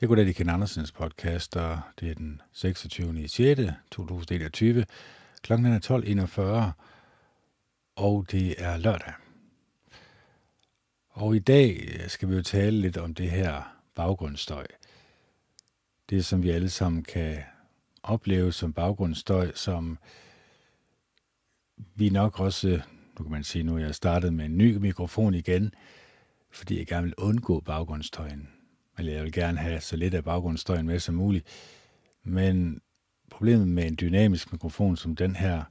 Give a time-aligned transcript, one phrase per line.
[0.00, 3.28] Jeg går i Ken Andersens podcast, og det er den 26.
[3.28, 3.60] 6.
[3.90, 4.86] 2021.
[5.42, 6.82] Klokken er 12.41,
[7.96, 9.12] og det er lørdag.
[11.10, 14.66] Og i dag øh, skal vi jo tale lidt om det her baggrundsstøj.
[16.10, 17.38] Det, som vi alle sammen kan
[18.02, 19.98] opleve som baggrundsstøj, som
[21.94, 22.80] vi nok også,
[23.18, 25.74] nu kan man sige, nu er jeg startet med en ny mikrofon igen,
[26.50, 28.59] fordi jeg gerne vil undgå baggrundsstøjen
[29.00, 31.46] eller jeg vil gerne have så lidt af baggrundsstøjen med som muligt.
[32.24, 32.80] Men
[33.30, 35.64] problemet med en dynamisk mikrofon som den her,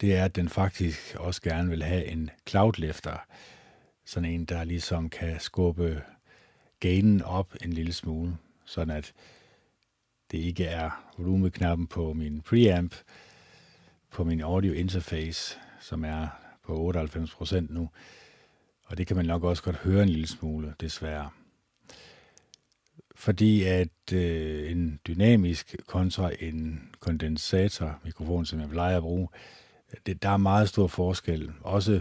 [0.00, 3.16] det er, at den faktisk også gerne vil have en cloudlifter.
[4.04, 6.02] Sådan en, der ligesom kan skubbe
[6.80, 9.12] gainen op en lille smule, sådan at
[10.30, 12.94] det ikke er volumeknappen på min preamp,
[14.10, 16.28] på min audio interface, som er
[16.64, 17.90] på 98% nu.
[18.84, 21.30] Og det kan man nok også godt høre en lille smule, desværre
[23.16, 29.28] fordi at øh, en dynamisk kontra en kondensatormikrofon, som jeg plejer at bruge,
[30.06, 31.52] det, der er meget stor forskel.
[31.60, 32.00] Også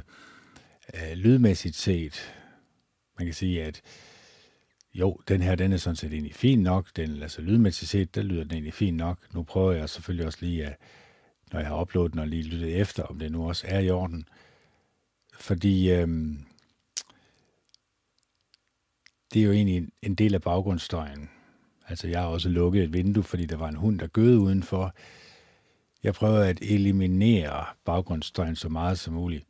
[0.93, 2.33] øh, lydmæssigt set,
[3.17, 3.81] man kan sige, at
[4.93, 6.87] jo, den her, den er sådan set egentlig fin nok.
[6.95, 9.33] Den, altså lydmæssigt set, der lyder den egentlig fin nok.
[9.33, 10.77] Nu prøver jeg selvfølgelig også lige, at,
[11.53, 13.89] når jeg har uploadet den, og lige lyttet efter, om det nu også er i
[13.89, 14.27] orden.
[15.39, 16.45] Fordi øhm,
[19.35, 21.29] det er jo egentlig en del af baggrundsstøjen.
[21.87, 24.93] Altså, jeg har også lukket et vindue, fordi der var en hund, der gød udenfor.
[26.03, 29.45] Jeg prøver at eliminere baggrundsstøjen så meget som muligt.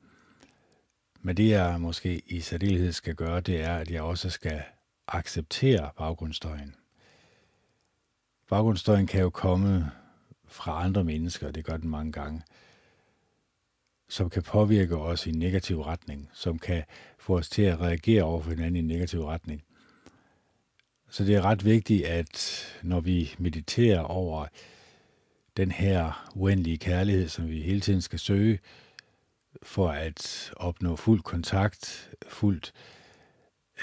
[1.22, 4.62] Men det, jeg måske i særdeleshed skal gøre, det er, at jeg også skal
[5.08, 6.76] acceptere baggrundsstøjen.
[8.50, 9.92] Baggrundsstøjen kan jo komme
[10.48, 12.42] fra andre mennesker, det gør den mange gange,
[14.10, 16.84] som kan påvirke os i en negativ retning, som kan
[17.18, 19.64] få os til at reagere over for hinanden i en negativ retning.
[21.16, 24.48] Så det er ret vigtigt, at når vi mediterer over
[25.58, 28.60] den her uendelige kærlighed, som vi hele tiden skal søge,
[29.64, 32.74] for at opnå fuld kontakt, fuldt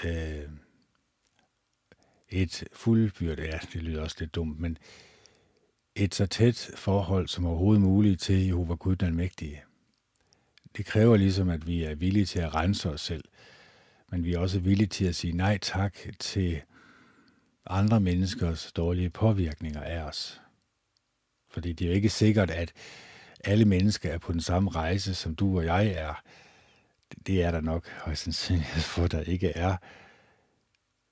[0.05, 0.49] øh,
[2.29, 4.77] et fuldbyrdet, ja, det lyder også lidt dumt, men
[5.95, 9.63] et så tæt forhold som overhovedet muligt til Jehova Gud den Mægtige.
[10.77, 13.23] Det kræver ligesom, at vi er villige til at rense os selv,
[14.11, 16.61] men vi er også villige til at sige nej tak til
[17.65, 20.41] andre menneskers dårlige påvirkninger af os.
[21.49, 22.73] Fordi det er jo ikke sikkert, at
[23.43, 26.21] alle mennesker er på den samme rejse, som du og jeg er.
[27.27, 29.77] Det er der nok højst sandsynlighed for, der ikke er.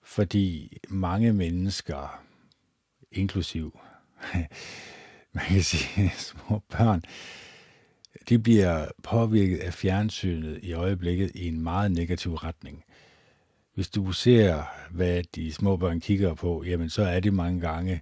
[0.04, 2.24] Fordi mange mennesker,
[3.12, 3.80] inklusiv,
[5.34, 7.04] man kan sige små børn,
[8.30, 12.84] de bliver påvirket af fjernsynet i øjeblikket i en meget negativ retning
[13.74, 18.02] hvis du ser, hvad de små børn kigger på, jamen så er det mange gange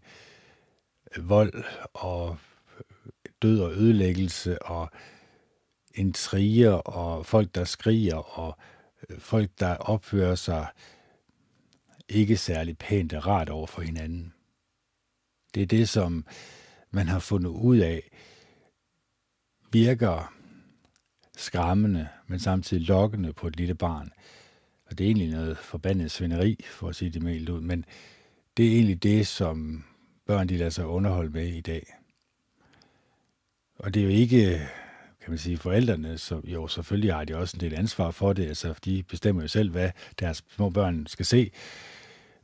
[1.17, 1.63] øh, vold
[1.93, 2.37] og
[2.77, 4.89] øh, død og ødelæggelse og
[5.95, 8.57] intriger og folk, der skriger og
[9.09, 10.67] øh, folk, der opfører sig
[12.09, 14.33] ikke særlig pænt og rart over for hinanden.
[15.53, 16.25] Det er det, som
[16.91, 18.09] man har fundet ud af,
[19.71, 20.33] virker
[21.37, 24.11] skræmmende, men samtidig lokkende på et lille barn.
[24.89, 27.85] Og det er egentlig noget forbandet svineri, for at sige det mildt ud, men
[28.57, 29.83] det er egentlig det, som
[30.25, 31.93] børn de lader sig underholde med i dag.
[33.75, 34.69] Og det er jo ikke,
[35.21, 38.47] kan man sige, forældrene, så jo selvfølgelig har de også en del ansvar for det,
[38.47, 41.51] altså de bestemmer jo selv, hvad deres små børn skal se.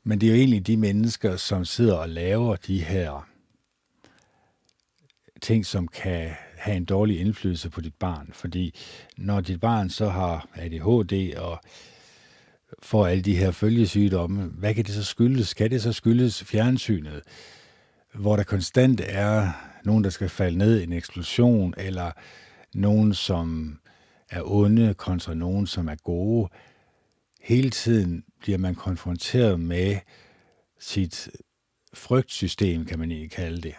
[0.04, 3.30] Men det er jo egentlig de mennesker, som sidder og laver de her
[5.42, 8.30] ting, som kan have en dårlig indflydelse på dit barn.
[8.34, 8.76] Fordi
[9.18, 11.60] når dit barn så har ADHD og
[12.84, 15.54] får alle de her følgesygdomme, hvad kan det så skyldes?
[15.54, 17.22] Kan det så skyldes fjernsynet,
[18.14, 19.52] hvor der konstant er
[19.84, 22.12] nogen, der skal falde ned i en eksplosion, eller
[22.74, 23.80] nogen, som
[24.30, 26.50] er onde kontra nogen, som er gode.
[27.42, 29.98] Hele tiden bliver man konfronteret med
[30.80, 31.30] sit
[31.94, 33.74] frygtsystem, kan man ikke kalde det.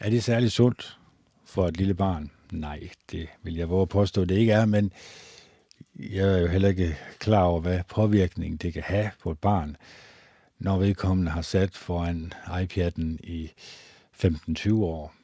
[0.00, 0.98] Er det særligt sundt
[1.44, 2.30] for et lille barn?
[2.52, 4.92] Nej, det vil jeg våge at påstå, det ikke er, men
[5.94, 9.76] jeg er jo heller ikke klar over, hvad påvirkning det kan have på et barn,
[10.58, 13.52] når vedkommende har sat foran iPad'en i
[14.24, 15.14] 15-20 år.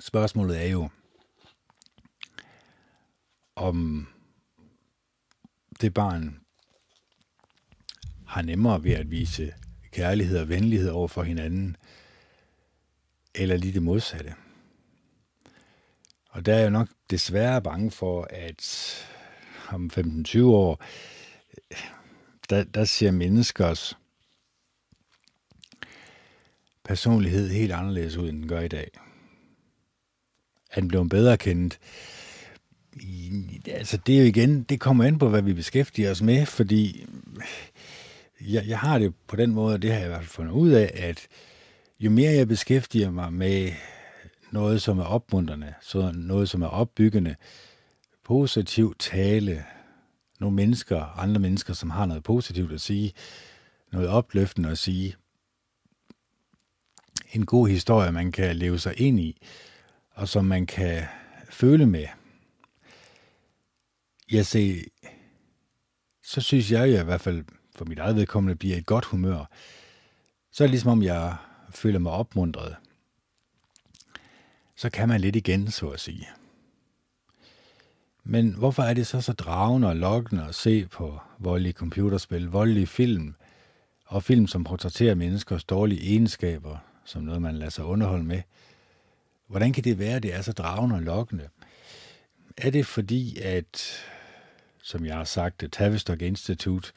[0.00, 0.88] Spørgsmålet er jo,
[3.56, 4.08] om
[5.80, 6.40] det barn
[8.26, 9.54] har nemmere ved at vise
[9.92, 11.76] kærlighed og venlighed over for hinanden,
[13.34, 14.34] eller lige det modsatte.
[16.34, 18.94] Og der er jeg nok desværre bange for, at
[19.68, 20.84] om 15-20 år,
[22.50, 23.98] der, der ser menneskers
[26.84, 28.90] personlighed helt anderledes ud, end den gør i dag.
[30.70, 31.78] Er den blevet bedre kendt?
[33.66, 37.06] Altså, det er jo igen, det kommer an på, hvad vi beskæftiger os med, fordi
[38.40, 40.52] jeg, jeg har det på den måde, og det har jeg i hvert fald fundet
[40.52, 41.28] ud af, at
[42.00, 43.72] jo mere jeg beskæftiger mig med
[44.54, 47.36] noget, som er opmuntrende, så noget, som er opbyggende,
[48.24, 49.64] positiv tale,
[50.40, 53.12] nogle mennesker, andre mennesker, som har noget positivt at sige,
[53.92, 55.16] noget opløftende at sige,
[57.32, 59.42] en god historie, man kan leve sig ind i,
[60.10, 61.04] og som man kan
[61.50, 62.06] føle med.
[64.32, 64.82] Jeg ser,
[66.22, 67.44] så synes jeg i hvert fald,
[67.76, 69.50] for mit eget vedkommende, bliver i godt humør.
[70.52, 71.36] Så er det ligesom om, jeg
[71.70, 72.76] føler mig opmuntret.
[74.76, 76.28] Så kan man lidt igen, så at sige.
[78.24, 82.86] Men hvorfor er det så så dragende og lokkende at se på voldelige computerspil, voldelige
[82.86, 83.34] film,
[84.06, 88.42] og film, som portrætterer menneskers dårlige egenskaber, som noget, man lader sig underholde med?
[89.46, 91.48] Hvordan kan det være, at det er så dragende og lokkende?
[92.56, 94.04] Er det fordi, at,
[94.82, 96.92] som jeg har sagt, Tavistock Institute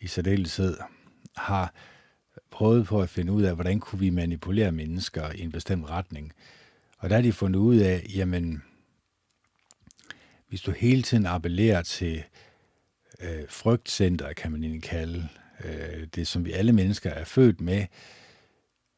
[0.00, 0.76] i særdeleshed
[1.36, 1.74] har
[2.50, 6.32] prøvet på at finde ud af, hvordan kunne vi manipulere mennesker i en bestemt retning.
[7.00, 8.62] Og der har de fundet ud af, jamen,
[10.48, 12.22] hvis du hele tiden appellerer til
[13.20, 15.28] øh, frygtcenter, kan man egentlig kalde
[15.64, 17.86] øh, det, som vi alle mennesker er født med,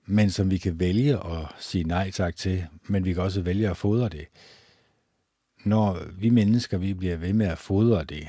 [0.07, 3.71] men som vi kan vælge at sige nej tak til, men vi kan også vælge
[3.71, 4.27] at fodre det.
[5.65, 8.29] Når vi mennesker vi bliver ved med at fodre det,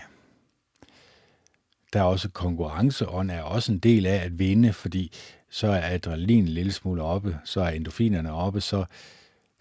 [1.93, 5.11] der er også konkurrenceånd er også en del af at vinde, fordi
[5.49, 8.85] så er adrenalin en lille smule oppe, så er endorfinerne oppe, så,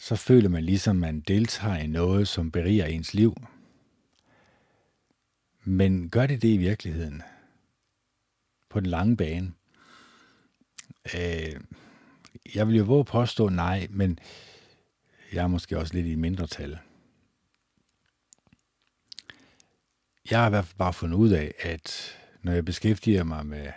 [0.03, 3.37] så føler man ligesom, man deltager i noget, som beriger ens liv.
[5.65, 7.23] Men gør det det i virkeligheden?
[8.69, 9.53] På den lange bane?
[11.15, 11.61] Øh,
[12.55, 14.19] jeg vil jo våge påstå nej, men
[15.33, 16.79] jeg er måske også lidt i mindretal.
[20.31, 23.73] Jeg har i hvert fald bare fundet ud af, at når jeg beskæftiger mig med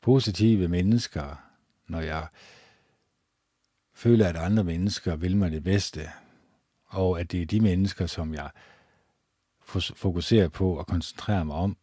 [0.00, 1.50] positive mennesker,
[1.86, 2.26] når jeg
[3.94, 6.10] føler, at andre mennesker vil mig det bedste,
[6.86, 8.50] og at det er de mennesker, som jeg
[9.94, 11.76] fokuserer på og koncentrerer mig om,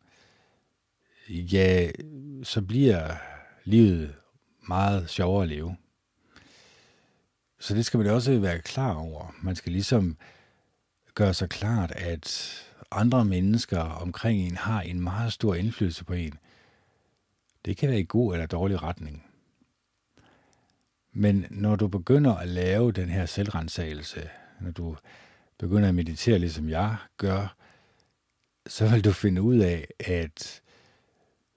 [1.29, 1.91] ja,
[2.43, 3.15] så bliver
[3.63, 4.15] livet
[4.67, 5.77] meget sjovere at leve.
[7.59, 9.35] Så det skal man også være klar over.
[9.41, 10.17] Man skal ligesom
[11.13, 12.57] gøre sig klart, at
[12.91, 16.33] andre mennesker omkring en har en meget stor indflydelse på en.
[17.65, 19.30] Det kan være i god eller dårlig retning.
[21.13, 24.29] Men når du begynder at lave den her selvrensagelse,
[24.59, 24.97] når du
[25.57, 27.55] begynder at meditere, ligesom jeg gør,
[28.67, 30.61] så vil du finde ud af, at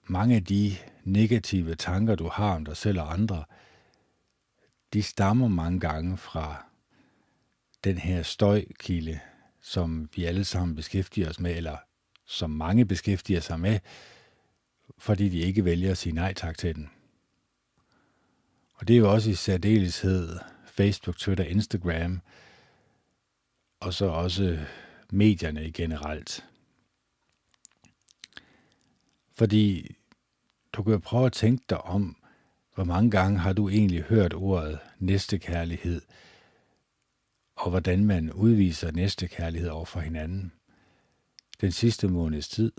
[0.03, 3.45] mange af de negative tanker, du har om dig selv og andre,
[4.93, 6.65] de stammer mange gange fra
[7.83, 9.19] den her støjkilde,
[9.61, 11.77] som vi alle sammen beskæftiger os med, eller
[12.25, 13.79] som mange beskæftiger sig med,
[14.97, 16.89] fordi de ikke vælger at sige nej tak til den.
[18.75, 22.21] Og det er jo også i særdeleshed Facebook, Twitter, Instagram,
[23.79, 24.65] og så også
[25.11, 26.45] medierne generelt.
[29.33, 29.95] Fordi
[30.73, 32.17] du kan jo prøve at tænke dig om,
[32.75, 36.01] hvor mange gange har du egentlig hørt ordet næstekærlighed,
[37.55, 40.51] og hvordan man udviser næstekærlighed over for hinanden
[41.61, 42.71] den sidste måneds tid,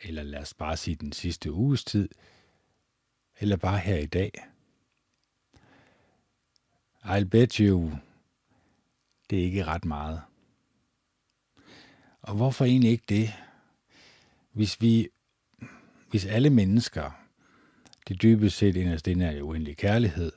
[0.00, 2.08] eller lad os bare sige den sidste uges tid,
[3.40, 4.32] eller bare her i dag.
[7.04, 7.92] I'll bet you,
[9.30, 10.22] det er ikke ret meget.
[12.22, 13.32] Og hvorfor egentlig ikke det?
[14.52, 15.08] Hvis vi,
[16.10, 17.10] hvis alle mennesker,
[18.08, 20.32] det dybest set inderst inde er uendelig kærlighed,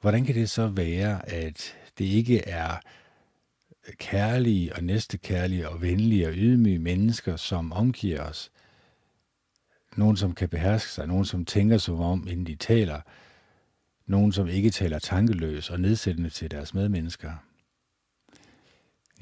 [0.00, 2.80] hvordan kan det så være, at det ikke er
[3.98, 8.50] kærlige og næstekærlige og venlige og ydmyge mennesker, som omgiver os.
[9.98, 13.00] Nogen, som kan beherske sig, nogen, som tænker sig om, inden de taler,
[14.06, 17.32] nogen, som ikke taler tankeløs og nedsættende til deres medmennesker.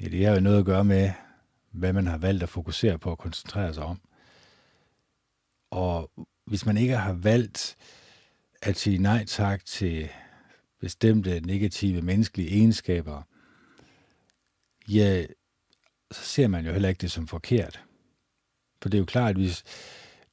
[0.01, 1.11] Ja, det har jo noget at gøre med,
[1.71, 4.01] hvad man har valgt at fokusere på og koncentrere sig om.
[5.69, 6.11] Og
[6.45, 7.77] hvis man ikke har valgt
[8.61, 10.09] at sige nej tak til
[10.79, 13.21] bestemte negative menneskelige egenskaber,
[14.87, 15.25] ja,
[16.11, 17.83] så ser man jo heller ikke det som forkert.
[18.81, 19.63] For det er jo klart, at hvis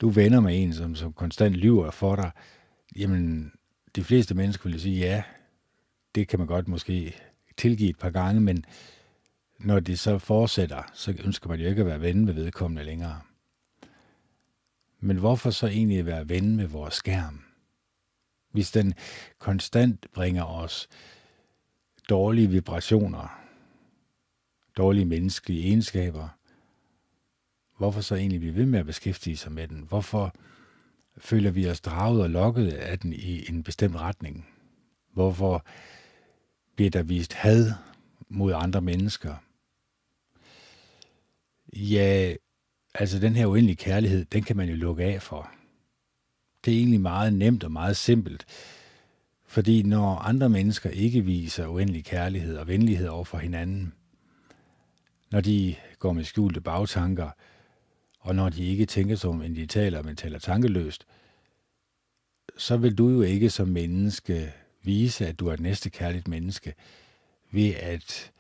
[0.01, 2.31] du venner med en, som, som konstant lyver for dig,
[2.97, 3.53] jamen,
[3.97, 5.23] de fleste mennesker vil sige, ja,
[6.15, 7.15] det kan man godt måske
[7.57, 8.65] tilgive et par gange, men
[9.59, 13.21] når det så fortsætter, så ønsker man jo ikke at være ven med vedkommende længere.
[15.01, 17.45] Men hvorfor så egentlig være ven med vores skærm?
[18.51, 18.95] Hvis den
[19.39, 20.89] konstant bringer os
[22.09, 23.41] dårlige vibrationer,
[24.77, 26.29] dårlige menneskelige egenskaber,
[27.79, 29.85] hvorfor så egentlig blive ved med at beskæftige sig med den?
[29.89, 30.35] Hvorfor
[31.19, 34.49] føler vi os draget og lokket af den i en bestemt retning?
[35.13, 35.67] Hvorfor
[36.77, 37.73] bliver der vist had
[38.29, 39.35] mod andre mennesker?
[41.73, 42.35] Ja,
[42.95, 45.51] altså den her uendelige kærlighed, den kan man jo lukke af for.
[46.65, 48.45] Det er egentlig meget nemt og meget simpelt.
[49.47, 53.93] Fordi når andre mennesker ikke viser uendelig kærlighed og venlighed over for hinanden,
[55.31, 57.31] når de går med skjulte bagtanker,
[58.25, 61.07] og når de ikke tænker som en de taler, men taler tankeløst,
[62.57, 64.53] så vil du jo ikke som menneske
[64.83, 66.75] vise, at du er et næste kærligt menneske,
[67.51, 68.33] ved at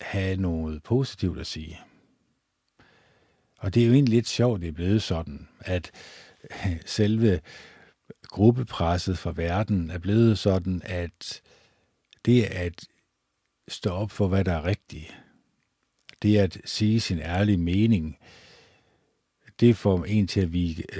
[0.00, 1.80] have noget positivt at sige.
[3.58, 5.90] Og det er jo egentlig lidt sjovt, det er blevet sådan, at
[6.86, 7.40] selve
[8.22, 11.42] gruppepresset fra verden er blevet sådan, at
[12.24, 12.86] det at
[13.68, 15.21] stå op for, hvad der er rigtigt,
[16.22, 18.18] det at sige sin ærlige mening,
[19.60, 20.52] det får en til at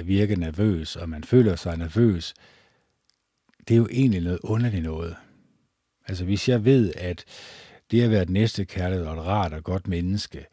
[0.07, 2.33] virke nervøs, og man føler sig nervøs.
[3.67, 5.15] Det er jo egentlig noget underligt noget.
[6.07, 7.25] Altså hvis jeg ved, at
[7.91, 10.45] det at være et næste kærlighed og et rart og godt menneske,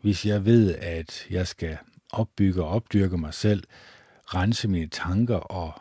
[0.00, 1.78] hvis jeg ved, at jeg skal
[2.12, 3.64] opbygge og opdyrke mig selv,
[4.24, 5.72] rense mine tanker og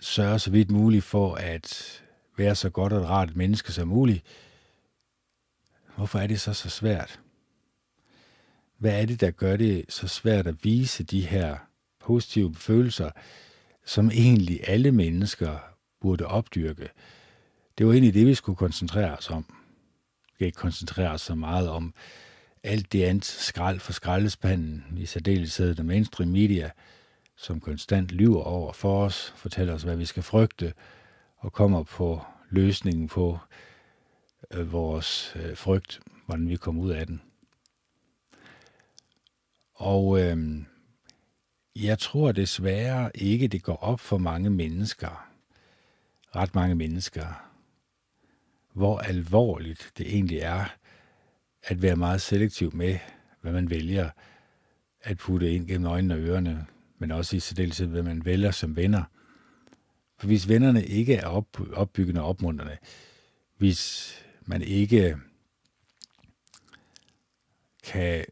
[0.00, 2.02] sørge så vidt muligt for at
[2.36, 4.24] være så godt og et rart menneske som muligt,
[5.96, 7.20] hvorfor er det så så svært?
[8.78, 11.56] Hvad er det, der gør det så svært at vise de her
[12.00, 13.10] positive følelser,
[13.84, 15.58] som egentlig alle mennesker
[16.00, 16.88] burde opdyrke?
[17.78, 19.44] Det var egentlig det, vi skulle koncentrere os om.
[20.26, 21.94] Vi kan ikke koncentrere os så meget om
[22.62, 26.70] alt det andet skrald for skraldespanden, i særdeleshed den mainstream media,
[27.36, 30.72] som konstant lyver over for os, fortæller os, hvad vi skal frygte,
[31.36, 33.38] og kommer på løsningen på
[34.50, 37.22] øh, vores øh, frygt, hvordan vi kommer ud af den.
[39.74, 40.62] Og øh,
[41.76, 45.28] jeg tror desværre ikke, det går op for mange mennesker,
[46.36, 47.50] ret mange mennesker,
[48.72, 50.64] hvor alvorligt det egentlig er
[51.62, 52.98] at være meget selektiv med,
[53.40, 54.10] hvad man vælger
[55.00, 56.66] at putte ind gennem øjnene og ørerne,
[56.98, 59.02] men også i særdeleshed, hvad man vælger som venner.
[60.18, 62.76] For hvis vennerne ikke er op, opbyggende og opmuntrende,
[63.56, 65.16] hvis man ikke
[67.82, 68.24] kan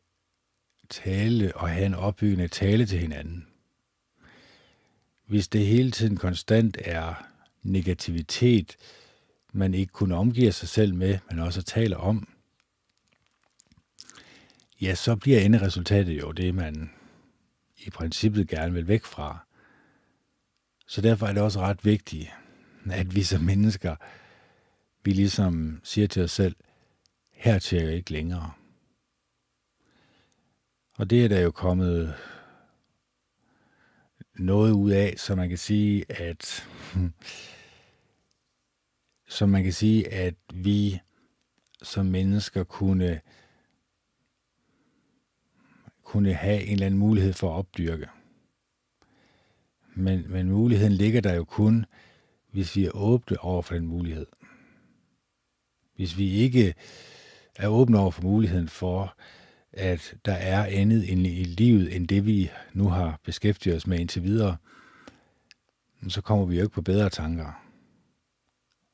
[0.91, 3.47] tale og have en opbyggende tale til hinanden,
[5.27, 7.29] hvis det hele tiden konstant er
[7.63, 8.77] negativitet,
[9.53, 12.29] man ikke kun omgiver sig selv med, men også taler om,
[14.81, 16.91] ja, så bliver enderesultatet jo det, man
[17.77, 19.39] i princippet gerne vil væk fra.
[20.87, 22.31] Så derfor er det også ret vigtigt,
[22.91, 23.97] at vi som mennesker,
[25.05, 26.57] vi ligesom siger til os selv,
[27.31, 28.53] her til jeg ikke længere.
[30.99, 32.15] Og det er der jo kommet
[34.35, 36.69] noget ud af, så man kan sige, at
[39.29, 41.01] så man kan sige, at vi
[41.83, 43.21] som mennesker kunne
[46.03, 48.09] kunne have en eller anden mulighed for at opdyrke.
[49.95, 51.85] Men, men muligheden ligger der jo kun,
[52.51, 54.27] hvis vi er åbne over for den mulighed.
[56.03, 56.75] Hvis vi ikke
[57.57, 59.17] er åbne over for muligheden for,
[59.73, 64.23] at der er andet i livet, end det vi nu har beskæftiget os med indtil
[64.23, 64.57] videre,
[66.09, 67.65] så kommer vi jo ikke på bedre tanker.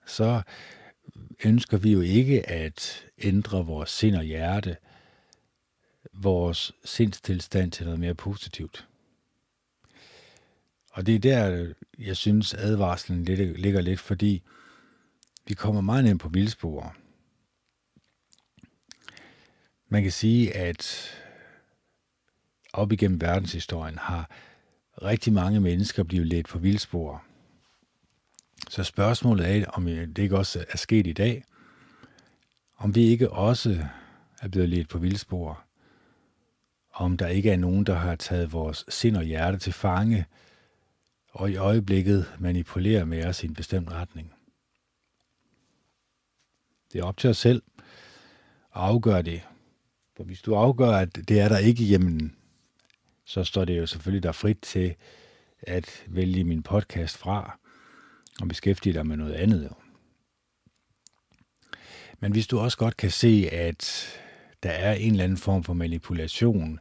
[0.07, 0.43] Så
[1.45, 4.77] ønsker vi jo ikke at ændre vores sind og hjerte–
[6.13, 8.89] vores sindstilstand til noget mere positivt.
[10.93, 14.43] Og det er der, jeg synes, advarslen ligger lidt, fordi
[15.49, 16.97] vi kommer meget ned på vildspor.
[19.89, 21.11] Man kan sige, at
[22.73, 24.31] op igennem verdenshistorien har
[25.03, 27.25] rigtig mange mennesker blevet ledt på vildspor.
[28.69, 31.45] Så spørgsmålet er, om det ikke også er sket i dag,
[32.77, 33.87] om vi ikke også
[34.43, 35.69] er blevet ledt på vildspor
[36.99, 40.27] om der ikke er nogen, der har taget vores sind og hjerte til fange,
[41.33, 44.33] og i øjeblikket manipulerer med os i en bestemt retning.
[46.93, 47.63] Det er op til os selv
[48.75, 49.43] at afgøre det.
[50.17, 52.37] For hvis du afgør, at det er der ikke, jamen,
[53.25, 54.95] så står det jo selvfølgelig der frit til
[55.63, 57.59] at vælge min podcast fra
[58.41, 59.73] og beskæftige dig med noget andet.
[62.21, 64.09] Men hvis du også godt kan se, at
[64.63, 66.81] der er en eller anden form for manipulation,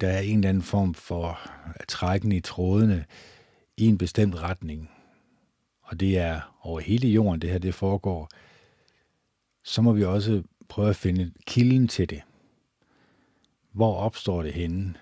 [0.00, 1.40] der er en eller anden form for
[1.88, 3.04] trækken i trådene
[3.76, 4.90] i en bestemt retning,
[5.82, 8.28] og det er over hele jorden, det her det foregår,
[9.68, 12.22] så må vi også prøve at finde kilden til det.
[13.72, 14.94] Hvor opstår det henne?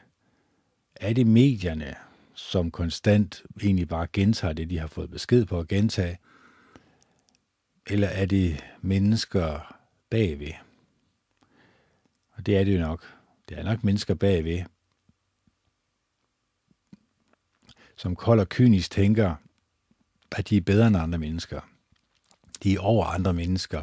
[0.94, 1.94] Er det medierne,
[2.34, 6.18] som konstant egentlig bare gentager det, de har fået besked på at gentage?
[7.86, 9.76] Eller er det mennesker
[10.10, 10.52] bagved?
[12.32, 13.14] Og det er det jo nok.
[13.48, 14.64] Det er nok mennesker bagved,
[17.96, 19.34] som kold og kynisk tænker,
[20.32, 21.60] at de er bedre end andre mennesker.
[22.62, 23.82] De er over andre mennesker.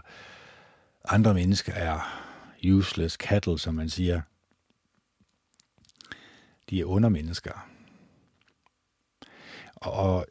[1.05, 2.23] Andre mennesker er
[2.65, 4.21] useless cattle, som man siger.
[6.69, 7.69] De er undermennesker.
[9.75, 10.25] Og, og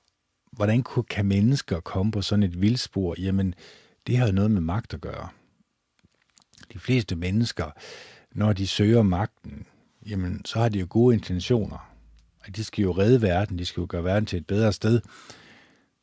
[0.52, 3.14] hvordan kan mennesker komme på sådan et vildspor?
[3.18, 3.54] Jamen,
[4.06, 5.28] det har noget med magt at gøre.
[6.72, 7.70] De fleste mennesker,
[8.32, 9.66] når de søger magten,
[10.06, 11.92] jamen, så har de jo gode intentioner.
[12.44, 15.00] At de skal jo redde verden, de skal jo gøre verden til et bedre sted.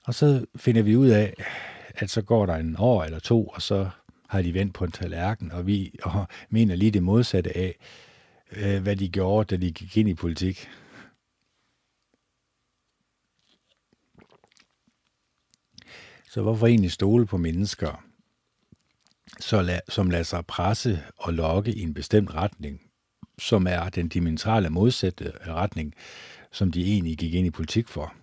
[0.06, 1.34] Og så finder vi ud af,
[1.90, 3.90] at så går der en år eller to, og så
[4.30, 7.76] har de vendt på en tallerken, og vi og mener lige det modsatte af,
[8.52, 10.70] øh, hvad de gjorde, da de gik ind i politik.
[16.30, 18.06] Så hvorfor egentlig stole på mennesker,
[19.40, 22.82] så la, som lader sig presse og lokke i en bestemt retning,
[23.40, 25.94] som er den dimensionale modsatte retning,
[26.52, 28.14] som de egentlig gik ind i politik for?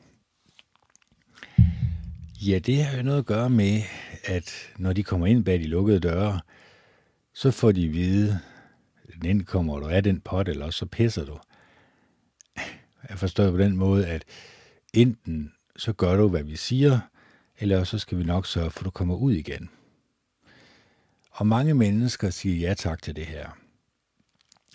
[2.41, 3.83] Ja, det har jo noget at gøre med,
[4.25, 6.41] at når de kommer ind bag de lukkede døre,
[7.35, 8.41] så får de at vide,
[9.23, 11.39] den kommer du af den pot, eller så pisser du.
[13.09, 14.25] Jeg forstår på den måde, at
[14.93, 17.01] enten så gør du, hvad vi siger,
[17.59, 19.71] eller så skal vi nok sørge for, at du kommer ud igen.
[21.31, 23.51] Og mange mennesker siger ja tak til det her.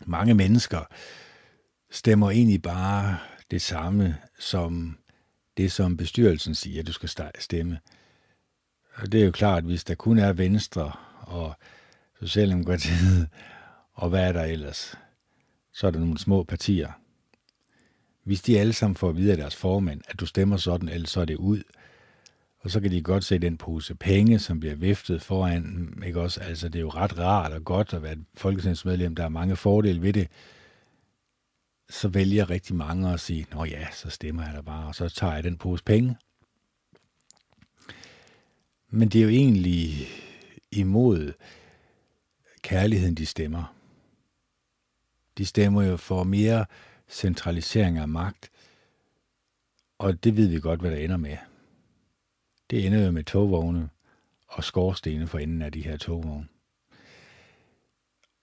[0.05, 0.81] Mange mennesker
[1.92, 3.18] stemmer egentlig bare
[3.51, 4.98] det samme som
[5.57, 7.09] det, som bestyrelsen siger, at du skal
[7.40, 7.79] stemme.
[8.96, 11.53] Og det er jo klart, at hvis der kun er Venstre og
[12.20, 13.27] Socialdemokratiet,
[13.94, 14.96] og hvad er der ellers,
[15.74, 16.92] så er der nogle små partier.
[18.24, 21.09] Hvis de alle sammen får at vide af deres formand, at du stemmer sådan, ellers
[21.09, 21.64] så er det ud.
[22.59, 25.94] Og så kan de godt se den pose penge, som bliver viftet foran.
[26.05, 26.42] Ikke også?
[26.42, 29.16] Altså, det er jo ret rart og godt at være et folketingsmedlem.
[29.16, 30.27] Der er mange fordele ved det
[31.92, 35.10] så vælger rigtig mange at sige, nå ja, så stemmer jeg da bare, og så
[35.10, 36.18] tager jeg den pose penge.
[38.90, 40.08] Men det er jo egentlig
[40.72, 41.34] imod
[42.62, 43.75] kærligheden, de stemmer.
[45.38, 46.66] De stemmer jo for mere
[47.10, 48.51] centralisering af magt,
[49.98, 51.38] og det ved vi godt, hvad der ender med.
[52.70, 53.90] Det ender jo med togvogne
[54.48, 56.48] og skorstene for enden af de her togvogne.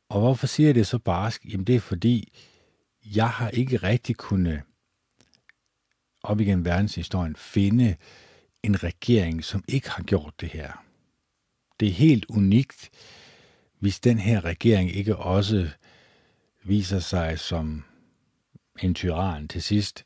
[0.09, 1.45] Og hvorfor siger jeg det så barsk?
[1.45, 2.33] Jamen det er fordi,
[3.17, 4.63] jeg har ikke rigtig kunnet
[6.23, 7.97] op igennem verdenshistorien finde
[8.63, 10.85] en regering, som ikke har gjort det her.
[11.81, 12.91] Det er helt unikt,
[13.79, 15.71] hvis den her regering ikke også
[16.65, 17.85] viser sig som
[18.83, 20.05] en tyran til sidst,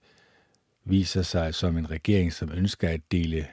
[0.84, 3.48] viser sig som en regering, som ønsker at dele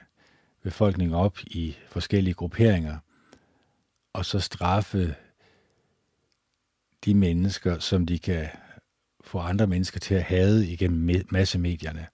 [0.62, 2.98] befolkningen op i forskellige grupperinger,
[4.12, 5.14] og så straffe
[7.04, 8.48] de mennesker, som de kan
[9.30, 12.06] få andre mennesker til at hade igennem massemedierne,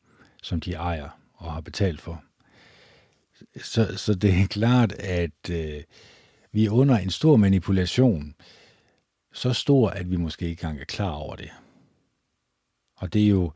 [0.42, 2.24] som de ejer og har betalt for.
[3.62, 5.82] Så, så det er klart, at øh,
[6.52, 8.34] vi er under en stor manipulation,
[9.32, 11.50] så stor, at vi måske ikke engang er klar over det.
[12.96, 13.52] Og det er jo,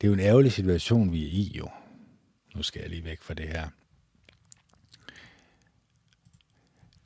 [0.00, 1.68] det er jo en ærgerlig situation, vi er i jo.
[2.54, 3.68] Nu skal jeg lige væk fra det her.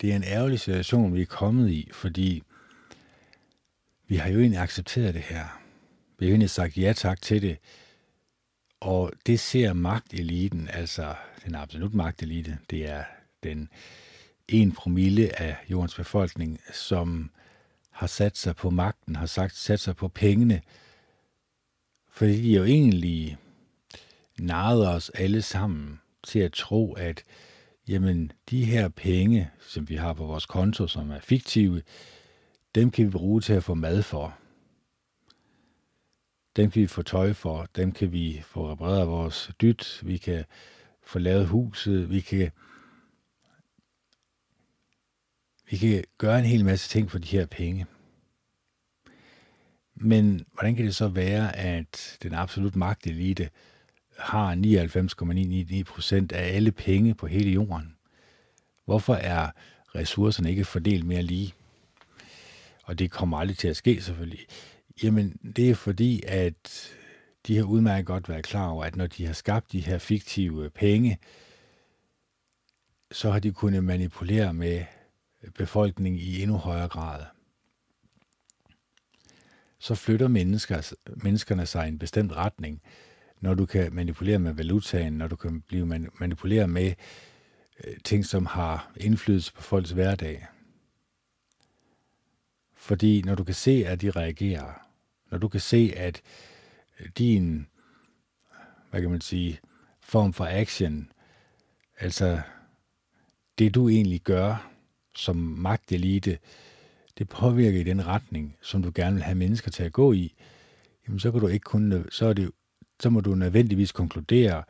[0.00, 2.42] Det er en ærgerlig situation, vi er kommet i, fordi
[4.07, 5.62] vi har jo egentlig accepteret det her.
[6.19, 7.59] Vi har egentlig sagt ja tak til det.
[8.81, 11.14] Og det ser magteliten, altså
[11.45, 13.05] den absolut magtelite, det er
[13.43, 13.69] den
[14.49, 17.31] en promille af jordens befolkning, som
[17.90, 20.62] har sat sig på magten, har sagt, sat sig på pengene,
[22.11, 23.37] fordi de jo egentlig
[24.38, 27.25] narrede os alle sammen til at tro, at
[27.88, 31.83] jamen, de her penge, som vi har på vores konto, som er fiktive,
[32.74, 34.38] dem kan vi bruge til at få mad for.
[36.56, 37.66] Dem kan vi få tøj for.
[37.76, 40.00] Dem kan vi få repareret vores dyt.
[40.04, 40.44] Vi kan
[41.02, 42.10] få lavet huset.
[42.10, 42.50] Vi kan,
[45.70, 47.87] vi kan gøre en hel masse ting for de her penge.
[49.94, 53.50] Men hvordan kan det så være, at den absolut magtelite
[54.18, 54.54] har
[55.76, 57.96] 99,99 procent af alle penge på hele jorden?
[58.84, 59.50] Hvorfor er
[59.94, 61.54] ressourcerne ikke fordelt mere lige.
[62.85, 64.47] Og det kommer aldrig til at ske selvfølgelig.
[65.03, 66.90] Jamen, det er fordi, at
[67.47, 70.70] de har udmærket godt været klar over, at når de har skabt de her fiktive
[70.70, 71.18] penge,
[73.12, 74.85] så har de kunnet manipulere med
[75.55, 77.25] befolkningen i endnu højere grad.
[79.79, 82.83] Så flytter mennesker, menneskerne sig i en bestemt retning,
[83.40, 85.87] når du kan manipulere med valutaen, når du kan blive
[86.18, 86.94] manipuleret med
[87.85, 90.47] øh, ting, som har indflydelse på folks hverdag.
[92.85, 94.88] Fordi når du kan se, at de reagerer,
[95.31, 96.23] når du kan se, at
[97.01, 97.66] øh, din,
[98.90, 99.61] hvad kan man sige,
[100.01, 101.12] form for action,
[101.99, 102.40] altså
[103.59, 104.70] det du egentlig gør
[105.14, 106.38] som magtelite,
[107.18, 110.35] det påvirker i den retning, som du gerne vil have mennesker til at gå i,
[111.07, 112.51] jamen så kan du ikke kun, så, er det,
[113.01, 114.64] så må du nødvendigvis konkludere,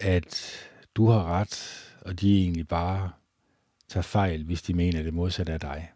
[0.00, 0.54] at
[0.94, 3.10] du har ret, og de egentlig bare
[3.88, 5.90] tager fejl, hvis de mener det modsatte af dig.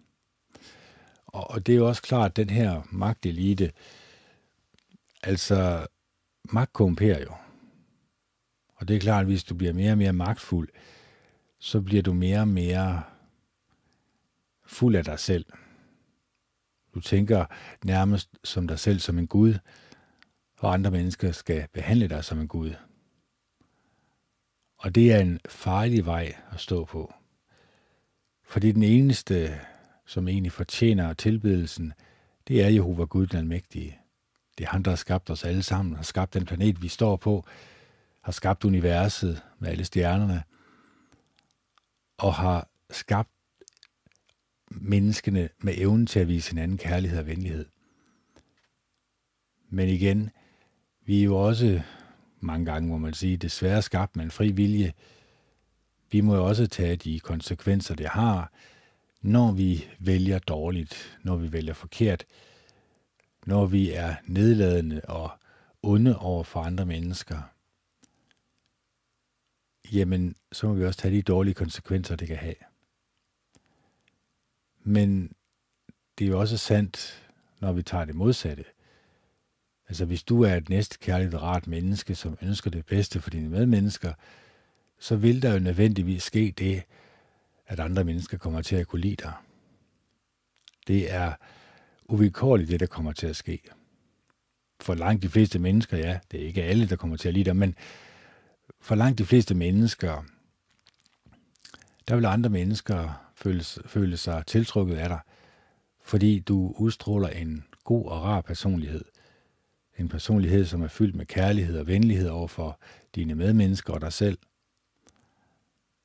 [1.29, 3.73] Og, og det er jo også klart, at den her magtelite,
[5.23, 5.87] altså
[6.45, 7.35] magt korrumperer jo.
[8.75, 10.69] Og det er klart, at hvis du bliver mere og mere magtfuld,
[11.59, 13.03] så bliver du mere og mere
[14.67, 15.47] fuld af dig selv.
[16.95, 17.47] Du tænker
[17.85, 19.55] nærmest som dig selv som en Gud,
[20.59, 22.75] og andre mennesker skal behandle dig som en Gud.
[24.79, 27.15] Og det er en farlig vej at stå på.
[28.45, 29.61] Fordi den eneste,
[30.09, 31.93] som egentlig fortjener tilbedelsen,
[32.49, 33.99] det er Jehova Gud den Almægtige.
[34.59, 37.17] Det er han, der har skabt os alle sammen, har skabt den planet, vi står
[37.17, 37.47] på,
[38.21, 40.43] har skabt universet med alle stjernerne,
[42.19, 43.31] og har skabt
[44.71, 47.67] menneskene med evnen til at vise hinanden kærlighed og venlighed.
[49.69, 50.31] Men igen,
[51.05, 51.81] vi er jo også
[52.41, 54.93] mange gange, må man sige, desværre skabt med en fri vilje.
[56.11, 58.53] Vi må jo også tage de konsekvenser, det har,
[59.21, 62.25] når vi vælger dårligt, når vi vælger forkert,
[63.47, 65.31] når vi er nedladende og
[65.83, 67.43] onde over for andre mennesker.
[69.93, 72.55] Jamen, så må vi også tage de dårlige konsekvenser, det kan have.
[74.81, 75.33] Men
[76.19, 77.29] det er jo også sandt,
[77.61, 78.65] når vi tager det modsatte.
[79.89, 83.49] Altså hvis du er et næstekærligt og rart menneske, som ønsker det bedste for dine
[83.49, 84.13] medmennesker,
[84.99, 86.83] så vil der jo nødvendigvis ske det,
[87.69, 89.33] at andre mennesker kommer til at kunne lide dig.
[90.87, 91.33] Det er
[92.09, 93.63] uvilkårligt, det der kommer til at ske.
[94.81, 97.45] For langt de fleste mennesker, ja, det er ikke alle, der kommer til at lide
[97.45, 97.75] dig, men
[98.81, 100.25] for langt de fleste mennesker,
[102.09, 105.21] der vil andre mennesker føle, føle sig tiltrukket af dig,
[106.03, 109.05] fordi du udstråler en god og rar personlighed.
[109.99, 112.81] En personlighed, som er fyldt med kærlighed og venlighed over for
[113.15, 114.39] dine medmennesker og dig selv.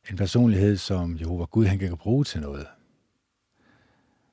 [0.09, 2.67] En personlighed, som Jehova Gud han kan bruge til noget.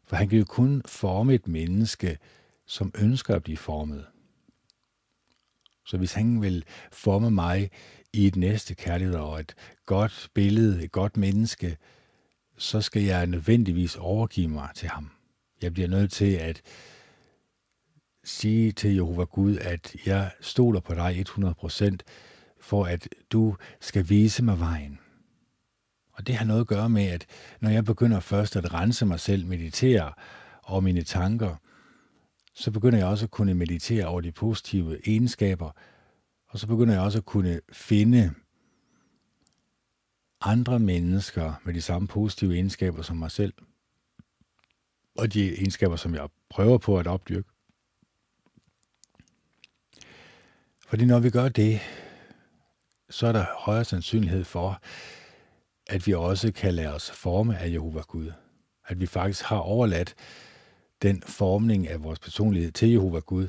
[0.04, 2.18] For han kan jo kun forme et menneske,
[2.66, 4.06] som ønsker at blive formet.
[5.86, 7.70] Så hvis han vil forme mig
[8.12, 9.54] i et næste kærlighed og et
[9.86, 11.76] godt billede, et godt menneske,
[12.58, 15.10] så skal jeg nødvendigvis overgive mig til ham.
[15.62, 16.62] Jeg bliver nødt til at
[18.24, 21.96] sige til Jehova Gud, at jeg stoler på dig 100%,
[22.60, 24.98] for at du skal vise mig vejen.
[26.20, 27.26] Og det har noget at gøre med, at
[27.60, 30.12] når jeg begynder først at rense mig selv, meditere
[30.62, 31.56] over mine tanker,
[32.54, 35.70] så begynder jeg også at kunne meditere over de positive egenskaber,
[36.48, 38.34] og så begynder jeg også at kunne finde
[40.40, 43.52] andre mennesker med de samme positive egenskaber som mig selv,
[45.18, 47.48] og de egenskaber, som jeg prøver på at opdyrke.
[50.86, 51.80] Fordi når vi gør det,
[53.10, 54.82] så er der højere sandsynlighed for,
[55.90, 58.32] at vi også kan lade os forme af Jehova Gud.
[58.86, 60.14] At vi faktisk har overladt
[61.02, 63.48] den formning af vores personlighed til Jehova Gud,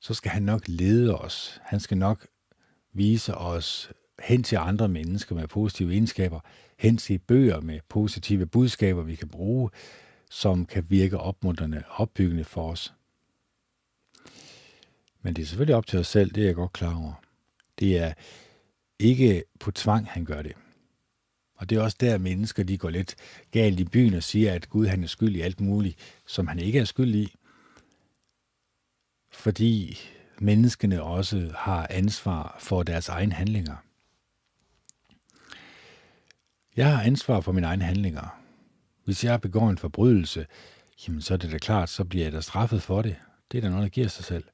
[0.00, 1.60] så skal han nok lede os.
[1.62, 2.26] Han skal nok
[2.92, 6.40] vise os hen til andre mennesker med positive egenskaber,
[6.78, 9.70] hen til bøger med positive budskaber, vi kan bruge,
[10.30, 12.94] som kan virke opmuntrende og opbyggende for os.
[15.22, 17.12] Men det er selvfølgelig op til os selv, det er jeg godt klar over.
[17.78, 18.12] Det er
[18.98, 20.52] ikke på tvang, han gør det.
[21.62, 23.14] Og det er også der, mennesker de går lidt
[23.50, 26.58] galt i byen og siger, at Gud han er skyld i alt muligt, som han
[26.58, 27.34] ikke er skyld i.
[29.30, 29.98] Fordi
[30.38, 33.76] menneskene også har ansvar for deres egne handlinger.
[36.76, 38.42] Jeg har ansvar for mine egne handlinger.
[39.04, 40.46] Hvis jeg begår en forbrydelse,
[41.06, 43.16] jamen så er det da klart, så bliver jeg da straffet for det.
[43.52, 44.44] Det er da noget, der giver sig selv.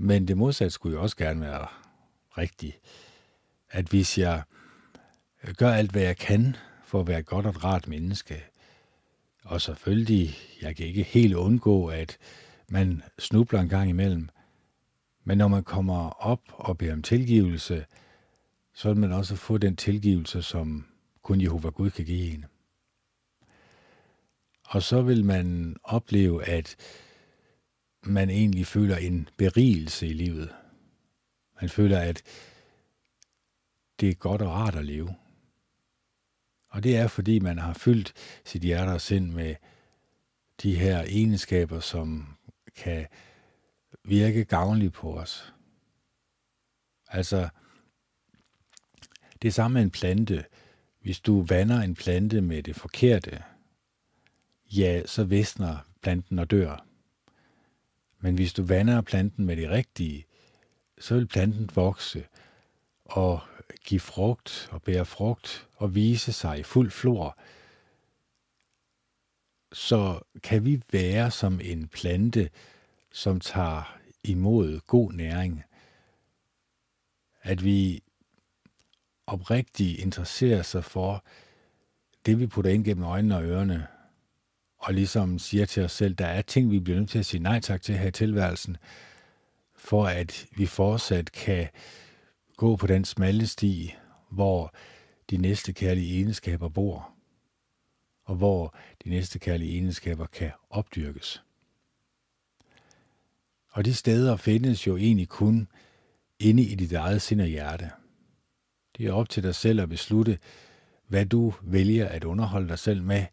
[0.00, 1.66] Men det modsatte skulle jo også gerne være
[2.38, 2.78] rigtigt.
[3.70, 4.42] At hvis jeg
[5.46, 8.44] jeg gør alt, hvad jeg kan for at være et godt og et rart menneske.
[9.44, 12.18] Og selvfølgelig, jeg kan ikke helt undgå, at
[12.68, 14.28] man snubler en gang imellem.
[15.24, 17.86] Men når man kommer op og beder om tilgivelse,
[18.74, 20.86] så vil man også få den tilgivelse, som
[21.22, 22.44] kun Jehova Gud kan give en.
[24.64, 26.76] Og så vil man opleve, at
[28.02, 30.54] man egentlig føler en berigelse i livet.
[31.60, 32.22] Man føler, at
[34.00, 35.14] det er godt og rart at leve.
[36.68, 38.12] Og det er, fordi man har fyldt
[38.44, 39.54] sit hjerte og sind med
[40.62, 42.36] de her egenskaber, som
[42.76, 43.06] kan
[44.04, 45.54] virke gavnligt på os.
[47.08, 47.48] Altså,
[49.42, 50.44] det er samme med en plante.
[51.00, 53.42] Hvis du vander en plante med det forkerte,
[54.70, 56.84] ja, så visner planten og dør.
[58.20, 60.26] Men hvis du vander planten med det rigtige,
[60.98, 62.26] så vil planten vokse
[63.04, 63.40] og
[63.84, 67.38] give frugt og bære frugt og vise sig i fuld flor.
[69.72, 72.50] Så kan vi være som en plante,
[73.12, 75.64] som tager imod god næring.
[77.42, 78.02] At vi
[79.26, 81.24] oprigtigt interesserer sig for
[82.26, 83.86] det, vi putter ind gennem øjnene og ørerne,
[84.78, 87.42] og ligesom siger til os selv, der er ting, vi bliver nødt til at sige
[87.42, 88.76] nej tak til her i tilværelsen,
[89.76, 91.68] for at vi fortsat kan
[92.58, 93.94] gå på den smalle sti,
[94.30, 94.74] hvor
[95.30, 97.10] de næste kærlige egenskaber bor,
[98.24, 101.42] og hvor de næste kærlige egenskaber kan opdyrkes.
[103.70, 105.68] Og de steder findes jo egentlig kun
[106.38, 107.90] inde i dit eget sind og hjerte.
[108.96, 110.38] Det er op til dig selv at beslutte,
[111.06, 113.26] hvad du vælger at underholde dig selv med,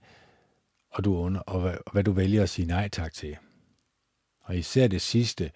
[0.89, 3.37] og, du under, og, hvad, hvad du vælger at sige nej tak til.
[4.41, 5.51] Og især det sidste,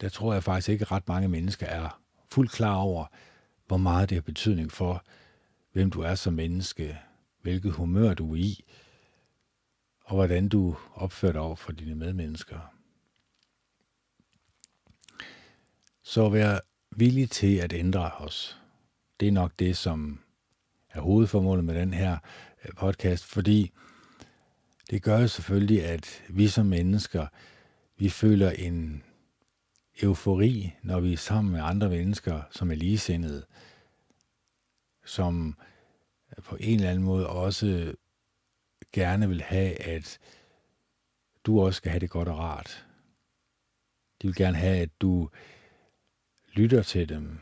[0.00, 2.01] der tror jeg faktisk ikke ret mange mennesker er
[2.32, 3.06] fuldt klar over,
[3.66, 5.04] hvor meget det har betydning for,
[5.72, 6.98] hvem du er som menneske,
[7.42, 8.64] hvilket humør du er i,
[10.04, 12.58] og hvordan du opfører dig over for dine medmennesker.
[16.02, 16.58] Så vær
[16.96, 18.60] villig til at ændre os.
[19.20, 20.20] Det er nok det, som
[20.90, 22.18] er hovedformålet med den her
[22.64, 23.70] øh, podcast, fordi
[24.90, 27.26] det gør jo selvfølgelig, at vi som mennesker,
[27.96, 29.02] vi føler en
[30.02, 33.44] eufori, når vi er sammen med andre mennesker, som er ligesindede,
[35.04, 35.58] som
[36.44, 37.94] på en eller anden måde også
[38.92, 40.18] gerne vil have, at
[41.46, 42.86] du også skal have det godt og rart.
[44.22, 45.30] De vil gerne have, at du
[46.52, 47.40] lytter til dem,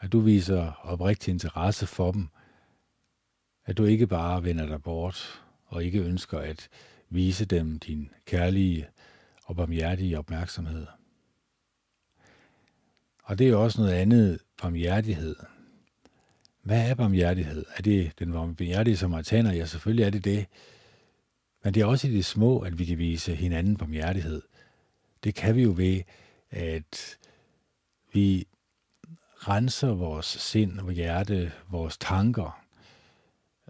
[0.00, 2.28] at du viser oprigtig interesse for dem,
[3.64, 6.68] at du ikke bare vender dig bort og ikke ønsker at
[7.08, 8.88] vise dem din kærlige
[9.44, 10.86] og barmhjertige opmærksomhed.
[13.26, 15.36] Og det er også noget andet barmhjertighed.
[16.62, 17.64] Hvad er barmhjertighed?
[17.76, 19.52] Er det den barmhjertige samaritaner?
[19.52, 20.46] Ja, selvfølgelig er det det.
[21.64, 24.42] Men det er også i det små, at vi kan vise hinanden barmhjertighed.
[25.24, 26.02] Det kan vi jo ved,
[26.50, 27.18] at
[28.12, 28.46] vi
[29.34, 32.64] renser vores sind, vores hjerte, vores tanker,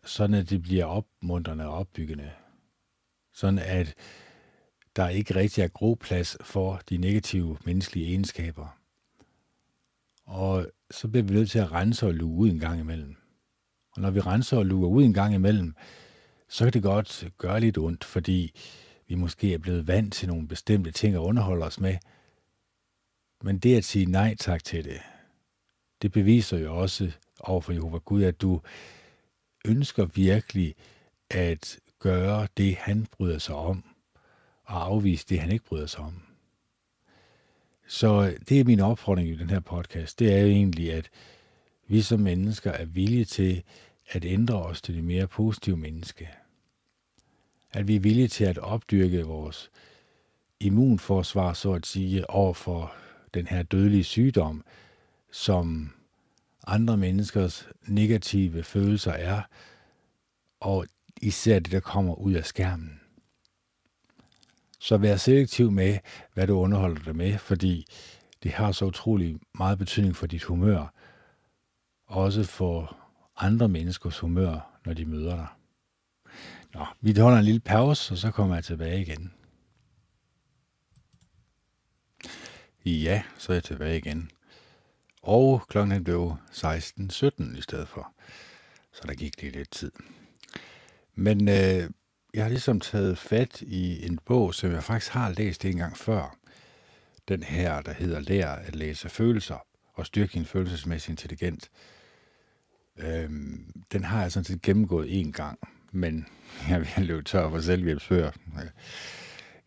[0.05, 2.31] sådan at det bliver opmuntrende og opbyggende.
[3.33, 3.95] Sådan at
[4.97, 8.79] der ikke rigtig er groplads for de negative menneskelige egenskaber.
[10.27, 13.17] Og så bliver vi nødt til at rense og luge ud en gang imellem.
[13.97, 15.75] Og når vi renser og luger ud en gang imellem,
[16.49, 18.61] så kan det godt gøre lidt ondt, fordi
[19.09, 21.97] vi måske er blevet vant til nogle bestemte ting at underholde os med.
[23.43, 25.01] Men det at sige nej tak til det,
[26.03, 28.61] det beviser jo også over for Jehova Gud, at du
[29.67, 30.75] ønsker virkelig
[31.31, 33.85] at gøre det, han bryder sig om,
[34.65, 36.26] og afvise det, han ikke bryder sig om.
[37.87, 40.19] Så øh, det er min opfordring i den her podcast.
[40.19, 41.11] Det er jo egentlig, at
[41.89, 43.63] vi som mennesker er villige til
[44.09, 46.29] at ændre os til det mere positive menneske.
[47.73, 49.71] At vi er villige til at opdyrke vores
[50.61, 52.95] immunforsvar, så at sige, over for
[53.35, 54.65] den her dødelige sygdom,
[55.33, 55.93] som
[56.67, 59.43] andre menneskers negative følelser er,
[60.61, 60.87] og
[61.23, 63.01] især det, der kommer ud af skærmen.
[64.87, 65.99] Så vær selektiv med,
[66.35, 67.87] hvad du underholder dig med, fordi
[68.43, 70.95] det har så utrolig meget betydning for dit humør,
[72.07, 72.97] også for
[73.37, 75.47] andre menneskers humør, når de møder dig.
[76.75, 79.35] Nå, vi holder en lille pause, og så kommer jeg tilbage igen.
[82.85, 84.31] Ja, så er jeg tilbage igen.
[85.23, 88.13] Og klokken blev 16.17 i stedet for.
[88.93, 89.93] Så der gik lige lidt tid.
[91.15, 91.91] Men øh,
[92.37, 95.97] jeg har ligesom taget fat i en bog, som jeg faktisk har læst en gang
[95.97, 96.37] før.
[97.29, 101.71] Den her, der hedder Lær at læse følelser og styrke din følelsesmæssige intelligens.
[102.97, 105.59] Øhm, den har jeg sådan set gennemgået en gang,
[105.93, 106.27] men
[106.69, 108.31] jeg vil løbe tør for selvhjælpsfører.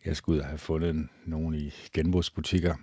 [0.04, 2.74] Jeg skulle ud og have fundet nogen i genbrugsbutikker.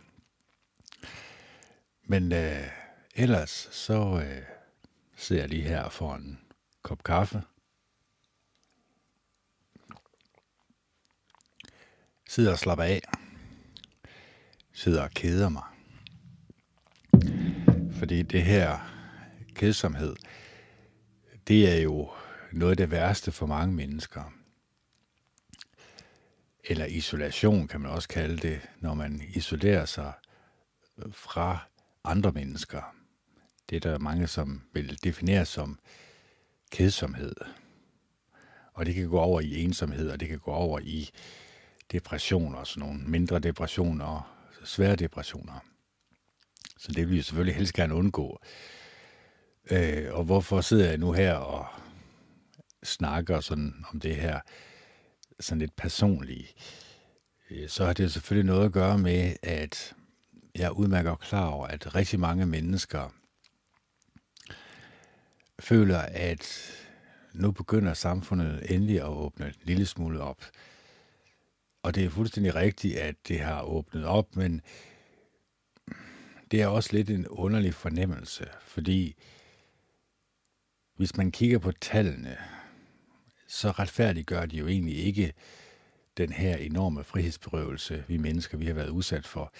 [2.03, 2.67] Men øh,
[3.15, 4.41] ellers så øh,
[5.15, 6.39] sidder jeg lige her for en
[6.81, 7.41] kop kaffe.
[12.27, 13.01] Sidder og slapper af.
[14.73, 15.63] Sidder og keder mig.
[17.91, 18.79] Fordi det her
[19.55, 20.15] kedsomhed,
[21.47, 22.11] det er jo
[22.51, 24.33] noget af det værste for mange mennesker.
[26.63, 30.13] Eller isolation kan man også kalde det, når man isolerer sig
[31.11, 31.59] fra
[32.03, 32.95] andre mennesker.
[33.69, 35.79] Det er der mange, som vil definere som
[36.71, 37.35] kedsomhed.
[38.73, 41.09] Og det kan gå over i ensomhed, og det kan gå over i
[41.91, 44.23] depressioner, sådan nogle mindre depressioner og
[44.63, 45.59] svære depressioner.
[46.77, 48.39] Så det vil vi selvfølgelig helst gerne undgå.
[49.71, 51.67] Øh, og hvorfor sidder jeg nu her og
[52.83, 54.39] snakker sådan om det her
[55.39, 56.47] sådan lidt personlige?
[57.51, 59.93] Øh, så har det selvfølgelig noget at gøre med, at
[60.55, 63.13] jeg udmærker klar over, at rigtig mange mennesker
[65.59, 66.71] føler, at
[67.33, 70.43] nu begynder samfundet endelig at åbne en lille smule op.
[71.83, 74.61] Og det er fuldstændig rigtigt, at det har åbnet op, men
[76.51, 79.15] det er også lidt en underlig fornemmelse, fordi
[80.95, 82.37] hvis man kigger på tallene,
[83.47, 85.33] så retfærdiggør de jo egentlig ikke
[86.17, 89.53] den her enorme frihedsberøvelse, vi mennesker vi har været udsat for.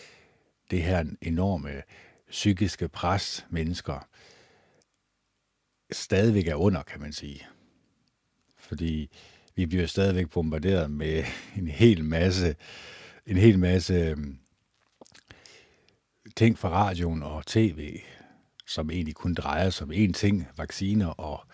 [0.72, 1.84] Det her enorme
[2.30, 4.08] psykiske pres, mennesker
[5.92, 7.48] stadigvæk er under, kan man sige.
[8.56, 9.12] Fordi
[9.58, 11.24] vi bliver stadigvæk bombarderet med
[11.58, 12.56] en hel masse,
[13.26, 14.40] en hel masse øhm,
[16.36, 18.00] ting fra radioen og tv,
[18.68, 21.48] som egentlig kun drejer sig om én ting, vacciner og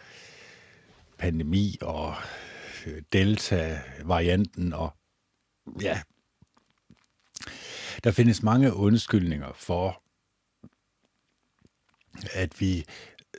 [1.17, 2.15] pandemi og
[2.85, 4.93] øh, delta-varianten og
[5.81, 6.01] ja,
[8.03, 10.03] der findes mange undskyldninger for,
[12.33, 12.85] at vi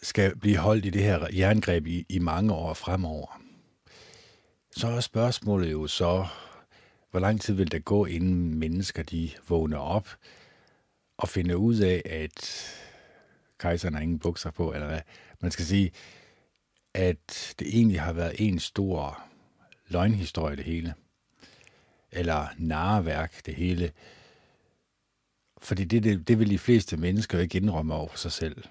[0.02, 3.43] skal blive holdt i det her jerngreb i, i mange år fremover.
[4.76, 6.26] Så er spørgsmålet jo så,
[7.10, 10.08] hvor lang tid vil der gå, inden mennesker de vågner op
[11.16, 12.66] og finder ud af, at
[13.58, 15.00] kejseren har ingen bukser på, eller hvad.
[15.40, 15.92] Man skal sige,
[16.94, 19.22] at det egentlig har været en stor
[19.88, 20.94] løgnhistorie, det hele.
[22.12, 23.92] Eller narværk det hele.
[25.58, 28.64] Fordi det, det, det vil de fleste mennesker ikke indrømme over for sig selv.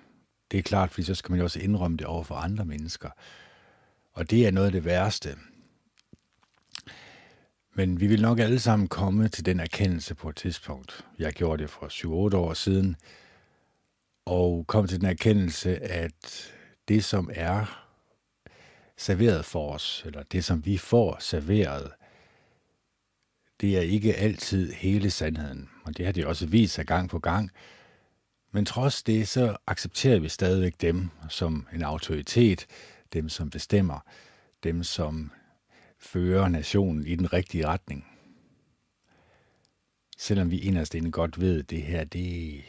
[0.51, 3.09] Det er klart, fordi så skal man jo også indrømme det over for andre mennesker.
[4.13, 5.37] Og det er noget af det værste.
[7.75, 11.05] Men vi vil nok alle sammen komme til den erkendelse på et tidspunkt.
[11.19, 12.95] Jeg gjorde det for 7-8 år siden,
[14.25, 16.51] og kom til den erkendelse, at
[16.87, 17.85] det, som er
[18.97, 21.91] serveret for os, eller det, som vi får serveret,
[23.61, 25.69] det er ikke altid hele sandheden.
[25.83, 27.51] Og det har de også vist sig gang på gang.
[28.51, 32.65] Men trods det, så accepterer vi stadigvæk dem som en autoritet,
[33.13, 33.99] dem som bestemmer,
[34.63, 35.31] dem som
[36.03, 38.07] fører nationen i den rigtige retning.
[40.17, 42.61] Selvom vi inderst inde godt ved, at det her, det,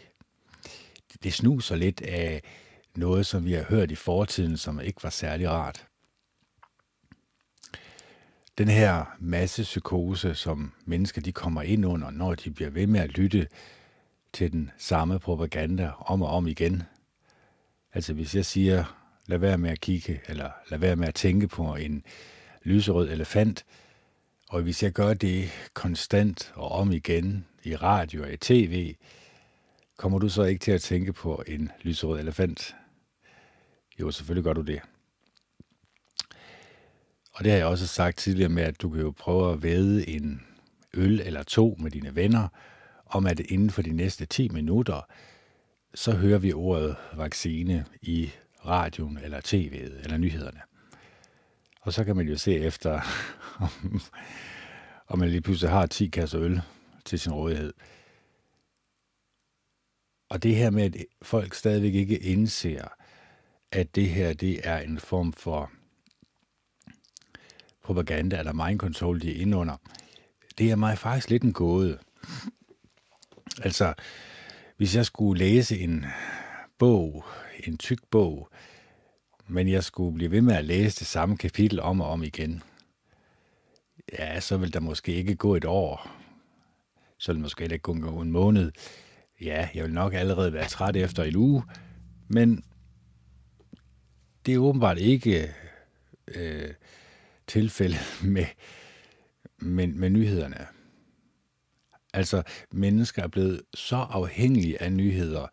[1.22, 2.42] det snuser lidt af
[2.96, 5.86] noget, som vi har hørt i fortiden, som ikke var særlig rart.
[8.58, 13.00] Den her masse psykose, som mennesker de kommer ind under, når de bliver ved med
[13.00, 13.48] at lytte
[14.32, 16.82] til den samme propaganda om og om igen.
[17.92, 21.48] Altså hvis jeg siger, lad være med at kigge, eller lad være med at tænke
[21.48, 22.04] på en
[22.64, 23.64] lyserød elefant,
[24.48, 28.94] og hvis jeg gør det konstant og om igen i radio og i tv,
[29.96, 32.76] kommer du så ikke til at tænke på en lyserød elefant?
[34.00, 34.80] Jo, selvfølgelig gør du det.
[37.32, 40.08] Og det har jeg også sagt tidligere med, at du kan jo prøve at væde
[40.08, 40.42] en
[40.94, 42.48] øl eller to med dine venner,
[43.06, 45.00] om at inden for de næste 10 minutter,
[45.94, 48.30] så hører vi ordet vaccine i
[48.66, 50.60] radioen eller tv'et eller nyhederne.
[51.84, 53.00] Og så kan man jo se efter,
[53.64, 54.00] om,
[55.06, 56.60] om man lige pludselig har 10 kasser øl
[57.04, 57.72] til sin rådighed.
[60.28, 62.88] Og det her med, at folk stadigvæk ikke indser,
[63.72, 65.70] at det her det er en form for
[67.82, 69.76] propaganda eller mind control, de er inde under,
[70.58, 71.98] det er mig faktisk lidt en gåde.
[73.62, 73.94] Altså,
[74.76, 76.06] hvis jeg skulle læse en
[76.78, 77.24] bog,
[77.64, 78.50] en tyk bog,
[79.48, 82.62] men jeg skulle blive ved med at læse det samme kapitel om og om igen,
[84.18, 86.10] ja, så vil der måske ikke gå et år.
[87.18, 88.72] Så vil måske ikke kun gå en måned.
[89.40, 91.62] Ja, jeg vil nok allerede være træt efter en uge,
[92.28, 92.64] men
[94.46, 95.54] det er åbenbart ikke
[96.28, 96.74] øh,
[97.46, 98.46] tilfældet med,
[99.58, 100.66] med, med nyhederne.
[102.12, 105.46] Altså, mennesker er blevet så afhængige af nyheder,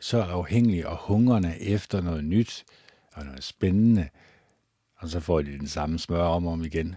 [0.00, 2.64] så afhængige og hungrende efter noget nyt
[3.12, 4.08] og noget spændende,
[4.96, 6.96] og så får de den samme smør om og om igen,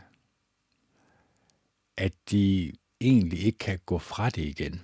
[1.97, 4.82] at de egentlig ikke kan gå fra det igen.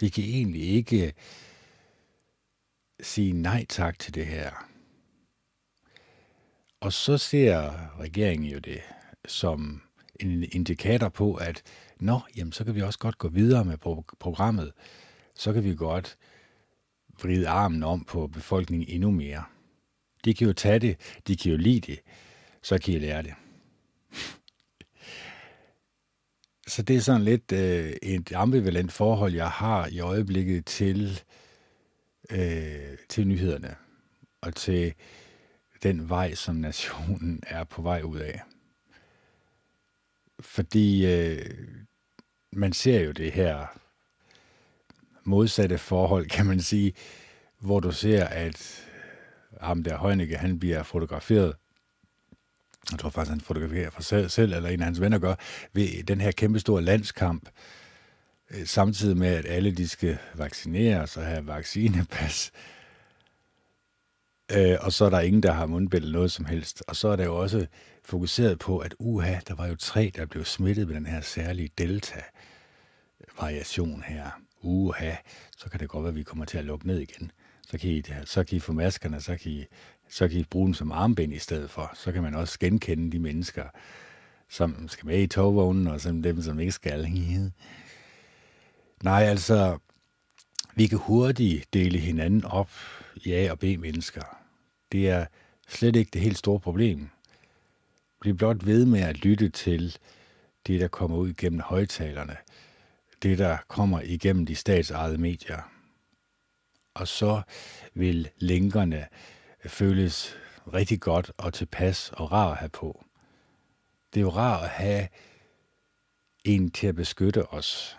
[0.00, 1.14] De kan egentlig ikke
[3.00, 4.68] sige nej tak til det her.
[6.80, 8.80] Og så ser regeringen jo det
[9.28, 9.82] som
[10.20, 11.62] en indikator på, at
[12.00, 13.78] nå, jamen, så kan vi også godt gå videre med
[14.18, 14.72] programmet.
[15.34, 16.18] Så kan vi godt
[17.22, 19.44] vride armen om på befolkningen endnu mere.
[20.26, 20.96] De kan jo tage det,
[21.26, 22.00] de kan jo lide det,
[22.62, 23.34] så kan I lære det.
[26.66, 31.22] Så det er sådan lidt øh, et ambivalent forhold, jeg har i øjeblikket til,
[32.30, 33.76] øh, til nyhederne
[34.40, 34.94] og til
[35.82, 38.42] den vej, som nationen er på vej ud af.
[40.40, 41.54] Fordi øh,
[42.52, 43.66] man ser jo det her
[45.24, 46.92] modsatte forhold, kan man sige,
[47.58, 48.85] hvor du ser, at
[49.66, 51.54] ham der Heunicke, han bliver fotograferet
[52.90, 55.34] jeg tror faktisk, han fotograferer for sig selv, eller en af hans venner gør,
[55.72, 57.48] ved den her kæmpestore landskamp,
[58.50, 62.52] øh, samtidig med, at alle de skal vaccineres og have vaccinepas.
[64.52, 66.82] Øh, og så er der ingen, der har mundbind eller noget som helst.
[66.88, 67.66] Og så er der jo også
[68.04, 71.70] fokuseret på, at uha, der var jo tre, der blev smittet med den her særlige
[71.78, 74.30] delta-variation her.
[74.62, 75.14] Uha,
[75.56, 77.30] så kan det godt være, at vi kommer til at lukke ned igen.
[77.70, 79.66] Så kan I, så kan I få maskerne, så kan I
[80.08, 81.90] så kan I bruge dem som armbind i stedet for.
[81.94, 83.64] Så kan man også genkende de mennesker,
[84.48, 87.08] som skal med i togvognen, og som dem, som ikke skal.
[89.02, 89.78] Nej, altså,
[90.74, 92.70] vi kan hurtigt dele hinanden op
[93.14, 94.22] i A- og B-mennesker.
[94.92, 95.26] Det er
[95.68, 97.08] slet ikke det helt store problem.
[98.20, 99.96] Bliv blot ved med at lytte til
[100.66, 102.36] det, der kommer ud gennem højtalerne.
[103.22, 105.75] Det, der kommer igennem de statsejede medier.
[106.96, 107.42] Og så
[107.94, 109.06] vil lænkerne
[109.66, 110.36] føles
[110.72, 113.04] rigtig godt og tilpas og rar at have på.
[114.14, 115.08] Det er jo rart at have
[116.44, 117.96] en til at beskytte os,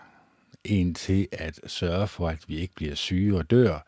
[0.63, 3.79] en til at sørge for, at vi ikke bliver syge og dør,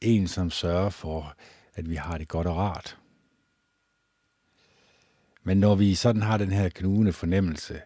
[0.00, 1.36] en som sørger for,
[1.74, 2.98] at vi har det godt og rart.
[5.42, 7.82] Men når vi sådan har den her knugende fornemmelse,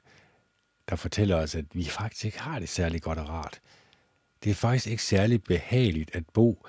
[0.89, 3.61] der fortæller os, at vi faktisk ikke har det særlig godt og rart,
[4.45, 6.66] det er faktisk ikke særlig behageligt at bo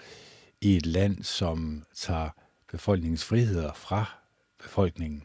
[0.61, 2.29] i et land, som tager
[2.71, 4.05] befolkningens friheder fra
[4.59, 5.23] befolkningen.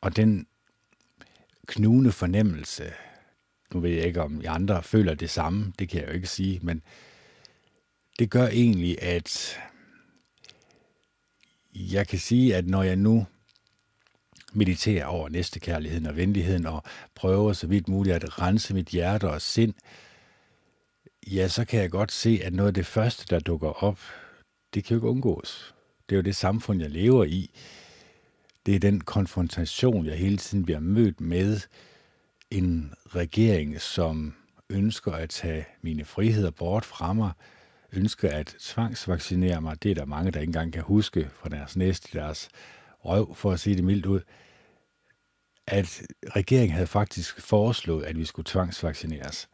[0.00, 0.46] Og den
[1.66, 2.92] knugende fornemmelse,
[3.74, 6.26] nu ved jeg ikke, om I andre føler det samme, det kan jeg jo ikke
[6.26, 6.82] sige, men
[8.18, 9.58] det gør egentlig, at
[11.74, 13.26] jeg kan sige, at når jeg nu
[14.52, 16.82] mediterer over næstekærligheden og venligheden og
[17.14, 19.74] prøver så vidt muligt at rense mit hjerte og sind,
[21.26, 24.00] ja, så kan jeg godt se, at noget af det første, der dukker op,
[24.74, 25.74] det kan jo ikke undgås.
[26.08, 27.50] Det er jo det samfund, jeg lever i.
[28.66, 31.60] Det er den konfrontation, jeg hele tiden bliver mødt med.
[32.50, 34.34] En regering, som
[34.70, 37.32] ønsker at tage mine friheder bort fra mig,
[37.92, 39.82] ønsker at tvangsvaccinere mig.
[39.82, 42.48] Det er der mange, der ikke engang kan huske fra deres næste, deres
[43.04, 44.20] røv, for at sige det mildt ud.
[45.66, 46.02] At
[46.36, 49.48] regeringen havde faktisk foreslået, at vi skulle tvangsvaccineres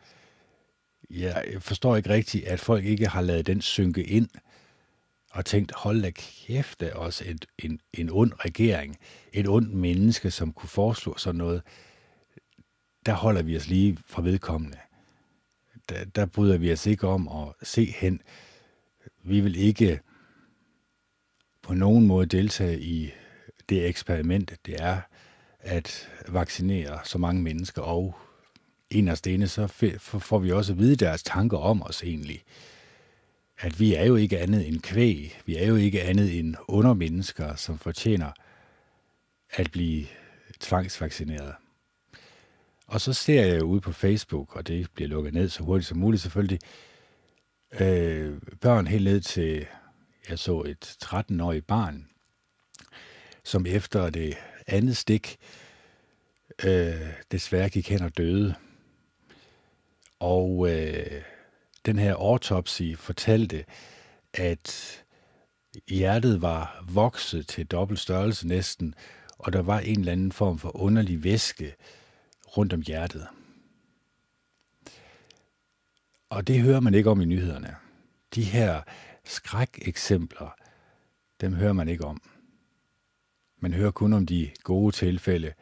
[1.10, 4.28] jeg forstår ikke rigtigt, at folk ikke har lavet den synke ind
[5.30, 8.98] og tænkt, hold da kæft, det er også et, en, en ond regering,
[9.32, 11.62] et ondt menneske, som kunne foreslå sådan noget.
[13.06, 14.78] Der holder vi os lige fra vedkommende.
[15.88, 18.22] Der, der bryder vi os ikke om at se hen.
[19.24, 20.00] Vi vil ikke
[21.62, 23.12] på nogen måde deltage i
[23.68, 25.00] det eksperiment, det er
[25.60, 28.18] at vaccinere så mange mennesker og
[28.90, 29.66] inderst inde, så
[30.00, 32.42] får vi også at vide deres tanker om os egentlig.
[33.58, 35.40] At vi er jo ikke andet end kvæg.
[35.46, 38.30] Vi er jo ikke andet end undermennesker, som fortjener
[39.50, 40.06] at blive
[40.60, 41.54] tvangsvaccineret.
[42.86, 45.88] Og så ser jeg jo ude på Facebook, og det bliver lukket ned så hurtigt
[45.88, 46.60] som muligt selvfølgelig,
[47.80, 49.66] øh, børn helt ned til,
[50.28, 52.08] jeg så et 13-årigt barn,
[53.44, 54.34] som efter det
[54.66, 55.36] andet stik
[56.64, 58.54] øh, desværre gik hen og døde.
[60.20, 61.22] Og øh,
[61.86, 63.64] den her autopsi fortalte,
[64.34, 65.02] at
[65.88, 68.94] hjertet var vokset til dobbelt størrelse næsten,
[69.38, 71.74] og der var en eller anden form for underlig væske
[72.56, 73.26] rundt om hjertet.
[76.30, 77.76] Og det hører man ikke om i nyhederne.
[78.34, 78.82] De her
[79.24, 80.56] skrækeksempler,
[81.40, 82.22] dem hører man ikke om.
[83.58, 85.52] Man hører kun om de gode tilfælde.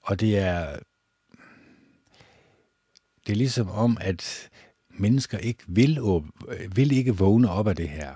[0.00, 0.78] Og det er,
[3.26, 4.50] det er ligesom om, at
[4.90, 6.00] mennesker ikke vil,
[6.74, 8.14] vil ikke vågne op af det her.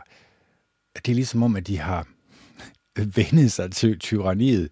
[0.97, 2.09] Det er ligesom om, at de har
[2.97, 4.71] vendet sig til tyranniet.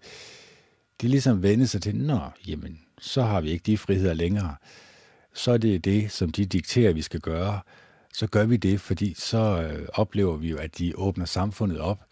[1.01, 4.55] De er ligesom vendet sig til, nå, jamen, så har vi ikke de friheder længere.
[5.33, 7.59] Så er det det, som de dikterer, vi skal gøre.
[8.13, 12.03] Så gør vi det, fordi så øh, oplever vi jo, at de åbner samfundet op.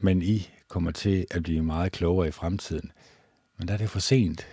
[0.00, 2.92] Men I kommer til at blive meget klogere i fremtiden.
[3.58, 4.46] Men der er det for sent.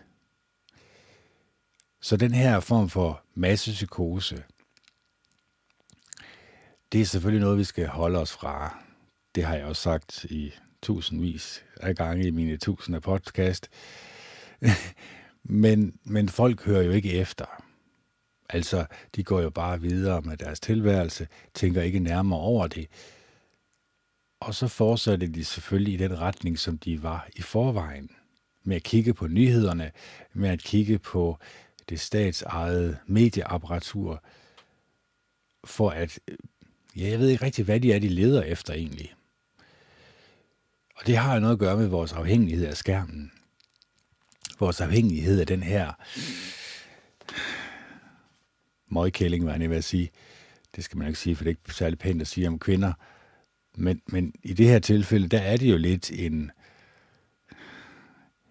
[2.02, 4.44] Så den her form for massepsykose,
[6.92, 8.84] det er selvfølgelig noget, vi skal holde os fra.
[9.36, 13.70] Det har jeg også sagt i tusindvis af gange i mine tusinder podcast.
[15.44, 17.46] men, men folk hører jo ikke efter.
[18.50, 18.86] Altså,
[19.16, 22.88] de går jo bare videre med deres tilværelse, tænker ikke nærmere over det.
[24.40, 28.10] Og så fortsætter de selvfølgelig i den retning, som de var i forvejen.
[28.64, 29.92] Med at kigge på nyhederne,
[30.34, 31.38] med at kigge på
[31.90, 34.24] det statsejede medieapparatur,
[35.64, 36.20] for at,
[36.96, 39.14] ja, jeg ved ikke rigtig, hvad de er, de leder efter egentlig.
[40.96, 43.32] Og det har noget at gøre med vores afhængighed af skærmen.
[44.60, 45.94] Vores afhængighed af den her
[48.88, 50.10] møgkælling, var jeg vil sige.
[50.76, 52.94] Det skal man ikke sige, for det er ikke særlig pænt at sige om kvinder.
[53.76, 56.52] Men, men i det her tilfælde, der er det jo lidt en...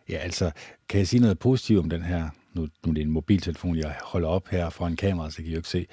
[0.09, 0.51] Ja, altså,
[0.89, 2.31] kan jeg sige noget positivt om den her?
[2.57, 5.47] Nu, nu er det en mobiltelefon, jeg holder op her foran en kamera, så kan
[5.47, 5.87] I jo ikke se.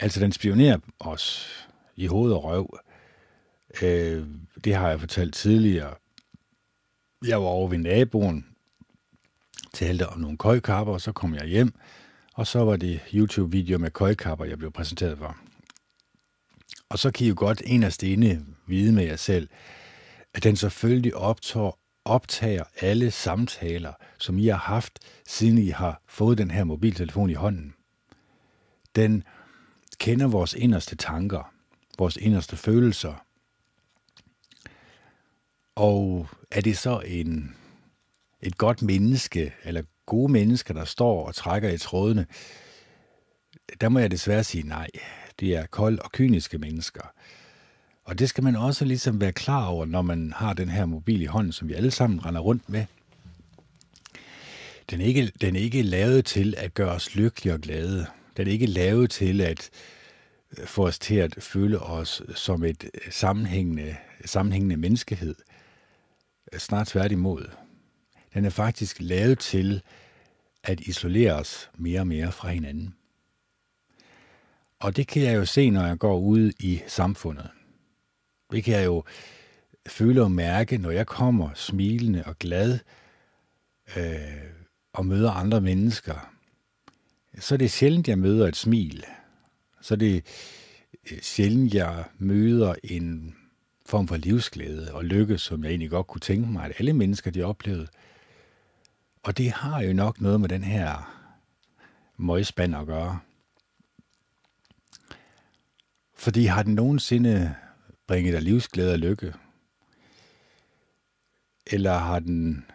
[0.00, 1.48] Altså, den spionerer os
[1.96, 2.78] i hoved og røv.
[3.82, 4.26] Øh,
[4.64, 5.94] det har jeg fortalt tidligere.
[7.26, 8.46] Jeg var over ved naboen,
[9.72, 11.72] talte om nogle køjkapper, og så kom jeg hjem,
[12.34, 15.36] og så var det YouTube-video med køjkapper, jeg blev præsenteret for.
[16.88, 19.48] Og så kan I jo godt en af stene vide med jer selv,
[20.34, 26.38] at den selvfølgelig optår optager alle samtaler, som I har haft, siden I har fået
[26.38, 27.74] den her mobiltelefon i hånden.
[28.96, 29.24] Den
[29.98, 31.52] kender vores inderste tanker,
[31.98, 33.24] vores inderste følelser.
[35.74, 37.56] Og er det så en,
[38.40, 42.26] et godt menneske, eller gode mennesker, der står og trækker i trådene,
[43.80, 44.88] der må jeg desværre sige nej.
[45.40, 47.12] Det er kold og kyniske mennesker.
[48.04, 51.22] Og det skal man også ligesom være klar over, når man har den her mobil
[51.22, 52.84] i hånden, som vi alle sammen render rundt med.
[54.90, 58.06] Den er ikke, den er ikke lavet til at gøre os lykkelige og glade.
[58.36, 59.70] Den er ikke lavet til at
[60.58, 65.34] øh, få os til at føle os som et øh, sammenhængende, sammenhængende menneskehed.
[66.58, 67.50] Snart tværtimod.
[68.34, 69.82] Den er faktisk lavet til
[70.64, 72.94] at isolere os mere og mere fra hinanden.
[74.80, 77.48] Og det kan jeg jo se, når jeg går ud i samfundet.
[78.52, 79.04] Det kan jeg jo
[79.86, 82.78] føle og mærke, når jeg kommer smilende og glad
[83.96, 84.50] øh,
[84.92, 86.32] og møder andre mennesker.
[87.38, 89.04] Så er det sjældent, jeg møder et smil.
[89.80, 90.24] Så er det
[91.10, 93.36] øh, sjældent, jeg møder en
[93.86, 97.30] form for livsglæde og lykke, som jeg egentlig godt kunne tænke mig, at alle mennesker
[97.30, 97.88] de oplevede.
[99.22, 101.16] Og det har jo nok noget med den her
[102.16, 103.18] møgspand at gøre.
[106.16, 107.54] Fordi har den nogensinde
[108.10, 109.34] bringe dig livsglæde og lykke?
[111.66, 112.66] Eller har den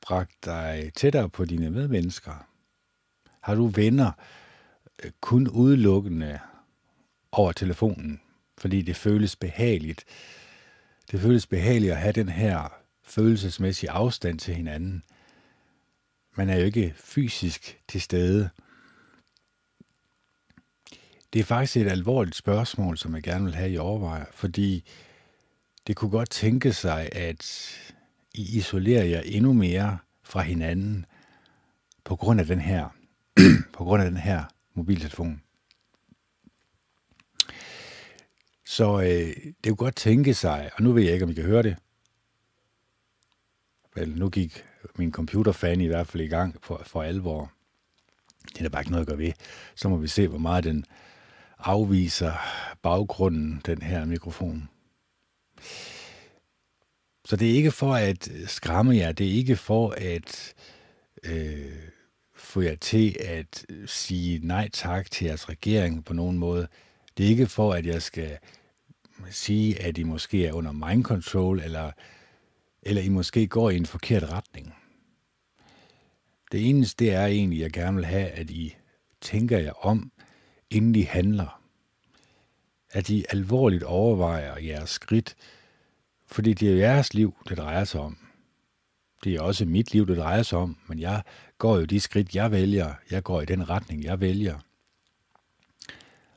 [0.00, 2.46] bragt dig tættere på dine medmennesker?
[3.40, 4.12] Har du venner
[5.04, 6.38] øh, kun udelukkende
[7.32, 8.20] over telefonen,
[8.58, 10.04] fordi det føles behageligt?
[11.10, 15.02] Det føles behageligt at have den her følelsesmæssige afstand til hinanden.
[16.36, 18.50] Man er jo ikke fysisk til stede.
[21.32, 24.84] Det er faktisk et alvorligt spørgsmål, som jeg gerne vil have i overvejer, fordi
[25.86, 27.70] det kunne godt tænke sig, at
[28.34, 31.06] I isolerer jer endnu mere fra hinanden
[32.04, 32.88] på grund af den her,
[33.76, 35.42] på grund af den her mobiltelefon.
[38.66, 41.44] Så øh, det kunne godt tænke sig, og nu ved jeg ikke, om I kan
[41.44, 41.76] høre det.
[43.94, 44.64] Vel, nu gik
[44.96, 47.52] min computerfan i hvert fald i gang for, for alvor.
[48.48, 49.32] Det er der bare ikke noget at gøre ved.
[49.74, 50.84] Så må vi se, hvor meget den
[51.58, 52.32] afviser
[52.82, 54.68] baggrunden, den her mikrofon.
[57.24, 60.54] Så det er ikke for at skræmme jer, det er ikke for at
[61.24, 61.72] øh,
[62.36, 66.68] få jer til at sige nej tak til jeres regering på nogen måde.
[67.16, 68.38] Det er ikke for, at jeg skal
[69.30, 71.92] sige, at I måske er under mind control, eller,
[72.82, 74.74] eller I måske går i en forkert retning.
[76.52, 78.76] Det eneste det er egentlig, jeg gerne vil have, at I
[79.20, 80.12] tænker jer om,
[80.70, 81.54] inden I handler.
[82.90, 85.36] at I alvorligt overvejer jeres skridt,
[86.26, 88.18] fordi det er jeres liv, det drejer sig om.
[89.24, 91.22] Det er også mit liv, det drejer sig om, men jeg
[91.58, 92.94] går jo de skridt, jeg vælger.
[93.10, 94.58] Jeg går i den retning, jeg vælger.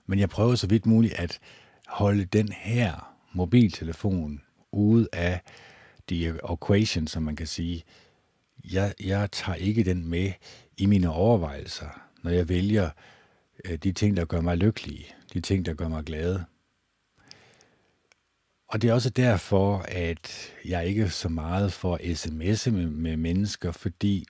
[0.05, 1.39] Men jeg prøver så vidt muligt at
[1.87, 5.41] holde den her mobiltelefon ude af
[6.09, 7.83] de equation, som man kan sige.
[8.71, 10.31] Jeg, jeg tager ikke den med
[10.77, 12.89] i mine overvejelser, når jeg vælger
[13.65, 16.39] Øh, de ting, der gør mig lykkelig, de ting, der gør mig glad.
[18.67, 23.71] Og det er også derfor, at jeg ikke så meget for sms'e med, med mennesker,
[23.71, 24.25] fordi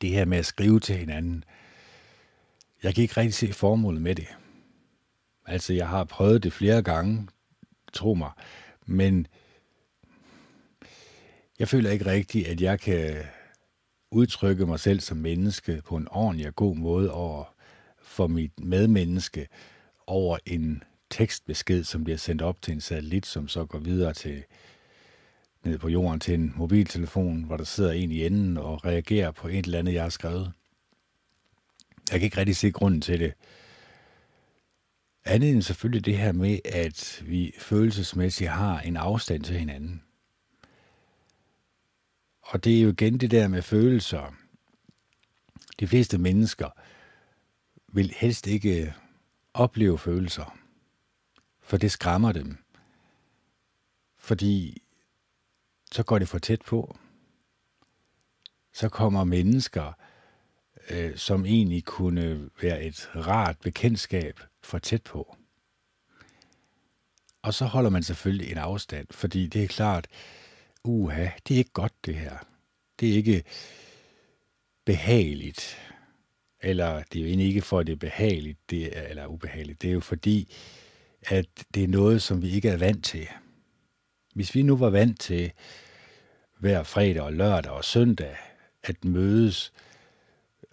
[0.00, 1.44] det her med at skrive til hinanden,
[2.82, 4.28] jeg kan ikke rigtig se formålet med det.
[5.46, 7.28] Altså, jeg har prøvet det flere gange,
[7.92, 8.30] tro mig,
[8.86, 9.26] men
[11.58, 13.24] jeg føler ikke rigtigt, at jeg kan
[14.10, 17.51] udtrykke mig selv som menneske på en ordentlig og god måde over
[18.12, 19.48] for mit medmenneske
[20.06, 24.44] over en tekstbesked, som bliver sendt op til en satellit, som så går videre til
[25.64, 29.48] ned på jorden til en mobiltelefon, hvor der sidder en i enden og reagerer på
[29.48, 30.52] et eller andet, jeg har skrevet.
[32.10, 33.32] Jeg kan ikke rigtig se grunden til det.
[35.24, 40.02] Andet end selvfølgelig det her med, at vi følelsesmæssigt har en afstand til hinanden.
[42.42, 44.34] Og det er jo igen det der med følelser.
[45.80, 46.68] De fleste mennesker
[47.92, 48.92] vil helst ikke øh,
[49.54, 50.58] opleve følelser,
[51.60, 52.58] for det skræmmer dem.
[54.18, 54.82] Fordi
[55.92, 56.96] så går det for tæt på.
[58.72, 59.92] Så kommer mennesker,
[60.90, 65.36] øh, som egentlig kunne være et rart bekendtskab, for tæt på.
[67.42, 70.06] Og så holder man selvfølgelig en afstand, fordi det er klart,
[70.84, 72.38] uha, det er ikke godt det her.
[73.00, 73.44] Det er ikke
[74.84, 75.91] behageligt.
[76.62, 79.82] Eller det er jo egentlig ikke for, at det er behageligt, det er, eller ubehageligt.
[79.82, 80.54] Det er jo fordi,
[81.22, 83.28] at det er noget, som vi ikke er vant til.
[84.34, 85.52] Hvis vi nu var vant til
[86.58, 88.36] hver fredag og lørdag og søndag
[88.82, 89.72] at mødes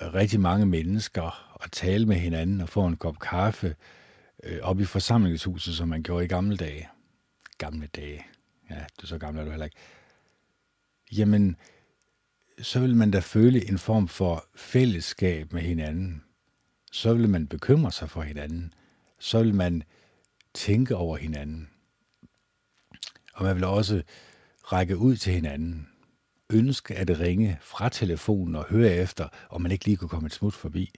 [0.02, 3.76] rigtig mange mennesker og tale med hinanden og få en kop kaffe
[4.44, 6.90] øh, op i forsamlingshuset, som man gjorde i gamle dage.
[7.58, 8.26] Gamle dage.
[8.70, 9.78] Ja, du er så gammel er du heller ikke.
[11.12, 11.56] Jamen,
[12.62, 16.24] så vil man da føle en form for fællesskab med hinanden.
[16.92, 18.74] Så vil man bekymre sig for hinanden.
[19.20, 19.84] Så vil man
[20.54, 21.70] tænke over hinanden.
[23.34, 24.04] Og man vil også
[24.64, 25.90] række ud til hinanden.
[26.50, 30.34] Ønske at ringe fra telefonen og høre efter, om man ikke lige kunne komme et
[30.34, 30.92] smut forbi.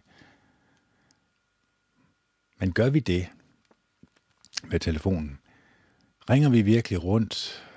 [2.59, 3.27] Men gør vi det
[4.63, 5.39] med telefonen?
[6.29, 7.67] Ringer vi virkelig rundt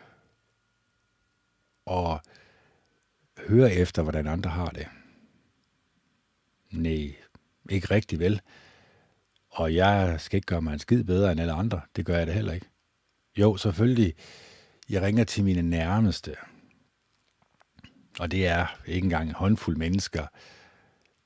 [1.86, 2.20] og
[3.48, 4.86] hører efter, hvordan andre har det?
[6.70, 7.14] Nej,
[7.70, 8.40] ikke rigtig vel.
[9.50, 11.80] Og jeg skal ikke gøre mig en skid bedre end alle andre.
[11.96, 12.66] Det gør jeg da heller ikke.
[13.36, 14.14] Jo, selvfølgelig.
[14.90, 16.36] Jeg ringer til mine nærmeste.
[18.18, 20.26] Og det er ikke engang en håndfuld mennesker.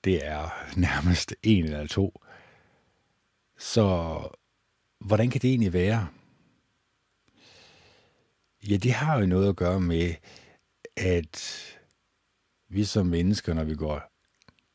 [0.04, 2.20] Det er nærmest en eller to.
[3.58, 4.18] Så
[4.98, 6.08] hvordan kan det egentlig være?
[8.68, 10.14] Ja, det har jo noget at gøre med,
[10.96, 11.64] at
[12.68, 14.12] vi som mennesker, når vi går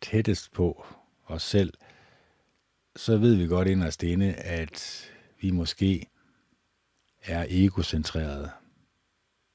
[0.01, 0.85] tættest på
[1.25, 1.73] os selv,
[2.95, 5.09] så ved vi godt inderst inde, at
[5.41, 6.09] vi måske
[7.21, 8.51] er egocentrerede.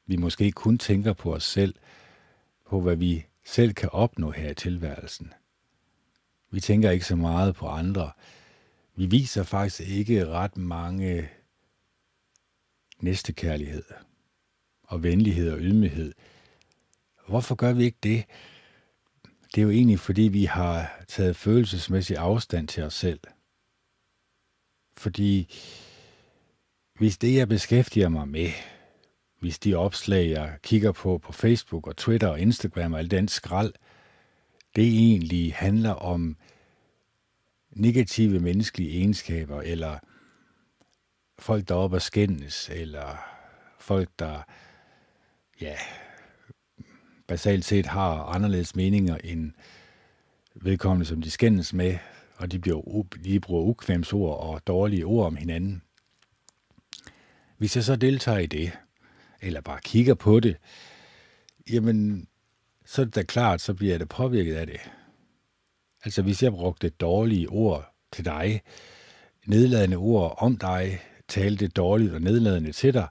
[0.07, 1.75] Vi måske kun tænker på os selv,
[2.67, 5.33] på hvad vi selv kan opnå her i tilværelsen.
[6.51, 8.13] Vi tænker ikke så meget på andre.
[8.95, 11.29] Vi viser faktisk ikke ret mange
[13.01, 13.85] næstekærlighed
[14.83, 16.13] og venlighed og ydmyghed.
[17.29, 18.25] Hvorfor gør vi ikke det?
[19.55, 23.21] Det er jo egentlig, fordi vi har taget følelsesmæssig afstand til os selv.
[24.97, 25.55] Fordi
[26.99, 28.51] hvis det, jeg beskæftiger mig med,
[29.41, 33.29] hvis de opslag, jeg kigger på på Facebook og Twitter og Instagram og alt den
[33.29, 33.75] skrald,
[34.77, 36.37] det egentlig handler om
[37.71, 39.99] negative menneskelige egenskaber, eller
[41.39, 43.17] folk, der er oppe og skændes, eller
[43.79, 44.43] folk, der
[45.61, 45.77] ja,
[47.29, 49.53] basalt set har anderledes meninger end
[50.55, 51.99] vedkommende, som de skændes med,
[52.37, 55.83] og de, bliver, de bruger ukvemsord og dårlige ord om hinanden.
[57.59, 58.73] Hvis jeg så deltager i det,
[59.41, 60.57] eller bare kigger på det,
[61.71, 62.29] jamen,
[62.85, 64.81] så er det da klart, så bliver jeg da påvirket af det.
[66.05, 68.63] Altså, hvis jeg brugte dårlige ord til dig,
[69.47, 73.09] nedladende ord om dig, talte dårligt og nedladende til dig,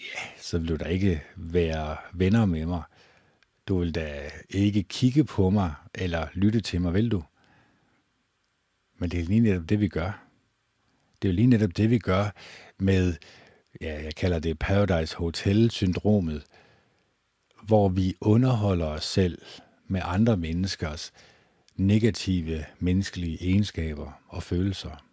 [0.00, 2.82] ja, så vil du da ikke være venner med mig.
[3.68, 7.22] Du vil da ikke kigge på mig eller lytte til mig, vil du?
[8.98, 10.26] Men det er lige netop det, vi gør.
[11.22, 12.30] Det er jo lige netop det, vi gør
[12.78, 13.14] med,
[13.80, 16.44] ja, jeg kalder det Paradise Hotel-syndromet,
[17.62, 19.42] hvor vi underholder os selv
[19.86, 21.12] med andre menneskers
[21.76, 25.09] negative menneskelige egenskaber og følelser.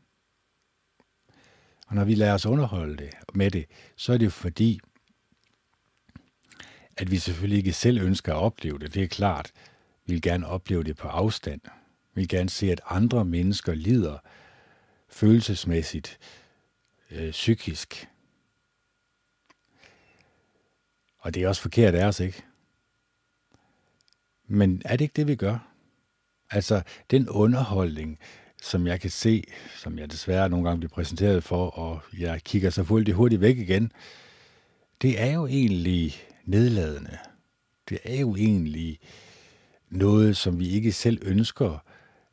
[1.87, 3.65] Og når vi lader os underholde det, med det,
[3.95, 4.79] så er det fordi,
[6.97, 8.93] at vi selvfølgelig ikke selv ønsker at opleve det.
[8.93, 9.51] Det er klart.
[10.05, 11.61] Vi vil gerne opleve det på afstand.
[12.13, 14.17] Vi vil gerne se, at andre mennesker lider
[15.09, 16.19] følelsesmæssigt,
[17.11, 18.09] øh, psykisk.
[21.19, 22.43] Og det er også forkert af os, ikke?
[24.47, 25.73] Men er det ikke det, vi gør?
[26.49, 26.81] Altså,
[27.11, 28.19] den underholdning,
[28.61, 29.43] som jeg kan se,
[29.75, 33.57] som jeg desværre nogle gange bliver præsenteret for, og jeg kigger så fuldt hurtigt væk
[33.57, 33.91] igen,
[35.01, 37.17] det er jo egentlig nedladende.
[37.89, 38.99] Det er jo egentlig
[39.89, 41.83] noget, som vi ikke selv ønsker,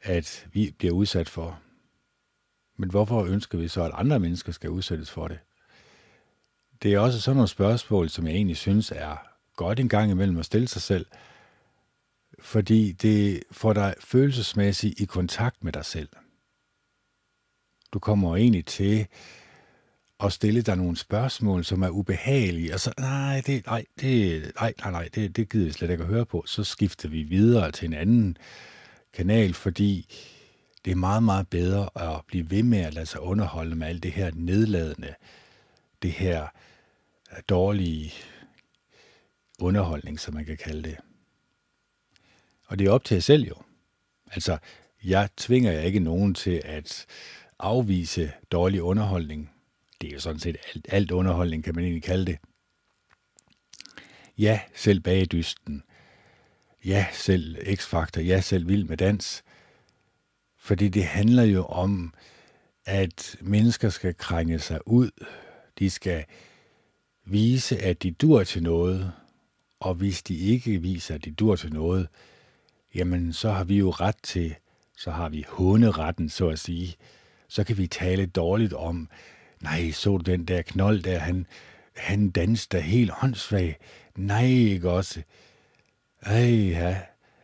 [0.02, 1.60] at vi bliver udsat for.
[2.76, 5.38] Men hvorfor ønsker vi så, at andre mennesker skal udsættes for det?
[6.82, 9.16] Det er også sådan nogle spørgsmål, som jeg egentlig synes er
[9.56, 11.06] godt en gang imellem at stille sig selv,
[12.44, 16.08] fordi det får dig følelsesmæssigt i kontakt med dig selv.
[17.92, 19.06] Du kommer egentlig til
[20.20, 24.74] at stille dig nogle spørgsmål, som er ubehagelige, og så, nej, det, nej, det, nej,
[24.78, 26.44] nej, nej, det, det gider vi slet ikke at høre på.
[26.46, 28.36] Så skifter vi videre til en anden
[29.12, 30.14] kanal, fordi
[30.84, 34.02] det er meget, meget bedre at blive ved med at lade sig underholde med alt
[34.02, 35.14] det her nedladende,
[36.02, 36.48] det her
[37.48, 38.12] dårlige
[39.60, 40.96] underholdning, som man kan kalde det.
[42.74, 43.54] Og det er op til jer selv jo.
[44.32, 44.58] Altså,
[45.04, 47.06] jeg tvinger jer ikke nogen til at
[47.58, 49.50] afvise dårlig underholdning.
[50.00, 52.38] Det er jo sådan set alt, alt underholdning, kan man egentlig kalde det.
[54.38, 55.82] Ja, selv bagdysten.
[56.84, 58.20] Ja, selv X-Factor.
[58.20, 59.44] Ja, selv Vild med Dans.
[60.58, 62.14] Fordi det handler jo om,
[62.84, 65.10] at mennesker skal krænge sig ud.
[65.78, 66.24] De skal
[67.24, 69.12] vise, at de dur til noget.
[69.80, 72.08] Og hvis de ikke viser, at de dur til noget,
[72.94, 74.54] jamen så har vi jo ret til,
[74.96, 76.94] så har vi hunderetten, så at sige.
[77.48, 79.08] Så kan vi tale dårligt om,
[79.62, 81.46] nej, så du den der knold der, han,
[81.96, 83.76] han danste helt håndsvag.
[84.16, 85.22] Nej, ikke også?
[86.22, 86.96] Ej, ja.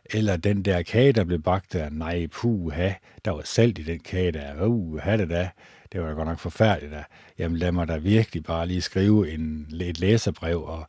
[0.05, 1.89] Eller den der kage, der blev bagt der.
[1.89, 2.93] Nej, puha,
[3.25, 4.65] der var salt i den kage der.
[4.65, 5.49] Uh, det da.
[5.91, 7.03] Det var da godt nok forfærdeligt der.
[7.37, 10.87] Jamen lad mig da virkelig bare lige skrive en, et læserbrev og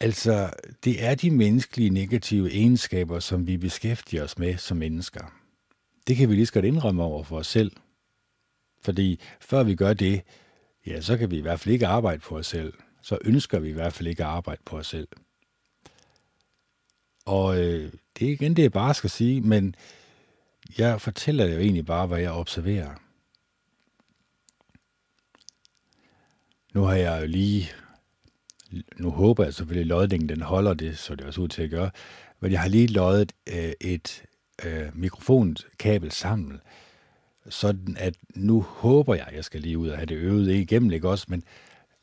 [0.00, 0.50] Altså,
[0.84, 5.34] det er de menneskelige negative egenskaber, som vi beskæftiger os med som mennesker.
[6.06, 7.72] Det kan vi lige så godt indrømme over for os selv.
[8.82, 10.22] Fordi før vi gør det,
[10.86, 12.72] ja, så kan vi i hvert fald ikke arbejde på os selv.
[13.02, 15.08] Så ønsker vi i hvert fald ikke at arbejde på os selv.
[17.24, 19.74] Og øh, det er igen det, jeg bare skal sige, men
[20.78, 22.94] jeg fortæller jo egentlig bare, hvad jeg observerer.
[26.74, 27.70] Nu har jeg jo lige
[28.96, 31.70] nu håber jeg selvfølgelig, at lodningen den holder det, så det også ud til at
[31.70, 31.90] gøre.
[32.40, 34.24] Men jeg har lige loddet øh, et
[34.64, 36.60] øh, mikrofonkabel sammen,
[37.48, 41.08] sådan at nu håber jeg, jeg skal lige ud og have det øvet igennem, ikke
[41.08, 41.44] også, men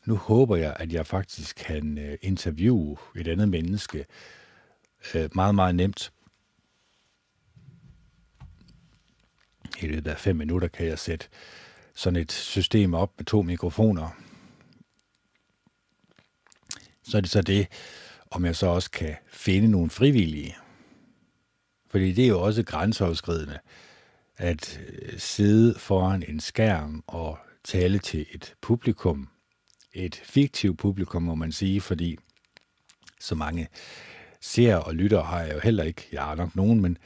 [0.05, 4.05] nu håber jeg, at jeg faktisk kan øh, interviewe et andet menneske
[5.15, 6.11] øh, meget, meget nemt.
[9.81, 11.27] I løbet af fem minutter kan jeg sætte
[11.95, 14.09] sådan et system op med to mikrofoner,
[17.03, 17.67] så er det så det,
[18.31, 20.55] om jeg så også kan finde nogle frivillige.
[21.89, 23.59] Fordi det er jo også grænseoverskridende
[24.37, 29.27] at øh, sidde foran en skærm og tale til et publikum.
[29.93, 32.17] Et fiktivt publikum, må man sige, fordi
[33.19, 33.67] så mange
[34.41, 36.07] ser og lytter har jeg jo heller ikke.
[36.11, 36.97] Jeg har nok nogen, men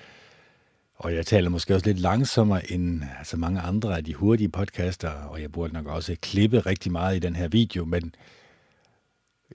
[0.95, 5.09] og jeg taler måske også lidt langsommere end altså mange andre af de hurtige podcaster,
[5.09, 8.15] og jeg burde nok også klippe rigtig meget i den her video, men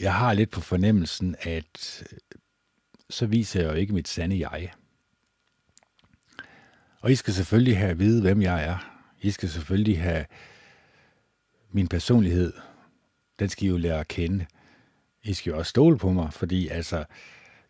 [0.00, 2.18] jeg har lidt på fornemmelsen, at øh,
[3.10, 4.72] så viser jeg jo ikke mit sande jeg.
[7.00, 9.00] Og I skal selvfølgelig have at vide, hvem jeg er.
[9.22, 10.26] I skal selvfølgelig have
[11.70, 12.52] min personlighed.
[13.38, 14.46] Den skal I jo lære at kende.
[15.22, 17.04] I skal jo også stole på mig, fordi altså,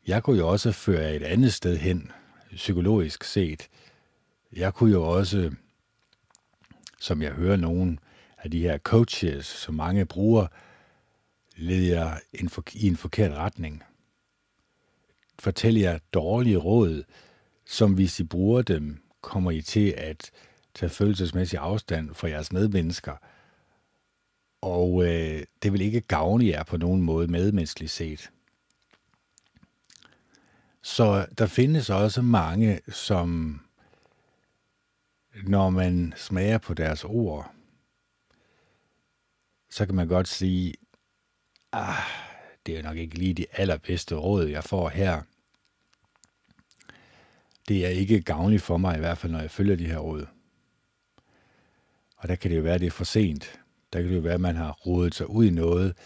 [0.07, 2.12] jeg kunne jo også føre et andet sted hen,
[2.55, 3.68] psykologisk set.
[4.53, 5.51] Jeg kunne jo også,
[7.01, 7.99] som jeg hører nogen
[8.39, 10.47] af de her coaches, som mange bruger,
[11.61, 13.83] leder for, i en forkert retning.
[15.39, 17.05] Fortæller jeg dårlige råd,
[17.65, 20.31] som hvis I bruger dem, kommer I til at
[20.75, 23.17] tage følelsesmæssig afstand fra jeres medmennesker.
[24.61, 28.31] Og øh, det vil ikke gavne jer på nogen måde medmenneskeligt set.
[30.83, 33.61] Så der findes også mange, som
[35.45, 37.53] når man smager på deres ord,
[39.71, 40.75] så kan man godt sige,
[41.73, 42.05] ah,
[42.66, 45.23] det er nok ikke lige de allerbedste råd, jeg får her.
[47.68, 50.27] Det er ikke gavnligt for mig, i hvert fald når jeg følger de her råd.
[52.16, 53.61] Og der kan det jo være, at det er for sent.
[53.93, 55.97] Der kan det jo være, at man har rodet sig ud i noget,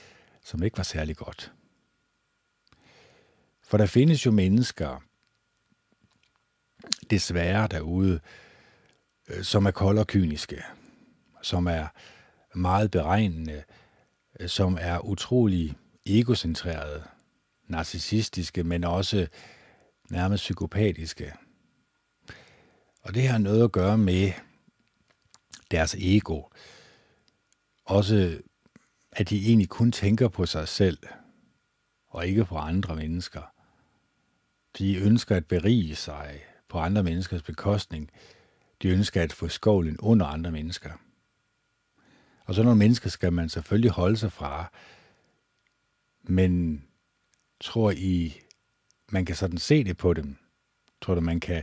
[0.44, 1.52] som ikke var særlig godt.
[3.62, 5.02] For der findes jo mennesker,
[7.10, 8.20] desværre derude,
[9.28, 10.62] øh, som er kolde og kyniske,
[11.42, 11.86] som er
[12.54, 13.64] meget beregnende,
[14.46, 15.76] som er utrolig
[16.06, 17.02] egocentrerede,
[17.68, 19.26] narcissistiske, men også
[20.10, 21.32] nærmest psykopatiske.
[23.02, 24.32] Og det har noget at gøre med
[25.70, 26.42] deres ego.
[27.84, 28.40] Også
[29.12, 30.98] at de egentlig kun tænker på sig selv,
[32.06, 33.42] og ikke på andre mennesker.
[34.78, 38.10] De ønsker at berige sig på andre menneskers bekostning.
[38.82, 40.90] De ønsker at få skovlen under andre mennesker.
[42.44, 44.72] Og sådan nogle mennesker skal man selvfølgelig holde sig fra.
[46.22, 46.84] Men
[47.60, 48.40] tror I,
[49.10, 50.36] man kan sådan se det på dem?
[51.00, 51.62] Tror du, man kan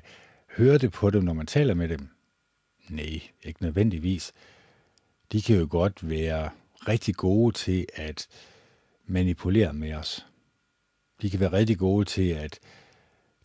[0.58, 2.10] høre det på dem, når man taler med dem?
[2.90, 4.34] Nej, ikke nødvendigvis.
[5.32, 6.50] De kan jo godt være
[6.88, 8.28] rigtig gode til at
[9.06, 10.26] manipulere med os.
[11.22, 12.60] De kan være rigtig gode til at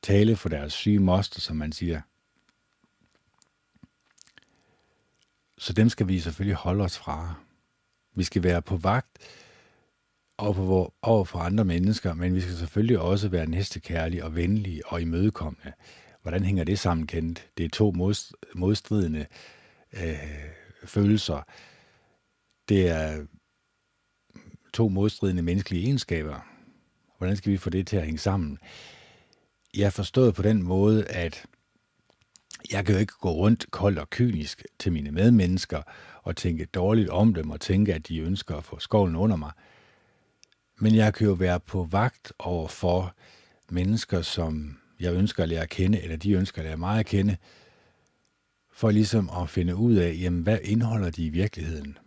[0.03, 2.01] tale for deres syge moster, som man siger.
[5.59, 7.35] Så dem skal vi selvfølgelig holde os fra.
[8.17, 9.19] Vi skal være på vagt
[10.39, 14.87] over for, over for andre mennesker, men vi skal selvfølgelig også være næstekærlige og venlige
[14.87, 15.73] og imødekommende.
[16.23, 17.49] Hvordan hænger det sammen, Kent?
[17.59, 17.95] Det er to
[18.55, 19.27] modstridende
[19.93, 20.17] øh,
[20.85, 21.43] følelser.
[22.69, 23.27] Det er
[24.73, 26.41] to modstridende menneskelige egenskaber.
[27.19, 28.59] Hvordan skal vi få det til at hænge sammen?
[29.77, 31.47] Jeg forstod forstået på den måde, at
[32.73, 35.83] jeg kan jo ikke gå rundt kold og kynisk til mine medmennesker
[36.23, 39.53] og tænke dårligt om dem og tænke, at de ønsker at få skovlen under mig.
[40.79, 43.15] Men jeg kan jo være på vagt over for
[43.69, 47.07] mennesker, som jeg ønsker at lære at kende, eller de ønsker at lære mig at
[47.07, 47.37] kende,
[48.73, 51.99] for ligesom at finde ud af, jamen, hvad indeholder de i virkeligheden?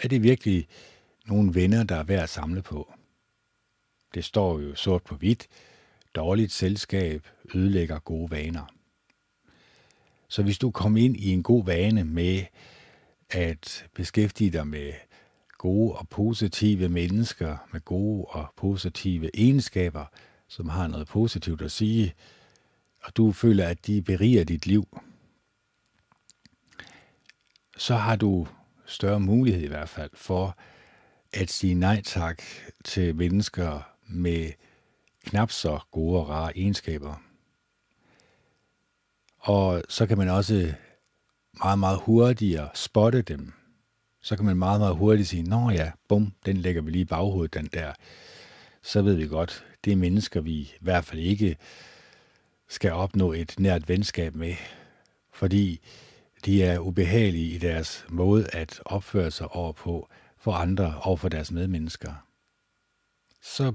[0.00, 0.68] Er det virkelig
[1.26, 2.92] nogle venner, der er værd at samle på?
[4.14, 5.48] Det står jo sort på hvidt.
[6.14, 8.75] Dårligt selskab ødelægger gode vaner.
[10.28, 12.44] Så hvis du kommer ind i en god vane med
[13.30, 14.92] at beskæftige dig med
[15.58, 20.04] gode og positive mennesker, med gode og positive egenskaber,
[20.48, 22.14] som har noget positivt at sige,
[23.02, 24.98] og du føler, at de beriger dit liv,
[27.78, 28.46] så har du
[28.86, 30.58] større mulighed i hvert fald for
[31.32, 32.42] at sige nej tak
[32.84, 34.52] til mennesker med
[35.24, 37.25] knap så gode og rare egenskaber.
[39.46, 40.74] Og så kan man også
[41.58, 43.52] meget, meget hurtigere spotte dem.
[44.22, 47.04] Så kan man meget, meget hurtigt sige, nå ja, bum, den lægger vi lige i
[47.04, 47.92] baghovedet, den der.
[48.82, 51.56] Så ved vi godt, det er mennesker, vi i hvert fald ikke
[52.68, 54.54] skal opnå et nært venskab med,
[55.32, 55.80] fordi
[56.44, 61.28] de er ubehagelige i deres måde at opføre sig over på for andre og for
[61.28, 62.12] deres medmennesker.
[63.42, 63.72] Så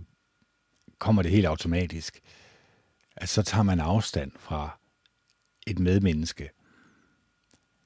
[1.00, 2.22] kommer det helt automatisk,
[3.16, 4.81] at så tager man afstand fra
[5.72, 6.50] et medmenneske.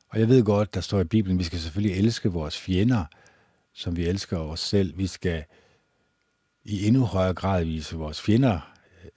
[0.08, 3.06] Og jeg ved godt, der står i Bibelen, at vi skal selvfølgelig elske vores fjender,
[3.74, 4.98] som vi elsker os selv.
[4.98, 5.46] Vi skal
[6.64, 8.74] i endnu højere grad vise vores fjender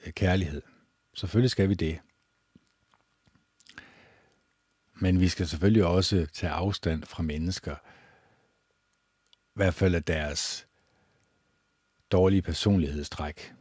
[0.06, 0.62] øh, kærlighed.
[1.14, 1.98] Selvfølgelig skal vi det.
[5.00, 7.74] Men vi skal selvfølgelig også tage afstand fra mennesker,
[9.32, 10.66] i hvert fald af deres
[12.10, 13.52] dårlige personlighedstræk.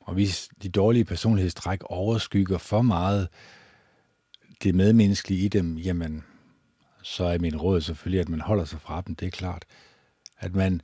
[0.00, 3.28] Og hvis de dårlige personlighedstræk overskygger for meget
[4.62, 6.24] det medmenneskelige i dem, jamen,
[7.02, 9.64] så er min råd selvfølgelig, at man holder sig fra dem, det er klart.
[10.38, 10.82] At man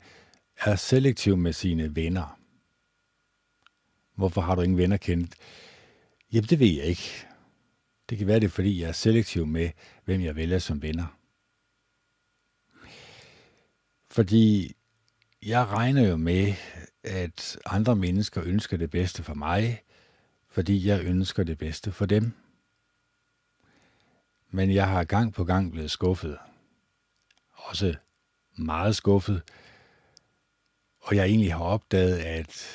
[0.60, 2.38] er selektiv med sine venner.
[4.14, 5.34] Hvorfor har du ingen venner kendt?
[6.32, 7.26] Jamen, det ved jeg ikke.
[8.10, 9.70] Det kan være det, fordi jeg er selektiv med,
[10.04, 11.18] hvem jeg vælger som venner.
[14.10, 14.76] Fordi
[15.42, 16.54] jeg regner jo med,
[17.02, 19.82] at andre mennesker ønsker det bedste for mig,
[20.48, 22.32] fordi jeg ønsker det bedste for dem.
[24.54, 26.38] Men jeg har gang på gang blevet skuffet.
[27.54, 27.94] Også
[28.56, 29.42] meget skuffet.
[31.00, 32.66] Og jeg egentlig har opdaget, at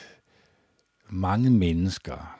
[1.10, 2.40] mange mennesker,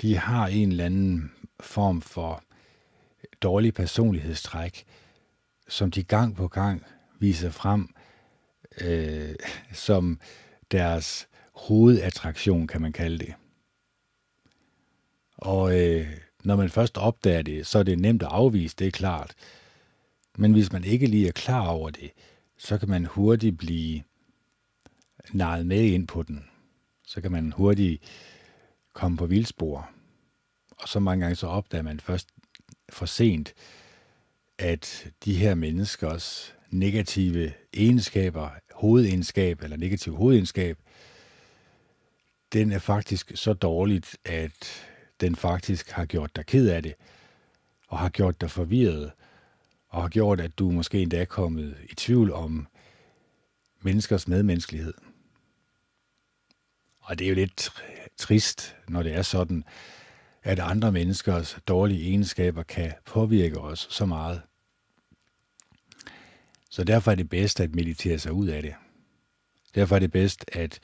[0.00, 2.44] de har en eller anden form for
[3.42, 4.84] dårlig personlighedstræk,
[5.68, 6.86] som de gang på gang
[7.18, 7.94] viser frem
[8.80, 9.34] øh,
[9.72, 10.20] som
[10.70, 13.34] deres hovedattraktion, kan man kalde det.
[15.36, 18.90] Og øh, når man først opdager det, så er det nemt at afvise, det er
[18.90, 19.34] klart.
[20.38, 22.10] Men hvis man ikke lige er klar over det,
[22.58, 24.02] så kan man hurtigt blive
[25.32, 26.44] narret med ind på den.
[27.06, 28.02] Så kan man hurtigt
[28.92, 29.90] komme på vildspor.
[30.76, 32.28] Og så mange gange så opdager man først
[32.88, 33.54] for sent,
[34.58, 40.78] at de her menneskers negative egenskaber, hovedegenskab eller negativ hovedegenskab,
[42.52, 44.89] den er faktisk så dårligt, at
[45.20, 46.94] den faktisk har gjort dig ked af det,
[47.88, 49.12] og har gjort dig forvirret,
[49.88, 52.66] og har gjort, at du måske endda er kommet i tvivl om
[53.80, 54.94] menneskers medmenneskelighed.
[57.00, 57.70] Og det er jo lidt
[58.16, 59.64] trist, når det er sådan,
[60.42, 64.42] at andre menneskers dårlige egenskaber kan påvirke os så meget.
[66.70, 68.74] Så derfor er det bedst at meditere sig ud af det.
[69.74, 70.80] Derfor er det bedst, at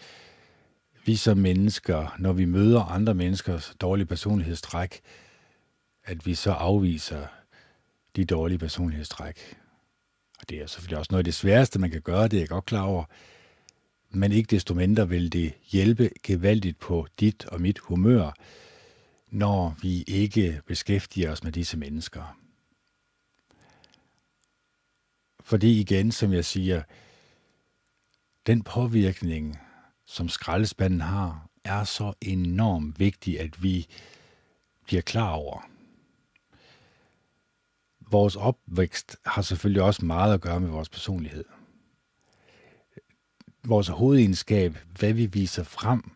[1.07, 5.01] vi som mennesker, når vi møder andre menneskers dårlige personlighedstræk,
[6.05, 7.27] at vi så afviser
[8.17, 9.57] de dårlige personlighedstræk.
[10.41, 12.49] Og det er selvfølgelig også noget af det sværeste, man kan gøre, det er jeg
[12.49, 13.05] godt klar over.
[14.11, 18.31] Men ikke desto mindre vil det hjælpe gevaldigt på dit og mit humør,
[19.31, 22.39] når vi ikke beskæftiger os med disse mennesker.
[25.41, 26.83] Fordi igen, som jeg siger,
[28.47, 29.59] den påvirkning,
[30.07, 33.87] som skraldespanden har, er så enormt vigtig, at vi
[34.85, 35.69] bliver klar over.
[38.11, 41.45] Vores opvækst har selvfølgelig også meget at gøre med vores personlighed.
[43.65, 46.11] Vores hovedegenskab, hvad vi viser frem,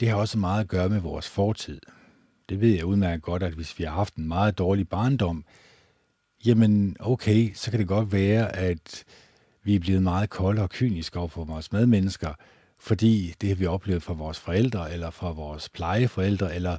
[0.00, 1.80] det har også meget at gøre med vores fortid.
[2.48, 5.44] Det ved jeg udmærket godt, at hvis vi har haft en meget dårlig barndom,
[6.44, 9.04] jamen okay, så kan det godt være, at
[9.68, 12.34] vi er blevet meget kolde og kyniske over for vores medmennesker,
[12.78, 16.78] fordi det har vi oplevet fra vores forældre, eller fra vores plejeforældre, eller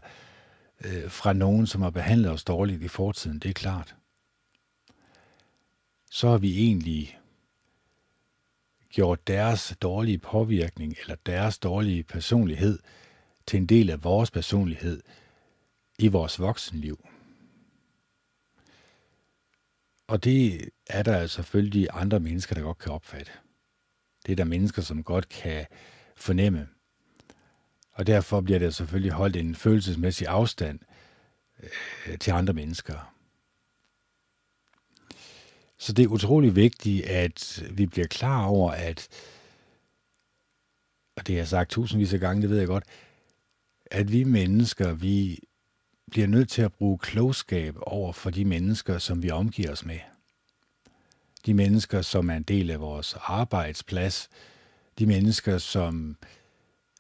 [0.86, 3.96] øh, fra nogen, som har behandlet os dårligt i fortiden, det er klart.
[6.12, 7.20] Så har vi egentlig
[8.90, 12.80] gjort deres dårlige påvirkning, eller deres dårlige personlighed,
[13.48, 15.02] til en del af vores personlighed
[16.00, 17.09] i vores voksenliv.
[20.10, 23.32] Og det er der altså selvfølgelig andre mennesker, der godt kan opfatte.
[24.26, 25.66] Det er der mennesker, som godt kan
[26.16, 26.68] fornemme.
[27.92, 30.80] Og derfor bliver der selvfølgelig holdt en følelsesmæssig afstand
[31.64, 33.14] øh, til andre mennesker.
[35.78, 39.08] Så det er utrolig vigtigt, at vi bliver klar over, at,
[41.16, 42.84] og det har jeg sagt tusindvis af gange, det ved jeg godt,
[43.86, 45.40] at vi mennesker, vi
[46.10, 50.00] bliver nødt til at bruge klogskab over for de mennesker, som vi omgiver os med.
[51.46, 54.30] De mennesker, som er en del af vores arbejdsplads.
[55.00, 56.18] De mennesker, som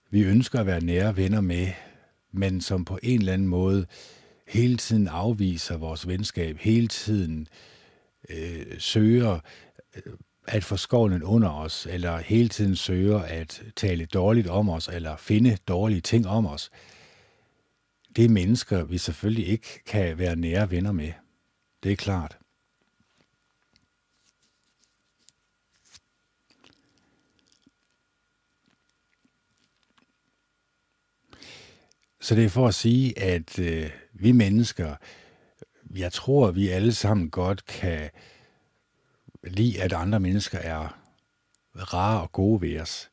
[0.09, 1.67] vi ønsker at være nære venner med,
[2.31, 3.85] men som på en eller anden måde
[4.47, 7.47] hele tiden afviser vores venskab, hele tiden
[8.29, 9.39] øh, søger
[9.95, 10.13] øh,
[10.47, 15.17] at få skovlen under os, eller hele tiden søger at tale dårligt om os, eller
[15.17, 16.71] finde dårlige ting om os
[18.15, 21.11] det er mennesker, vi selvfølgelig ikke kan være nære venner med.
[21.83, 22.37] Det er klart.
[32.21, 34.95] Så det er for at sige, at øh, vi mennesker,
[35.95, 38.09] jeg tror, vi alle sammen godt kan
[39.43, 40.99] lide, at andre mennesker er
[41.75, 43.09] rare og gode ved os.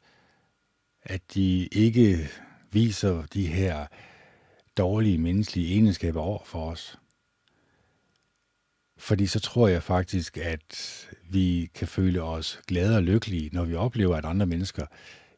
[1.02, 2.30] At de ikke
[2.70, 3.86] viser de her
[4.76, 6.98] dårlige menneskelige egenskaber over for os.
[8.98, 13.74] Fordi så tror jeg faktisk, at vi kan føle os glade og lykkelige, når vi
[13.74, 14.86] oplever, at andre mennesker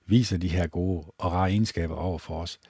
[0.06, 2.60] viser de her gode og rare egenskaber over for os.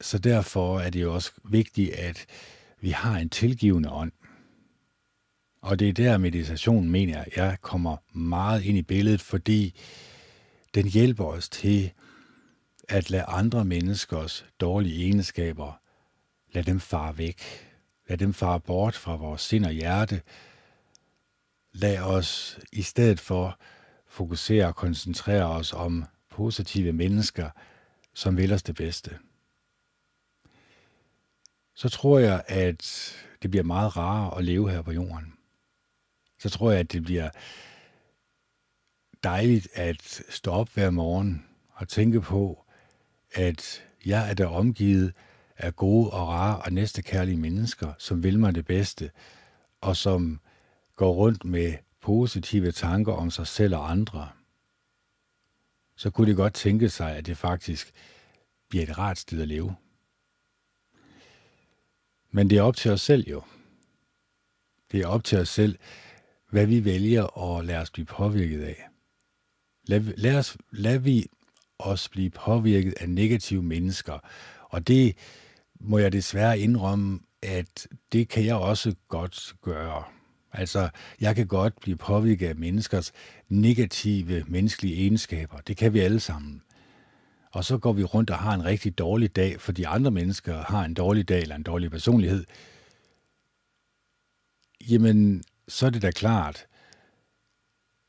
[0.00, 2.26] Så derfor er det jo også vigtigt, at
[2.80, 4.12] vi har en tilgivende ånd.
[5.62, 9.74] Og det er der meditationen, mener jeg, jeg kommer meget ind i billedet, fordi
[10.74, 11.92] den hjælper os til
[12.88, 15.80] at lade andre menneskers dårlige egenskaber,
[16.52, 17.42] lad dem fare væk.
[18.08, 20.22] Lad dem fare bort fra vores sind og hjerte.
[21.72, 23.58] Lad os i stedet for
[24.06, 27.50] fokusere og koncentrere os om positive mennesker,
[28.14, 29.18] som vil os det bedste.
[31.74, 33.12] Så tror jeg, at
[33.42, 35.34] det bliver meget rarere at leve her på jorden.
[36.38, 37.30] Så tror jeg, at det bliver
[39.22, 42.63] dejligt at stå op hver morgen og tænke på,
[43.34, 45.12] at jeg er der omgivet
[45.56, 49.10] af gode og rare og næstekærlige mennesker, som vil mig det bedste,
[49.80, 50.40] og som
[50.96, 54.28] går rundt med positive tanker om sig selv og andre,
[55.96, 57.92] så kunne det godt tænke sig, at det faktisk
[58.68, 59.76] bliver et rart sted at leve.
[62.30, 63.42] Men det er op til os selv jo.
[64.92, 65.78] Det er op til os selv,
[66.50, 68.88] hvad vi vælger at lade os blive påvirket af.
[69.84, 71.26] Lad, lad, os, lad vi
[71.78, 74.18] også blive påvirket af negative mennesker.
[74.62, 75.16] Og det
[75.80, 80.04] må jeg desværre indrømme, at det kan jeg også godt gøre.
[80.52, 80.88] Altså,
[81.20, 83.12] jeg kan godt blive påvirket af menneskers
[83.48, 85.58] negative menneskelige egenskaber.
[85.58, 86.62] Det kan vi alle sammen.
[87.52, 90.84] Og så går vi rundt og har en rigtig dårlig dag, fordi andre mennesker har
[90.84, 92.44] en dårlig dag eller en dårlig personlighed.
[94.90, 96.66] Jamen, så er det da klart,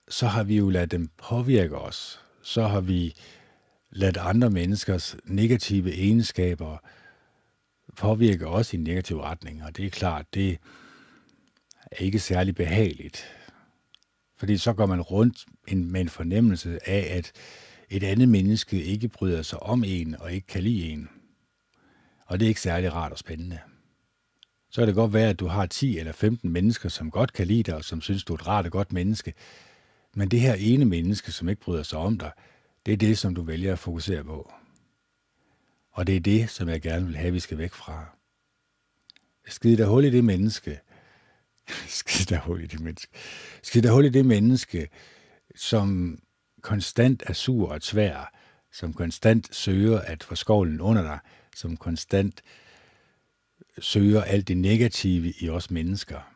[0.10, 2.20] så har vi jo ladet dem påvirke os.
[2.42, 3.16] Så har vi
[3.96, 6.78] ladt andre menneskers negative egenskaber
[7.98, 9.64] påvirke os i en negativ retning.
[9.64, 10.58] Og det er klart, det
[11.92, 13.26] er ikke særlig behageligt.
[14.38, 17.32] Fordi så går man rundt med en fornemmelse af, at
[17.90, 21.10] et andet menneske ikke bryder sig om en og ikke kan lide en.
[22.26, 23.60] Og det er ikke særlig rart og spændende.
[24.70, 27.48] Så kan det godt være, at du har 10 eller 15 mennesker, som godt kan
[27.48, 29.34] lide dig, og som synes, du er et rart og godt menneske.
[30.16, 32.32] Men det her ene menneske, som ikke bryder sig om dig,
[32.86, 34.54] det er det, som du vælger at fokusere på.
[35.92, 38.06] Og det er det, som jeg gerne vil have, vi skal væk fra.
[39.48, 40.80] Skid der hul i det menneske.
[41.88, 43.12] Skid der hul i det menneske.
[43.64, 44.90] Skid der hul i det menneske,
[45.56, 46.20] som
[46.62, 48.34] konstant er sur og svær,
[48.72, 51.20] som konstant søger at få skovlen under dig,
[51.56, 52.42] som konstant
[53.80, 56.32] søger alt det negative i os mennesker.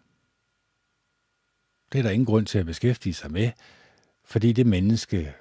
[1.92, 3.52] Det er der ingen grund til at beskæftige sig med,
[4.24, 5.34] fordi det menneske,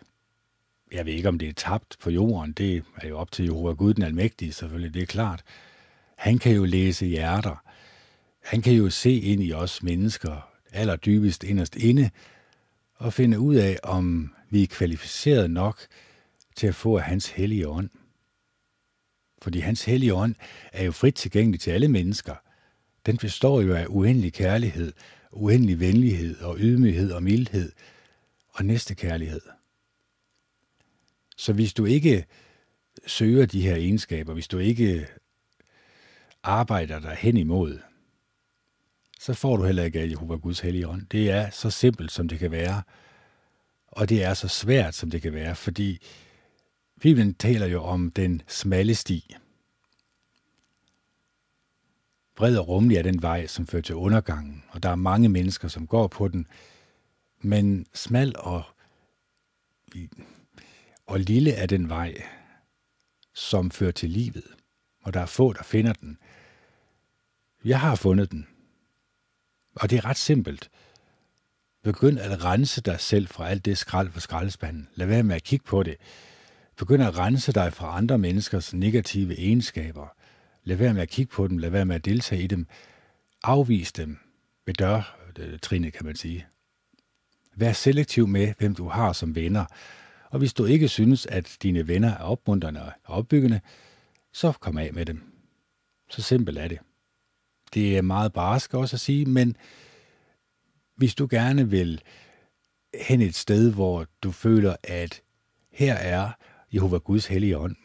[0.93, 3.72] jeg ved ikke om det er tabt på jorden, det er jo op til Jehova
[3.72, 5.43] Gud den Almægtige selvfølgelig, det er klart.
[6.16, 7.62] Han kan jo læse hjerter.
[8.45, 12.11] Han kan jo se ind i os mennesker, allerdybest inderst inde,
[12.95, 15.80] og finde ud af, om vi er kvalificeret nok
[16.57, 17.91] til at få af hans hellige ånd.
[19.43, 20.34] Fordi hans hellige ånd
[20.72, 22.34] er jo frit tilgængelig til alle mennesker.
[23.07, 24.93] Den består jo af uendelig kærlighed,
[25.32, 27.72] uendelig venlighed og ydmyghed og mildhed
[28.49, 29.41] og næste kærlighed.
[31.39, 32.26] Så hvis du ikke
[33.07, 35.09] søger de her egenskaber, hvis du ikke
[36.43, 37.78] arbejder dig hen imod,
[39.20, 41.07] så får du heller ikke af Jehova Guds hellige ånd.
[41.07, 42.82] Det er så simpelt, som det kan være.
[43.86, 45.99] Og det er så svært, som det kan være, fordi
[47.01, 49.34] Bibelen taler jo om den smalle sti.
[52.36, 55.68] Bred og rummelig er den vej, som fører til undergangen, og der er mange mennesker,
[55.68, 56.47] som går på den.
[57.41, 58.62] Men smal og,
[61.09, 62.14] og lille er den vej,
[63.34, 64.44] som fører til livet,
[65.02, 66.18] og der er få, der finder den.
[67.64, 68.46] Jeg har fundet den,
[69.76, 70.70] og det er ret simpelt.
[71.82, 74.88] Begynd at rense dig selv fra alt det skrald på skraldespanden.
[74.94, 75.96] Lad være med at kigge på det.
[76.76, 80.06] Begynd at rense dig fra andre menneskers negative egenskaber.
[80.64, 81.59] Lad være med at kigge på dem.
[81.59, 82.66] Lad være med at deltage i dem.
[83.42, 84.18] Afvis dem
[84.66, 86.46] ved dørtrinet, kan man sige.
[87.56, 89.64] Vær selektiv med, hvem du har som venner.
[90.30, 93.60] Og hvis du ikke synes, at dine venner er opmuntrende og opbyggende,
[94.32, 95.22] så kom af med dem.
[96.10, 96.78] Så simpelt er det.
[97.74, 99.56] Det er meget barsk også at sige, men
[100.96, 102.02] hvis du gerne vil
[102.94, 105.22] hen et sted, hvor du føler, at
[105.70, 106.30] her er
[106.74, 107.76] Jehova Guds hellige ånd.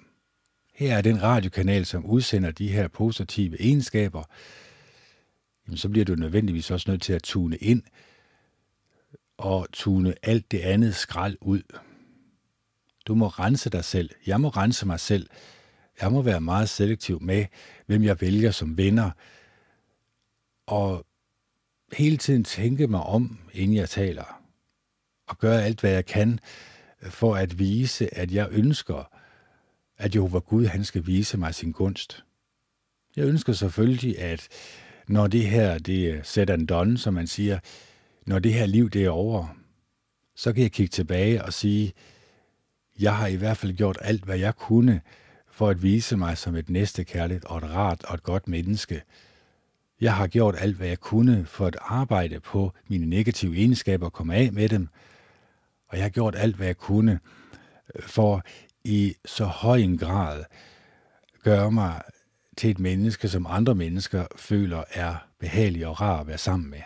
[0.73, 4.23] Her er den radiokanal, som udsender de her positive egenskaber.
[5.67, 7.83] Jamen, så bliver du nødvendigvis også nødt til at tune ind
[9.37, 11.61] og tune alt det andet skrald ud.
[13.05, 14.09] Du må rense dig selv.
[14.27, 15.29] Jeg må rense mig selv.
[16.01, 17.45] Jeg må være meget selektiv med,
[17.85, 19.11] hvem jeg vælger som venner.
[20.67, 21.05] Og
[21.93, 24.41] hele tiden tænke mig om, inden jeg taler.
[25.27, 26.39] Og gøre alt, hvad jeg kan,
[27.01, 29.11] øh, for at vise, at jeg ønsker,
[29.97, 32.23] at Jehova Gud han skal vise mig sin gunst.
[33.15, 34.47] Jeg ønsker selvfølgelig, at
[35.07, 37.59] når det her det er set and done, som man siger,
[38.25, 39.47] når det her liv det er over,
[40.35, 41.93] så kan jeg kigge tilbage og sige,
[42.99, 45.01] jeg har i hvert fald gjort alt, hvad jeg kunne,
[45.51, 49.03] for at vise mig som et næstekærligt og et rart og et godt menneske.
[50.01, 54.13] Jeg har gjort alt, hvad jeg kunne for at arbejde på mine negative egenskaber og
[54.13, 54.87] komme af med dem,
[55.87, 57.19] og jeg har gjort alt, hvad jeg kunne
[57.95, 58.43] øh, for
[58.83, 60.43] i så høj en grad
[61.43, 62.01] gøre mig
[62.57, 66.81] til et menneske, som andre mennesker føler er behagelig og rar at være sammen med.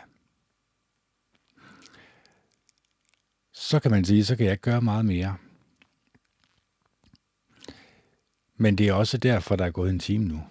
[3.54, 5.38] Så kan man sige, så kan jeg ikke gøre meget mere.
[8.58, 10.42] Men det er også derfor, der er gået en time nu.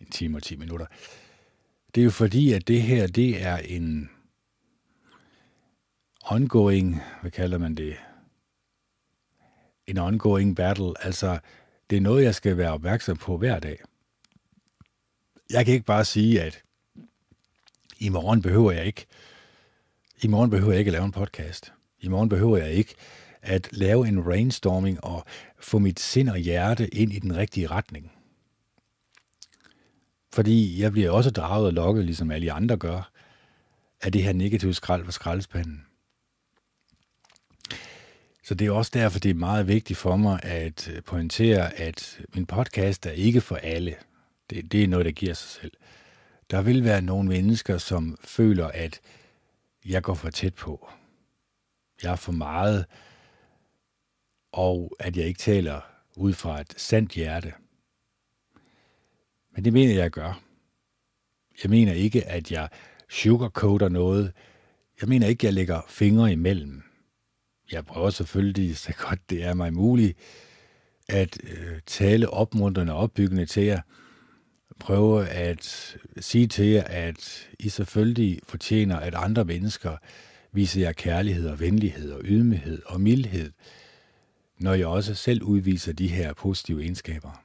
[0.00, 0.86] En time og 10 minutter.
[1.94, 4.10] Det er jo fordi, at det her, det er en
[6.24, 7.96] ongoing, hvad kalder man det?
[9.86, 11.04] En ongoing battle.
[11.04, 11.38] Altså,
[11.90, 13.78] det er noget, jeg skal være opmærksom på hver dag.
[15.50, 16.62] jeg kan ikke bare sige, at
[17.98, 19.06] i morgen behøver jeg ikke,
[20.22, 21.72] i morgen behøver jeg ikke at lave en podcast.
[22.00, 22.94] I morgen behøver jeg ikke
[23.46, 25.24] at lave en rainstorming og
[25.60, 28.12] få mit sind og hjerte ind i den rigtige retning.
[30.32, 33.10] Fordi jeg bliver også draget og lokket, ligesom alle andre gør,
[34.02, 35.86] af det her negative skrald på skraldespanden.
[38.44, 42.20] Så det er også derfor, det er meget vigtigt for mig at øh, pointere, at
[42.34, 43.94] min podcast er ikke for alle.
[44.50, 45.72] Det, det er noget, der giver sig selv.
[46.50, 49.00] Der vil være nogle mennesker, som føler, at
[49.86, 50.88] jeg går for tæt på.
[52.02, 52.84] Jeg er for meget,
[54.56, 55.80] og at jeg ikke taler
[56.16, 57.52] ud fra et sandt hjerte.
[59.54, 60.42] Men det mener jeg, jeg gør.
[61.62, 62.68] Jeg mener ikke, at jeg
[63.08, 64.32] sugarcoater noget.
[65.00, 66.82] Jeg mener ikke, at jeg lægger fingre imellem.
[67.72, 70.18] Jeg prøver selvfølgelig, så godt det er mig muligt,
[71.08, 73.80] at øh, tale opmuntrende og opbyggende til jer.
[74.80, 79.96] Prøve at sige til jer, at I selvfølgelig fortjener, at andre mennesker
[80.52, 83.52] viser jer kærlighed og venlighed og ydmyghed og mildhed,
[84.58, 87.42] når jeg også selv udviser de her positive egenskaber.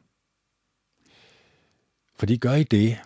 [2.16, 2.98] Fordi gør I det,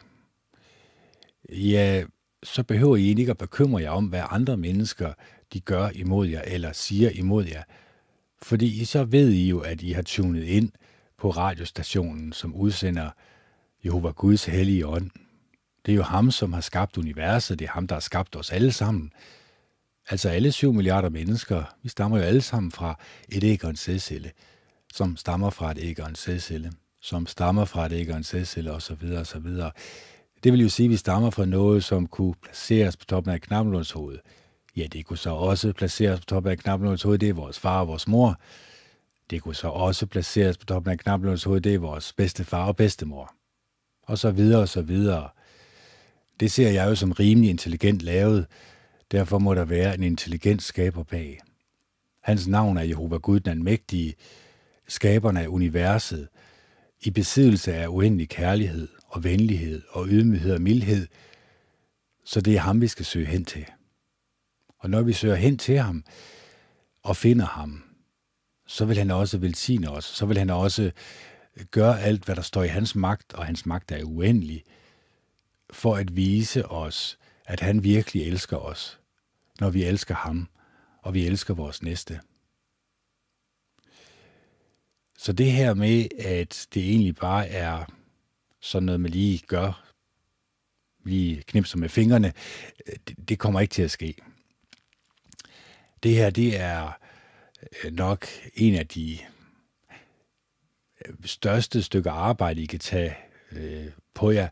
[1.50, 2.04] ja,
[2.44, 5.14] så behøver I ikke at bekymre jer om, hvad andre mennesker
[5.54, 7.64] de gør imod jer eller siger imod jer.
[8.42, 10.72] Fordi I så ved I jo, at I har tunet ind
[11.18, 13.10] på radiostationen, som udsender
[13.86, 15.12] Jehova Guds hellige ånd.
[15.86, 17.60] Det er jo ham, som har skabt universet.
[17.60, 19.12] Det er ham, der har skabt os alle sammen.
[20.10, 23.00] Altså alle 7 milliarder mennesker, vi stammer jo alle sammen fra
[23.30, 24.32] et æg og en sædcelle,
[24.94, 26.72] som stammer fra et æg og en sædcelle,
[27.02, 29.04] som stammer fra et æg og en sædcelle osv.
[29.18, 29.48] osv.
[30.44, 33.42] Det vil jo sige, at vi stammer fra noget, som kunne placeres på toppen af
[33.42, 34.18] knappenlunds hoved.
[34.76, 37.80] Ja, det kunne så også placeres på toppen af knappenlunds hoved, det er vores far
[37.80, 38.40] og vores mor.
[39.30, 42.66] Det kunne så også placeres på toppen af knappenlunds hoved, det er vores bedste far
[42.66, 43.34] og bedstemor.
[44.04, 45.30] Og så videre og så videre.
[46.40, 48.46] Det ser jeg jo som rimelig intelligent lavet,
[49.12, 51.40] derfor må der være en intelligent skaber bag.
[52.22, 54.16] Hans navn er Jehova Gud, den mægtige,
[54.88, 56.28] skaberne af universet,
[57.02, 61.08] i besiddelse af uendelig kærlighed og venlighed og ydmyghed og mildhed,
[62.26, 63.66] så det er ham, vi skal søge hen til.
[64.80, 66.04] Og når vi søger hen til ham
[67.04, 67.84] og finder ham,
[68.68, 70.06] så vil han også velsigne os.
[70.06, 70.92] Så vil han også
[71.72, 74.64] gøre alt, hvad der står i hans magt, og hans magt er uendelig,
[75.70, 79.00] for at vise os, at han virkelig elsker os,
[79.60, 80.50] når vi elsker ham,
[81.02, 82.20] og vi elsker vores næste.
[85.18, 87.86] Så det her med, at det egentlig bare er
[88.60, 89.92] sådan noget, man lige gør,
[91.04, 92.34] lige knipser med fingrene,
[93.08, 94.16] det, det kommer ikke til at ske.
[96.04, 96.92] Det her, det er
[97.84, 99.20] øh, nok en af de
[101.06, 103.18] øh, største stykker arbejde, I kan tage
[103.52, 104.50] øh, på jer.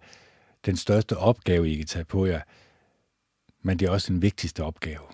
[0.65, 2.41] Den største opgave, I kan tage på jer.
[3.63, 5.07] Men det er også den vigtigste opgave.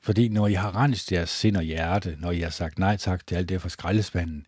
[0.00, 3.26] Fordi når I har renset jeres sind og hjerte, når I har sagt nej tak
[3.26, 4.46] til alt det for skraldespanden,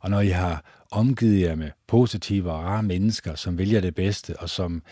[0.00, 4.40] og når I har omgivet jer med positive og rare mennesker, som vælger det bedste,
[4.40, 4.82] og som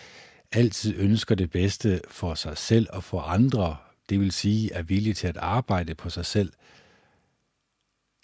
[0.53, 3.77] altid ønsker det bedste for sig selv og for andre,
[4.09, 6.53] det vil sige er villige til at arbejde på sig selv,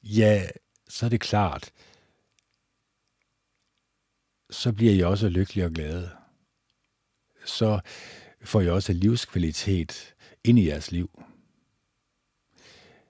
[0.02, 0.46] ja,
[0.88, 1.70] så er det klart,
[4.50, 6.10] så bliver I også lykkelige og glade.
[7.44, 7.80] Så
[8.42, 10.14] får I også livskvalitet
[10.44, 11.22] ind i jeres liv.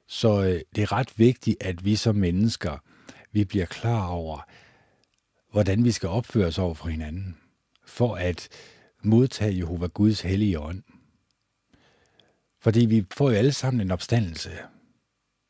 [0.06, 2.78] Så øh, det er ret vigtigt, at vi som mennesker,
[3.32, 4.40] vi bliver klar over,
[5.52, 7.36] hvordan vi skal opføre os over for hinanden,
[7.86, 8.48] for at
[9.02, 10.82] modtage Jehova Guds hellige ånd.
[12.60, 14.50] Fordi vi får jo alle sammen en opstandelse.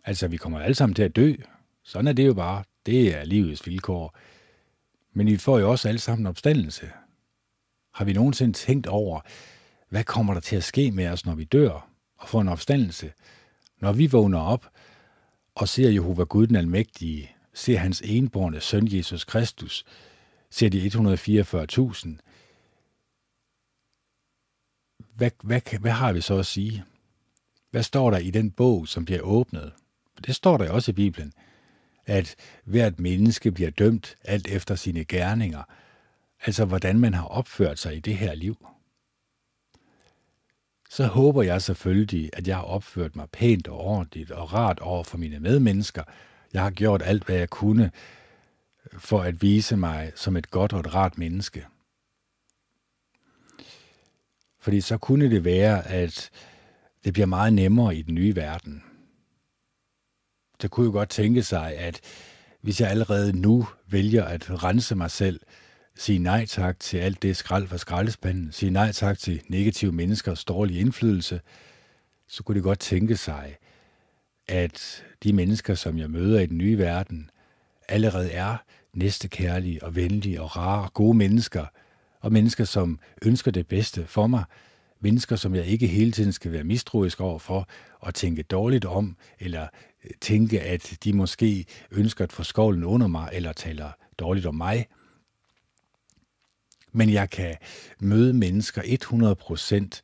[0.05, 1.35] Altså, vi kommer alle sammen til at dø.
[1.83, 2.65] Sådan er det jo bare.
[2.87, 4.17] Det er livets vilkår.
[5.13, 6.91] Men vi får jo også alle sammen en opstandelse.
[7.95, 9.21] Har vi nogensinde tænkt over,
[9.89, 13.13] hvad kommer der til at ske med os, når vi dør og får en opstandelse?
[13.81, 14.69] Når vi vågner op
[15.55, 19.85] og ser Jehova Gud den Almægtige, ser hans enborne søn Jesus Kristus,
[20.51, 22.09] ser de 144.000,
[25.15, 26.85] hvad, hvad, hvad har vi så at sige?
[27.71, 29.73] Hvad står der i den bog, som bliver åbnet?
[30.27, 31.33] Det står der også i Bibelen,
[32.07, 35.63] at hvert menneske bliver dømt alt efter sine gerninger,
[36.45, 38.67] altså hvordan man har opført sig i det her liv.
[40.91, 45.05] Så håber jeg selvfølgelig, at jeg har opført mig pænt og ordentligt og rart over
[45.05, 46.03] for mine medmennesker.
[46.53, 47.85] Jeg har gjort alt, hvad jeg kunne
[48.93, 51.67] øh, for at vise mig som et godt og et rart menneske.
[54.59, 56.31] Fordi så kunne det være, at
[57.05, 58.85] det bliver meget nemmere i den nye verden.
[60.63, 62.01] Det kunne jo godt tænke sig, at
[62.61, 65.41] hvis jeg allerede nu vælger at rense mig selv
[65.97, 68.53] Sige nej tak til alt det skrald fra skraldespanden.
[68.53, 71.41] Sige nej tak til negative menneskers dårlige indflydelse.
[72.29, 73.57] Så kunne de godt tænke sig,
[74.49, 77.31] at de mennesker, som jeg møder i den nye verden,
[77.89, 78.57] allerede er
[78.95, 81.67] næstekærlige og venlige og rare og gode mennesker,
[82.21, 84.45] og mennesker, som ønsker det bedste for mig,
[85.01, 87.69] mennesker, som jeg ikke hele tiden skal være mistroisk over for
[88.01, 89.67] og tænke dårligt om, eller
[90.05, 94.55] øh, tænke, at de måske ønsker at få skovlen under mig, eller taler dårligt om
[94.55, 94.87] mig.
[96.97, 97.57] Men jeg kan
[98.01, 100.03] møde mennesker 100 procent,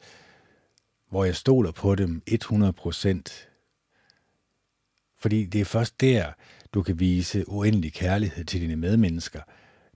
[1.11, 3.49] hvor jeg stoler på dem 100 procent.
[5.17, 6.33] Fordi det er først der,
[6.75, 9.41] du kan vise uendelig kærlighed til dine medmennesker.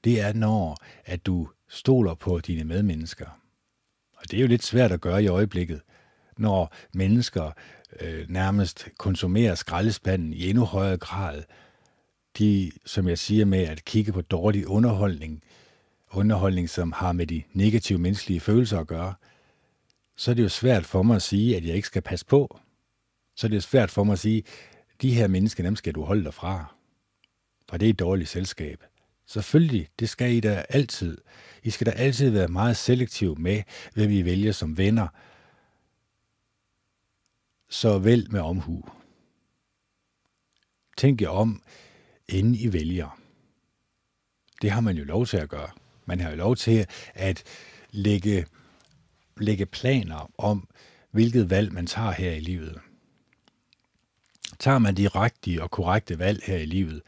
[0.04, 3.40] Det er når, at du stoler på dine medmennesker.
[4.16, 5.80] Og det er jo lidt svært at gøre i øjeblikket,
[6.38, 7.50] når mennesker
[8.00, 11.42] øh, nærmest konsumerer skraldespanden i endnu højere grad.
[12.38, 15.43] De, som jeg siger med at kigge på dårlig underholdning,
[16.16, 19.14] underholdning, som har med de negative menneskelige følelser at gøre,
[20.16, 22.60] så er det jo svært for mig at sige, at jeg ikke skal passe på.
[23.36, 25.94] Så er det jo svært for mig at sige, at de her mennesker, dem skal
[25.94, 26.74] du holde dig fra.
[27.68, 28.84] For det er et dårligt selskab.
[29.26, 31.18] Selvfølgelig, det skal I da altid.
[31.62, 33.62] I skal da altid være meget selektiv med,
[33.94, 35.08] hvem I vælger som venner.
[37.68, 38.84] Så vælg med omhu.
[40.96, 41.62] Tænk jer om,
[42.28, 43.20] inden I vælger.
[44.62, 45.70] Det har man jo lov til at gøre.
[46.06, 47.42] Man har jo lov til at
[47.90, 48.46] lægge,
[49.36, 50.68] lægge planer om,
[51.10, 52.80] hvilket valg man tager her i livet.
[54.58, 57.02] Tager man de rigtige og korrekte valg her i livet,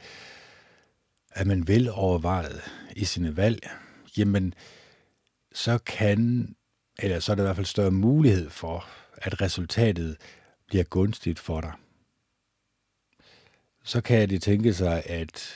[1.31, 2.63] er man velovervejet
[2.97, 3.71] i sine valg,
[4.17, 4.55] jamen
[5.53, 6.55] så kan,
[6.99, 10.17] eller så er der i hvert fald større mulighed for, at resultatet
[10.67, 11.73] bliver gunstigt for dig.
[13.85, 15.55] Så kan det tænke sig, at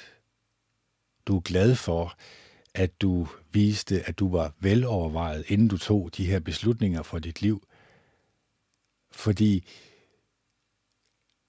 [1.26, 2.16] du er glad for,
[2.74, 7.42] at du viste, at du var velovervejet, inden du tog de her beslutninger for dit
[7.42, 7.66] liv.
[9.10, 9.68] Fordi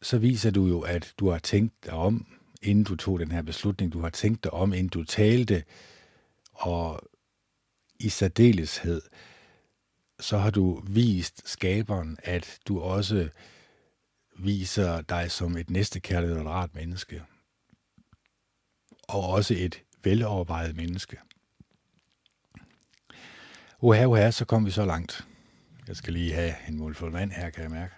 [0.02, 2.28] så viser du jo, at du har tænkt dig om,
[2.62, 3.94] inden du tog den her beslutning.
[3.94, 5.64] Du har tænkt dig om, inden du talte,
[6.52, 7.02] og
[8.00, 9.02] i særdeleshed,
[10.20, 13.30] så har du vist skaberen, at du også
[14.40, 17.24] viser dig som et næstekærligt og rart menneske.
[19.08, 21.18] Og også et velovervejet menneske.
[23.80, 25.28] Uha, uha, så kom vi så langt.
[25.88, 27.94] Jeg skal lige have en mundfuld vand her, kan jeg mærke.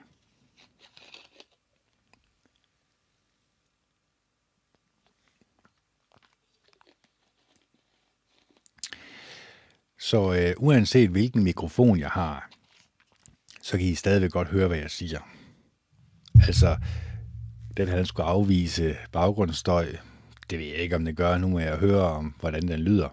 [10.00, 12.50] Så øh, uanset hvilken mikrofon jeg har,
[13.62, 15.20] så kan I stadigvæk godt høre, hvad jeg siger.
[16.48, 16.78] Altså,
[17.78, 19.96] den her skulle afvise baggrundsstøj.
[20.50, 21.38] Det ved jeg ikke, om det gør.
[21.38, 23.10] Nu må jeg høre om, hvordan den lyder.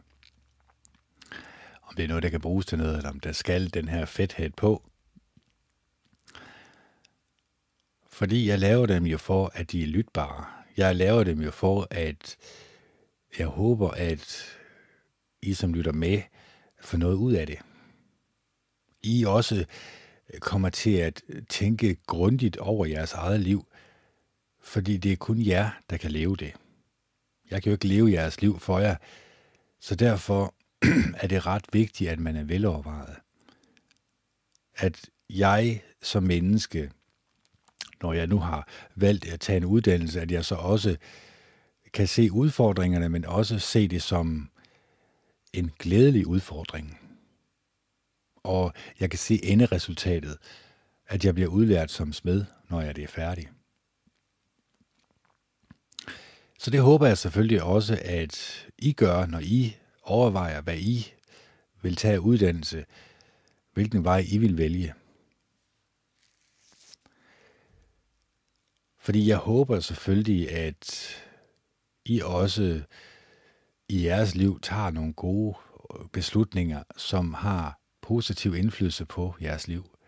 [1.83, 4.05] Om det er noget, der kan bruges til noget, eller om der skal den her
[4.05, 4.83] fedthed på.
[8.09, 10.45] Fordi jeg laver dem jo for, at de er lytbare.
[10.77, 12.37] Jeg laver dem jo for, at
[13.39, 14.57] jeg håber, at
[15.43, 16.23] I, som lytter med,
[16.81, 17.59] får noget ud af det.
[19.03, 19.65] I også
[20.41, 23.67] kommer til at tænke grundigt over jeres eget liv,
[24.61, 26.53] fordi det er kun jer, der kan leve det.
[27.51, 28.97] Jeg kan jo ikke leve jeres liv for jer,
[29.81, 30.55] så derfor
[31.23, 33.17] er det ret vigtigt, at man er velovervejet.
[34.77, 36.91] At jeg som menneske,
[38.03, 40.97] når jeg nu har valgt at tage en uddannelse, at jeg så også
[41.93, 44.51] kan se udfordringerne, men også se det som
[45.53, 46.99] en glædelig udfordring.
[48.43, 50.39] Og jeg kan se enderesultatet,
[51.07, 53.49] at jeg bliver udlært som smed, når jeg er færdig.
[56.61, 61.13] Så det håber jeg selvfølgelig også, at I gør, når I overvejer, hvad I
[61.83, 62.85] vil tage uddannelse,
[63.73, 64.95] hvilken vej I vil vælge.
[68.99, 71.09] Fordi jeg håber selvfølgelig, at
[72.05, 72.83] I også
[73.89, 75.57] i jeres liv tager nogle gode
[76.13, 80.00] beslutninger, som har positiv indflydelse på jeres liv.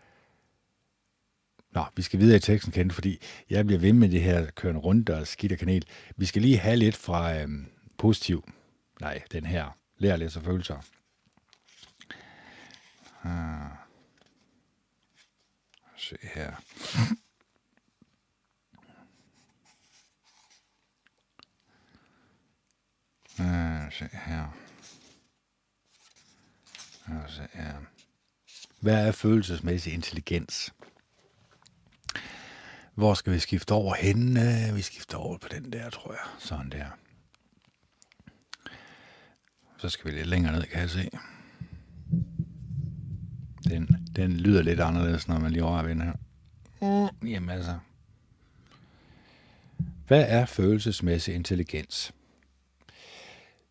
[1.73, 4.81] Nå, vi skal videre i teksten, kendt, fordi jeg bliver ved med det her kørende
[4.81, 5.85] rundt og skidt og kanel.
[6.17, 7.65] Vi skal lige have lidt fra øhm,
[7.97, 8.49] positiv,
[9.01, 10.77] nej, den her, lær læse følelser.
[13.23, 13.71] Ah.
[15.97, 16.51] Se her.
[23.39, 24.57] Ah, se her.
[27.07, 27.73] Ah, se her.
[28.79, 30.73] Hvad er følelsesmæssig intelligens?
[32.95, 34.71] Hvor skal vi skifte over henne?
[34.73, 36.21] Vi skifter over på den der, tror jeg.
[36.39, 36.85] Sådan der.
[39.77, 41.09] Så skal vi lidt længere ned, kan jeg se.
[43.63, 46.13] Den, den lyder lidt anderledes, når man lige rører ved den her.
[46.81, 47.27] Mm.
[47.29, 47.77] Jamen altså.
[50.07, 52.13] Hvad er følelsesmæssig intelligens?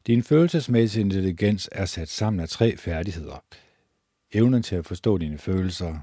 [0.06, 3.44] Din følelsesmæssige intelligens er sat sammen af tre færdigheder.
[4.32, 5.98] Evnen til at forstå dine følelser,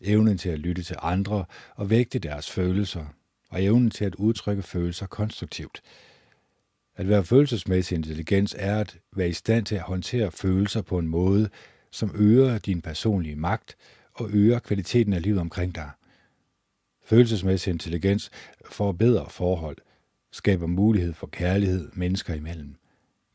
[0.00, 1.44] evnen til at lytte til andre
[1.76, 3.04] og vægte deres følelser,
[3.50, 5.82] og evnen til at udtrykke følelser konstruktivt.
[6.96, 11.06] At være følelsesmæssig intelligens er at være i stand til at håndtere følelser på en
[11.06, 11.48] måde,
[11.90, 13.76] som øger din personlige magt
[14.14, 15.90] og øger kvaliteten af livet omkring dig.
[17.04, 18.30] Følelsesmæssig intelligens
[18.70, 19.76] forbedrer forhold,
[20.32, 22.76] skaber mulighed for kærlighed mennesker imellem,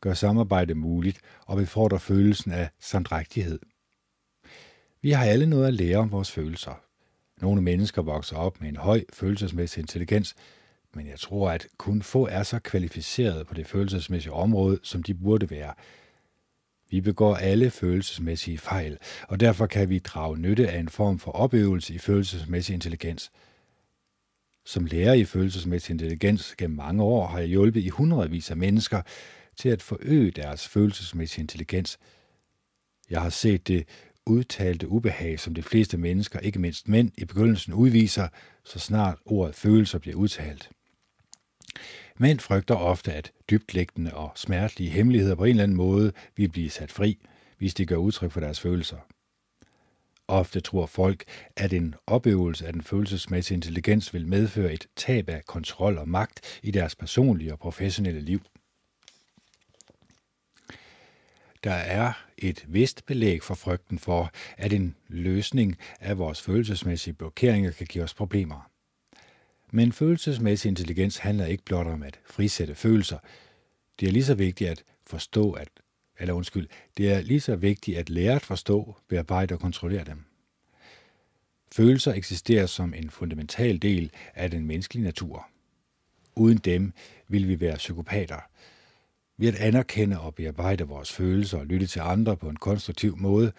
[0.00, 3.58] gør samarbejde muligt og befordrer følelsen af samdrægtighed.
[5.04, 6.80] Vi har alle noget at lære om vores følelser.
[7.40, 10.34] Nogle mennesker vokser op med en høj følelsesmæssig intelligens,
[10.94, 15.14] men jeg tror, at kun få er så kvalificerede på det følelsesmæssige område, som de
[15.14, 15.74] burde være.
[16.90, 18.98] Vi begår alle følelsesmæssige fejl,
[19.28, 23.32] og derfor kan vi drage nytte af en form for opøvelse i følelsesmæssig intelligens.
[24.64, 29.02] Som lærer i følelsesmæssig intelligens gennem mange år har jeg hjulpet i hundredvis af mennesker
[29.56, 31.98] til at forøge deres følelsesmæssige intelligens.
[33.10, 33.88] Jeg har set det
[34.26, 38.28] udtalte ubehag, som de fleste mennesker, ikke mindst mænd, i begyndelsen udviser,
[38.64, 40.70] så snart ordet følelser bliver udtalt.
[42.18, 46.70] Mænd frygter ofte, at dybtlæggende og smertelige hemmeligheder på en eller anden måde vil blive
[46.70, 47.18] sat fri,
[47.58, 48.96] hvis de gør udtryk for deres følelser.
[50.28, 51.24] Ofte tror folk,
[51.56, 56.60] at en opøvelse af den følelsesmæssige intelligens vil medføre et tab af kontrol og magt
[56.62, 58.40] i deres personlige og professionelle liv.
[61.64, 67.70] Der er et vist belæg for frygten for, at en løsning af vores følelsesmæssige blokeringer
[67.70, 68.70] kan give os problemer.
[69.70, 73.18] Men følelsesmæssig intelligens handler ikke blot om at frisætte følelser.
[74.00, 75.68] Det er lige så vigtigt at forstå, at
[76.18, 80.24] eller undskyld, det er lige så vigtigt at lære at forstå, bearbejde og kontrollere dem.
[81.72, 85.48] Følelser eksisterer som en fundamental del af den menneskelige natur.
[86.36, 86.92] Uden dem
[87.28, 88.40] vil vi være psykopater.
[89.36, 93.52] Ved at anerkende og bearbejde vores følelser og lytte til andre på en konstruktiv måde,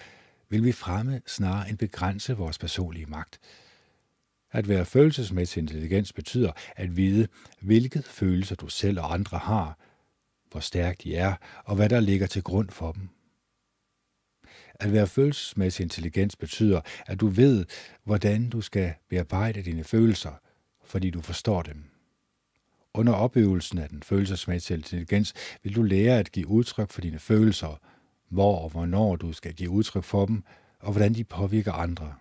[0.50, 3.40] vil vi fremme snarere end begrænse vores personlige magt–
[4.56, 7.28] at være følelsesmæssig intelligens betyder at vide,
[7.62, 9.78] hvilket følelser du selv og andre har,
[10.52, 11.36] hvor stærkt de er,
[11.66, 13.10] og hvad der ligger til grund for dem.
[14.80, 17.66] At være følelsesmæssig intelligens betyder, at du ved,
[18.04, 20.34] hvordan du skal bearbejde dine følelser,
[20.86, 21.95] fordi du forstår dem.
[22.98, 27.80] Under opøvelsen af den følelsesmæssige intelligens vil du lære at give udtryk for dine følelser,
[28.30, 30.44] hvor og hvornår du skal give udtryk for dem,
[30.80, 32.14] og hvordan de påvirker andre.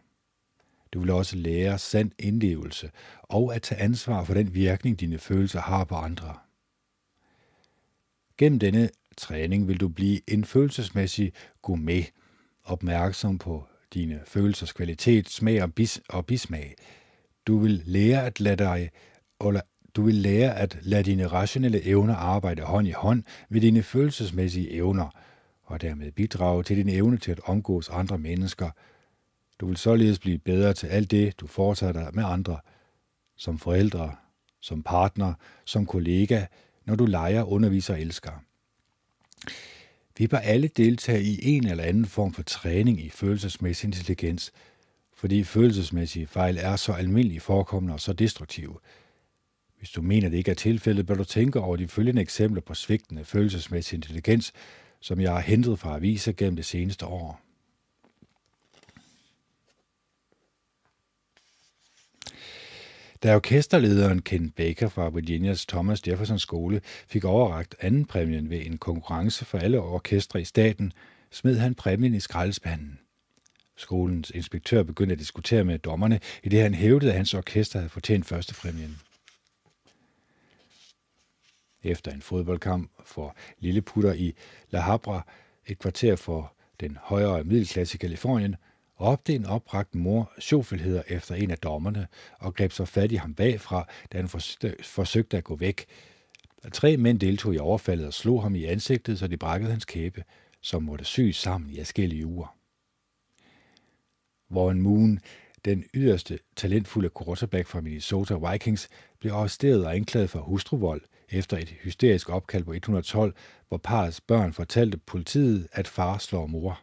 [0.93, 2.91] Du vil også lære sand indlevelse
[3.23, 6.35] og at tage ansvar for den virkning, dine følelser har på andre.
[8.39, 11.33] Gennem denne træning vil du blive en følelsesmæssig
[11.63, 12.11] gourmet,
[12.65, 16.75] opmærksom på dine følelsers kvalitet, smag og, bis og bismag.
[17.47, 18.91] Du vil lære at lade dig,
[19.47, 19.61] eller
[19.97, 24.71] du vil lære at lade dine rationelle evner arbejde hånd i hånd med dine følelsesmæssige
[24.71, 25.11] evner,
[25.65, 28.71] og dermed bidrage til din evne til at omgås andre mennesker–
[29.61, 32.59] du vil således blive bedre til alt det, du foretager dig med andre,
[33.37, 34.17] som forældre,
[34.61, 35.35] som partner,
[35.65, 36.47] som kollega,
[36.85, 38.33] når du leger, underviser og elsker.
[40.19, 44.53] Vi bør alle deltage i en eller anden form for træning i følelsesmæssig intelligens,
[45.17, 48.79] fordi følelsesmæssige fejl er så almindeligt forekommende og så destruktive.
[49.85, 52.75] Hvis du mener, det ikke er tilfældet, bør du tænke over de følgende eksempler på
[52.75, 54.53] svigtende følelsesmæssig intelligens,
[55.01, 57.41] som jeg har hentet fra aviser gennem det seneste år.
[63.23, 68.79] Da orkesterlederen Ken Baker fra Virginias Thomas Jefferson Skole fik overragt anden præmien ved en
[68.79, 70.93] konkurrence for alle orkestre i staten,
[71.31, 72.99] smed han præmien i skraldespanden.
[73.77, 77.91] Skolens inspektør begyndte at diskutere med dommerne, i det han hævdede, at hans orkester havde
[77.91, 79.01] fortjent førstepræmien.
[81.85, 84.35] Efter en fodboldkamp for lilleputter i
[84.71, 85.27] La Habra,
[85.67, 88.57] et kvarter for den højere middelklasse i Kalifornien,
[89.01, 92.07] råbte en opbragt mor sjovfuldheder efter en af dommerne
[92.39, 94.29] og greb så fat i ham bagfra, da han
[94.83, 95.87] forsøgte at gå væk.
[96.73, 100.25] Tre mænd deltog i overfaldet og slog ham i ansigtet, så de brækkede hans kæbe,
[100.61, 102.57] som måtte syes sammen i forskellige uger.
[104.51, 105.21] Warren Moon,
[105.65, 108.89] den yderste talentfulde quarterback fra Minnesota Vikings,
[109.21, 111.03] blev arresteret og anklaget for hustruvold
[111.35, 113.35] efter et hysterisk opkald på 112,
[113.69, 116.81] hvor parets børn fortalte politiet, at far slår mor.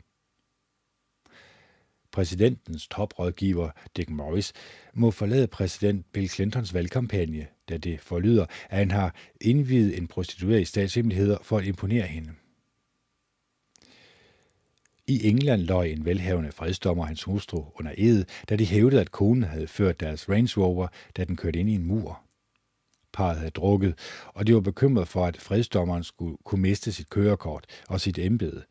[2.12, 4.54] Præsidentens toprådgiver Dick Morris
[4.94, 10.62] må forlade præsident Bill Clintons valgkampagne, da det forlyder, at han har indvidet en prostitueret
[10.62, 12.32] i statshemmeligheder for at imponere hende.
[15.08, 19.12] I England løg en velhavende fredsdommer og hans hustru under ed, da de hævdede, at
[19.12, 20.88] konen havde ført deres Range Rover,
[21.18, 22.22] da den kørte ind i en mur.
[23.14, 23.96] Parret havde drukket,
[24.28, 28.64] og de var bekymret for, at fredsdommeren skulle kunne miste sit kørekort og sit embede.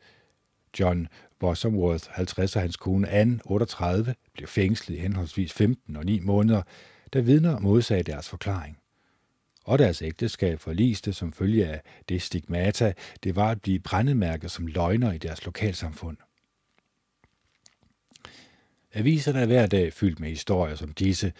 [0.79, 1.07] John
[1.39, 6.61] Bosomworth, 50, og hans kone Anne, 38, blev fængslet i henholdsvis 15 og 9 måneder,
[7.13, 8.77] da vidner modsagde deres forklaring.
[9.65, 12.93] Og deres ægteskab forliste som følge af det stigmata,
[13.23, 16.17] det var at blive brændemærket som løgner i deres lokalsamfund.
[18.93, 21.33] Aviserne er hver dag fyldt med historier som disse,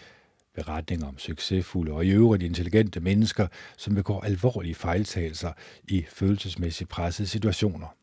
[0.54, 3.46] beretninger om succesfulde og i øvrigt intelligente mennesker,
[3.76, 5.52] som begår alvorlige fejltagelser
[5.88, 7.96] i følelsesmæssigt pressede situationer.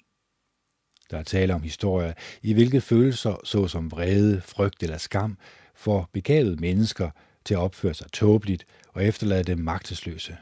[1.12, 5.38] Der er tale om historier, i hvilke følelser, såsom vrede, frygt eller skam,
[5.76, 7.10] får begavede mennesker
[7.46, 10.38] til at opføre sig tåbeligt og efterlade dem magtesløse.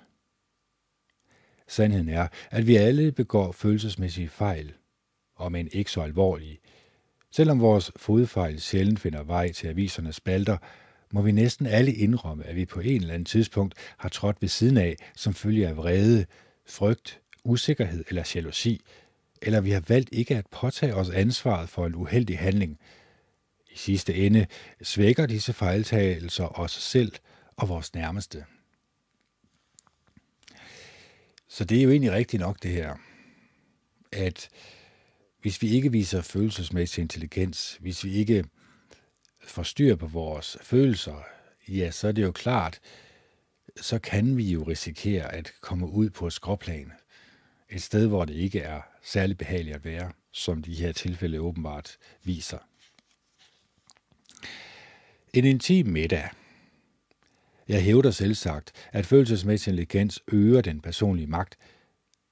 [1.68, 4.74] Sandheden er, at vi alle begår følelsesmæssige fejl,
[5.36, 6.60] om end ikke så alvorlige.
[7.32, 10.58] Selvom vores fodfejl sjældent finder vej til avisernes spalter,
[11.12, 14.50] må vi næsten alle indrømme, at vi på en eller anden tidspunkt har trådt ved
[14.50, 16.26] siden af som følge af vrede,
[16.66, 18.82] frygt, usikkerhed eller jalousi,
[19.42, 22.80] eller vi har valgt ikke at påtage os ansvaret for en uheldig handling.
[23.72, 24.48] I sidste ende
[24.82, 27.12] svækker disse fejltagelser os selv
[27.56, 28.46] og vores nærmeste.
[31.48, 32.96] Så det er jo egentlig rigtigt nok det her,
[34.12, 34.50] at
[35.42, 38.44] hvis vi ikke viser følelsesmæssig intelligens, hvis vi ikke
[39.48, 41.24] får styr på vores følelser,
[41.68, 42.80] ja, så er det jo klart,
[43.82, 46.92] så kan vi jo risikere at komme ud på et skråplan.
[47.70, 51.98] Et sted, hvor det ikke er særlig behageligt at være, som de her tilfælde åbenbart
[52.24, 52.58] viser.
[55.34, 56.30] En intim middag.
[57.68, 61.58] Jeg hævder selv sagt, at følelsesmæssig intelligens øger den personlige magt.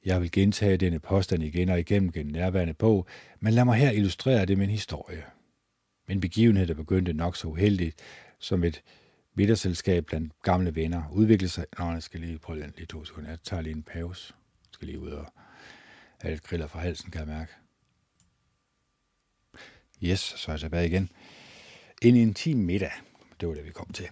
[0.05, 3.07] Jeg vil gentage denne påstand igen og igen gennem nærværende bog,
[3.39, 5.23] men lad mig her illustrere det med en historie.
[6.09, 7.99] En begivenhed, der begyndte nok så uheldigt,
[8.39, 8.83] som et
[9.33, 11.65] middagsselskab blandt gamle venner, udviklede sig...
[11.79, 13.29] Nå, jeg skal lige prøve den lige to sekunder.
[13.29, 14.33] Jeg tager lige en pause.
[14.61, 15.33] Jeg skal lige ud og
[16.21, 17.51] have lidt griller fra halsen, kan jeg mærke.
[20.03, 21.09] Yes, så er jeg tilbage igen.
[22.01, 22.91] En intim middag.
[23.39, 24.07] Det var det, vi kom til.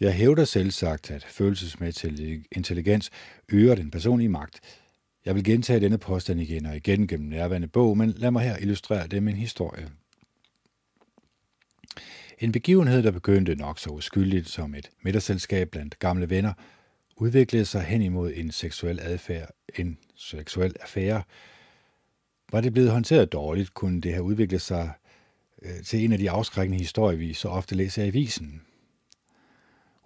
[0.00, 3.10] Jeg hævder selv sagt, at følelsesmæssig intelligens
[3.48, 4.81] øger den personlige magt.
[5.24, 8.56] Jeg vil gentage denne påstand igen og igen gennem nærværende bog, men lad mig her
[8.56, 9.88] illustrere det med en historie.
[12.38, 16.52] En begivenhed, der begyndte nok så uskyldigt som et middagsselskab blandt gamle venner,
[17.16, 21.22] udviklede sig hen imod en seksuel adfærd, en seksuel affære.
[22.52, 24.92] Var det blevet håndteret dårligt, kunne det have udviklet sig
[25.62, 28.62] øh, til en af de afskrækkende historier, vi så ofte læser i avisen.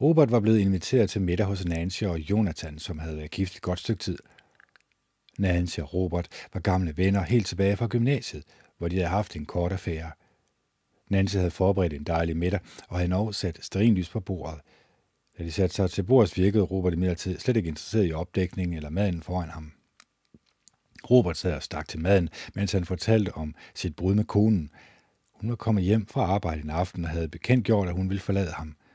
[0.01, 3.63] Robert var blevet inviteret til middag hos Nancy og Jonathan, som havde været gift et
[3.63, 4.19] godt stykke tid.
[5.39, 8.45] Nancy og Robert var gamle venner helt tilbage fra gymnasiet,
[8.79, 10.11] hvor de havde haft en kort affære.
[11.09, 14.61] Nancy havde forberedt en dejlig middag, og havde også sat sterinlys på bordet.
[15.39, 18.91] Da de satte sig til bordet, virkede Robert imidlertid slet ikke interesseret i opdækningen eller
[18.91, 19.73] maden foran ham.
[21.11, 24.71] Robert sad og stak til maden, mens han fortalte om sit brud med konen.
[25.33, 28.53] Hun var kommet hjem fra arbejde en aften og havde bekendtgjort, at hun ville forlade
[28.53, 28.77] ham–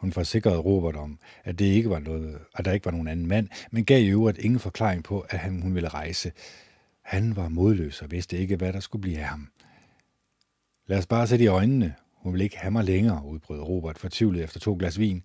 [0.00, 3.26] hun forsikrede Robert om, at, det ikke var noget, at der ikke var nogen anden
[3.26, 6.32] mand, men gav i øvrigt ingen forklaring på, at han, hun ville rejse.
[7.02, 9.48] Han var modløs og vidste ikke, hvad der skulle blive af ham.
[10.86, 11.94] Lad os bare sætte i øjnene.
[12.12, 15.22] Hun vil ikke have mig længere, udbrød Robert fortvivlet efter to glas vin.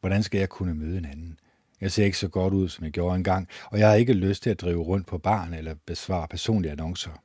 [0.00, 1.38] Hvordan skal jeg kunne møde en anden?
[1.80, 4.42] Jeg ser ikke så godt ud, som jeg gjorde engang, og jeg har ikke lyst
[4.42, 7.22] til at drive rundt på barn eller besvare personlige annoncer.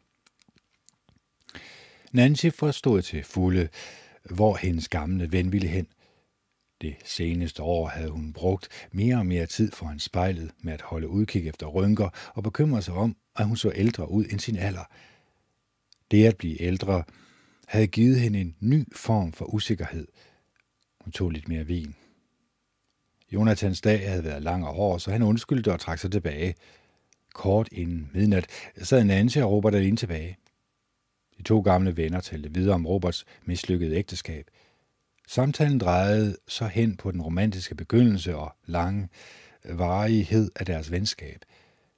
[2.11, 3.69] Nancy forstod til fulde,
[4.29, 5.87] hvor hendes gamle ven ville hen.
[6.81, 11.07] Det seneste år havde hun brugt mere og mere tid foran spejlet med at holde
[11.07, 14.83] udkig efter rynker og bekymre sig om, at hun så ældre ud end sin alder.
[16.11, 17.03] Det at blive ældre
[17.67, 20.07] havde givet hende en ny form for usikkerhed.
[21.01, 21.95] Hun tog lidt mere vin.
[23.31, 26.55] Jonathans dag havde været lang og hård, så han undskyldte og trak sig tilbage.
[27.33, 28.47] Kort inden midnat
[28.83, 30.37] sad Nancy og Robert alene tilbage.
[31.37, 34.47] De to gamle venner talte videre om Roberts mislykkede ægteskab–
[35.29, 39.09] Samtalen drejede så hen på den romantiske begyndelse og lange
[39.65, 41.41] øh, varighed af deres venskab.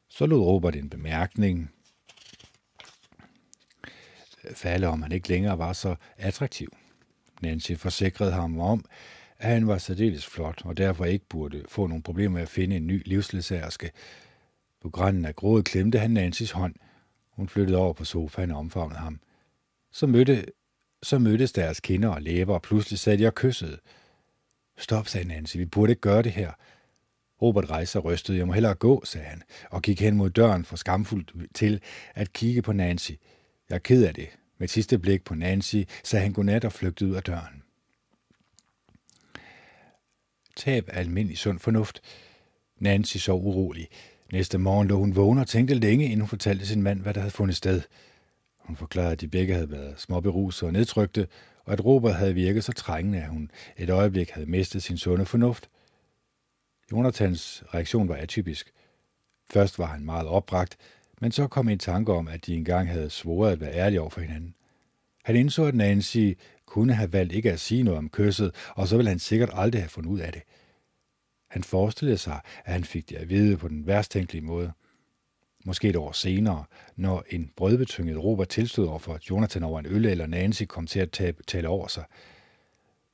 [0.08, 1.72] Så lod Robert en bemærkning
[4.44, 6.76] øh, falde, om han ikke længere var så attraktiv.
[7.42, 8.86] Nancy forsikrede ham om,
[9.38, 12.76] at han var særdeles flot, og derfor ikke burde få nogle problemer med at finde
[12.76, 13.92] en ny livsledsagerske.
[14.82, 16.76] På grænden af grådet klemte han Nancys hånd.
[17.30, 19.20] Hun flyttede over på sofaen og omfavnede ham.
[19.92, 20.46] Så mødte
[21.04, 23.78] så mødtes deres kinder og læber, og pludselig sad de og kyssede.
[24.78, 26.52] Stop, sagde Nancy, vi burde ikke gøre det her.
[27.42, 28.38] Robert rejste og rystede.
[28.38, 31.82] Jeg må hellere gå, sagde han, og gik hen mod døren for skamfuldt til
[32.16, 33.12] at kigge på Nancy.
[33.70, 34.30] Jeg er ked af det.
[34.58, 37.64] Med et sidste blik på Nancy sagde han godnat og flygtede ud af døren.
[40.56, 42.02] Tab af almindelig sund fornuft.
[42.80, 43.88] Nancy sov urolig.
[44.32, 47.20] Næste morgen lå hun vågen og tænkte længe, inden hun fortalte sin mand, hvad der
[47.20, 47.82] havde fundet sted.
[48.70, 51.28] Hun forklarede, at de begge havde været småberuset og nedtrykte,
[51.66, 55.26] og at Robert havde virket så trængende, at hun et øjeblik havde mistet sin sunde
[55.26, 55.70] fornuft.
[56.92, 58.72] Jonathans reaktion var atypisk.
[59.50, 60.78] Først var han meget opbragt,
[61.22, 64.10] men så kom en tanke om, at de engang havde svoret at være ærlige over
[64.10, 64.56] for hinanden.
[65.24, 66.34] Han indså, at Nancy
[66.66, 69.82] kunne have valgt ikke at sige noget om kysset, og så ville han sikkert aldrig
[69.82, 70.42] have fundet ud af det.
[71.50, 74.72] Han forestillede sig, at han fik det at vide på den værst tænkelige måde.
[75.66, 76.64] Måske et år senere,
[76.96, 81.00] når en brødbetynget Robert tilstod over for Jonathan over en øl, eller Nancy kom til
[81.00, 82.04] at tabe, tale over sig.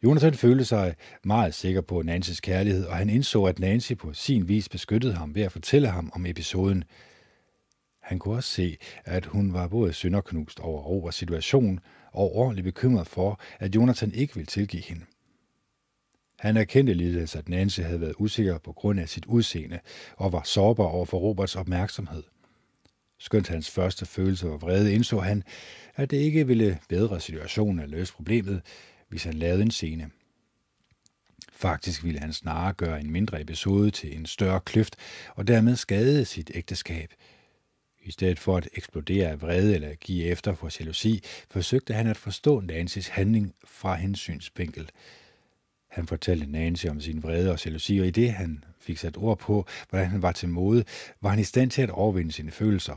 [0.03, 4.47] Jonathan følte sig meget sikker på Nancys kærlighed, og han indså, at Nancy på sin
[4.47, 6.83] vis beskyttede ham ved at fortælle ham om episoden.
[8.01, 11.79] Han kunne også se, at hun var både synderknust over Roberts situation
[12.11, 15.05] og ordentligt bekymret for, at Jonathan ikke ville tilgive hende.
[16.39, 19.79] Han erkendte ligeledes, at Nancy havde været usikker på grund af sit udseende
[20.17, 22.23] og var sårbar over for Roberts opmærksomhed.
[23.19, 25.43] Skønt hans første følelse var vrede, indså han,
[25.95, 28.61] at det ikke ville bedre situationen at løse problemet,
[29.09, 30.11] hvis han lavede en scene.
[31.51, 34.95] Faktisk ville han snarere gøre en mindre episode til en større kløft
[35.35, 37.13] og dermed skade sit ægteskab.
[38.03, 42.17] I stedet for at eksplodere af vrede eller give efter for jalousi, forsøgte han at
[42.17, 44.89] forstå Nancys handling fra hendes synsvinkel.
[45.87, 49.39] Han fortalte Nancy om sin vrede og jalousi, og i det han fik sat ord
[49.39, 50.83] på, hvordan han var til mode,
[51.21, 52.95] var han i stand til at overvinde sine følelser.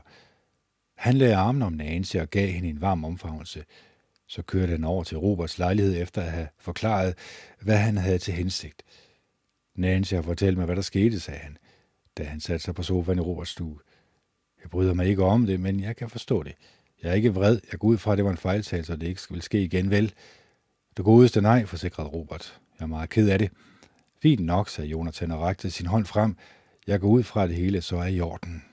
[0.96, 3.64] Han lagde armen om Nancy og gav hende en varm omfavnelse.
[4.26, 7.14] Så kørte han over til Roberts lejlighed efter at have forklaret,
[7.60, 8.82] hvad han havde til hensigt.
[9.74, 11.56] Nancy har fortalt mig, hvad der skete, sagde han,
[12.18, 13.78] da han satte sig på sofaen i Roberts stue.
[14.62, 16.54] Jeg bryder mig ikke om det, men jeg kan forstå det.
[17.02, 17.60] Jeg er ikke vred.
[17.72, 19.90] Jeg går ud fra, at det var en fejltagelse, og det ikke vil ske igen,
[19.90, 20.12] vel?
[20.96, 22.60] Det godeste nej, forsikrede Robert.
[22.78, 23.50] Jeg er meget ked af det.
[24.22, 26.36] Fint nok, sagde Jonathan og rakte sin hånd frem.
[26.86, 28.64] Jeg går ud fra, det hele så er i orden.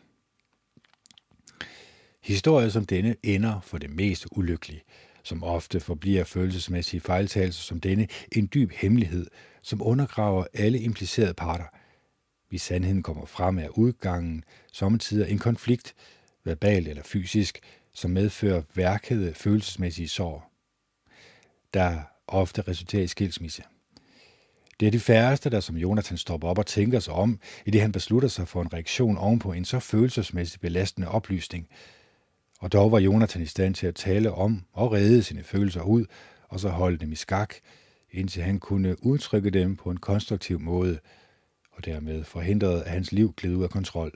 [2.24, 4.84] Historier som denne ender for det mest ulykkelige,
[5.24, 9.28] som ofte forbliver følelsesmæssige fejltagelser som denne en dyb hemmelighed,
[9.62, 11.66] som undergraver alle implicerede parter.
[12.50, 15.96] Hvis sandheden kommer frem af udgangen, sommetider en konflikt,
[16.44, 17.60] verbal eller fysisk,
[17.94, 20.52] som medfører værkede følelsesmæssige sår,
[21.74, 23.64] der ofte resulterer i skilsmisse.
[24.80, 27.82] Det er de færreste, der som Jonathan stopper op og tænker sig om, i det
[27.82, 31.68] han beslutter sig for en reaktion ovenpå en så følelsesmæssigt belastende oplysning.
[32.60, 36.06] Og dog var Jonathan i stand til at tale om og redde sine følelser ud,
[36.50, 37.56] og så holde dem i skak,
[38.12, 41.00] indtil han kunne udtrykke dem på en konstruktiv måde,
[41.72, 44.12] og dermed forhindrede, at hans liv gled ud af kontrol.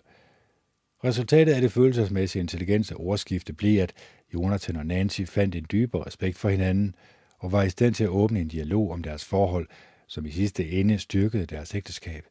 [1.03, 3.94] Resultatet af det følelsesmæssige intelligens og ordskifte blev, at
[4.34, 6.95] Jonathan og Nancy fandt en dybere respekt for hinanden,
[7.40, 9.68] og var i stand til at åbne en dialog om deres forhold,
[10.10, 12.26] som i sidste ende styrkede deres ægteskab.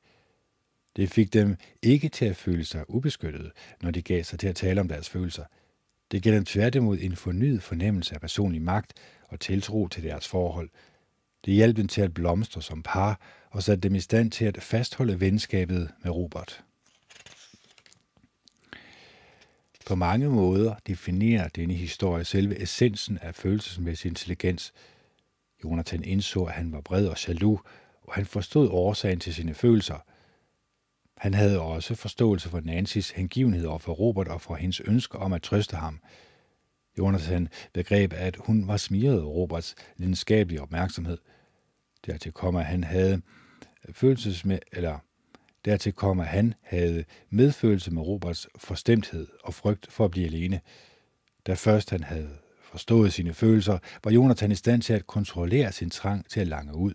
[0.97, 3.51] Det fik dem ikke til at føle sig ubeskyttede,
[3.83, 5.45] når de gav sig til at tale om deres følelser.
[6.11, 8.93] Det gav dem tværtimod en fornyet fornemmelse af personlig magt
[9.29, 10.71] og tiltro til deres forhold.
[11.45, 14.63] Det hjalp dem til at blomstre som par og satte dem i stand til at
[14.63, 16.65] fastholde venskabet med Robert.
[19.87, 24.73] På mange måder definerer denne historie selve essensen af følelsesmæssig intelligens–
[25.65, 27.61] Jonathan indså, at han var bred og jaloux,
[28.03, 30.05] og han forstod årsagen til sine følelser.
[31.17, 35.33] Han havde også forståelse for Nancys hengivenhed over for Robert og for hendes ønsker om
[35.33, 36.01] at trøste ham.
[36.99, 41.19] Jonathan begreb, at hun var smiret af Roberts lidenskabelige opmærksomhed.
[42.07, 43.23] Dertil kom, at han havde
[43.93, 44.99] følelsesmed, eller
[45.65, 50.61] dertil kom, at han havde medfølelse med Roberts forstemthed og frygt for at blive alene.
[51.47, 52.39] Da først han havde
[52.71, 56.77] forstået sine følelser, var Jonathan i stand til at kontrollere sin trang til at lange
[56.77, 56.95] ud.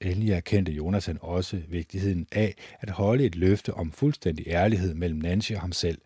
[0.00, 5.52] Endelig erkendte Jonathan også vigtigheden af at holde et løfte om fuldstændig ærlighed mellem Nancy
[5.52, 5.98] og ham selv.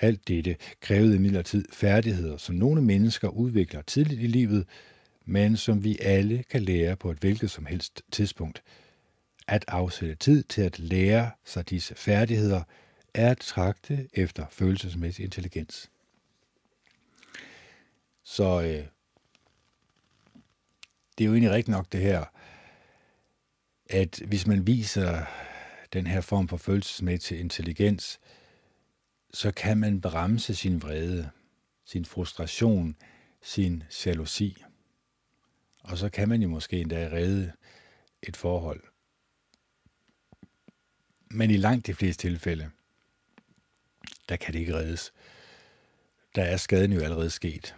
[0.00, 4.66] Alt dette krævede imidlertid færdigheder, som nogle mennesker udvikler tidligt i livet,
[5.24, 8.62] men som vi alle kan lære på et hvilket som helst tidspunkt.
[9.48, 12.62] At afsætte tid til at lære sig disse færdigheder
[13.14, 15.90] er at trakte efter følelsesmæssig intelligens.
[18.30, 18.86] Så øh,
[21.18, 22.24] det er jo egentlig rigtigt nok det her,
[23.86, 25.24] at hvis man viser
[25.92, 28.20] den her form for følelsesmæssig intelligens,
[29.30, 31.30] så kan man bremse sin vrede,
[31.84, 32.96] sin frustration,
[33.42, 34.64] sin jalousi.
[35.82, 37.52] Og så kan man jo måske endda redde
[38.22, 38.82] et forhold.
[41.30, 42.70] Men i langt de fleste tilfælde,
[44.28, 45.12] der kan det ikke reddes.
[46.34, 47.76] Der er skaden jo allerede sket.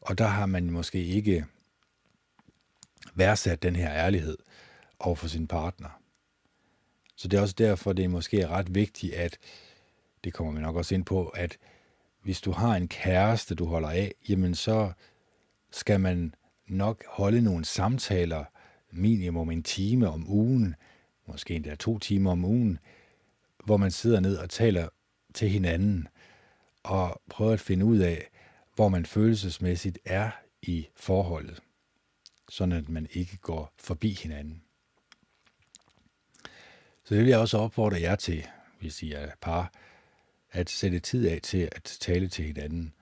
[0.00, 1.46] Og der har man måske ikke
[3.14, 4.38] værdsat den her ærlighed
[4.98, 6.00] over for sin partner.
[7.16, 9.38] Så det er også derfor, det er måske ret vigtigt, at,
[10.24, 11.58] det kommer vi nok også ind på, at
[12.22, 14.92] hvis du har en kæreste, du holder af, jamen så
[15.70, 16.34] skal man
[16.68, 18.44] nok holde nogle samtaler,
[18.92, 20.74] minimum en time om ugen,
[21.26, 22.78] måske endda to timer om ugen,
[23.64, 24.88] hvor man sidder ned og taler
[25.34, 26.08] til hinanden
[26.82, 28.29] og prøver at finde ud af,
[28.80, 30.30] hvor man følelsesmæssigt er
[30.62, 31.62] i forholdet,
[32.48, 34.62] sådan at man ikke går forbi hinanden.
[37.04, 38.46] Så det vil jeg også opfordre jer til,
[38.78, 39.72] hvis I er par,
[40.50, 42.92] at sætte tid af til at tale til hinanden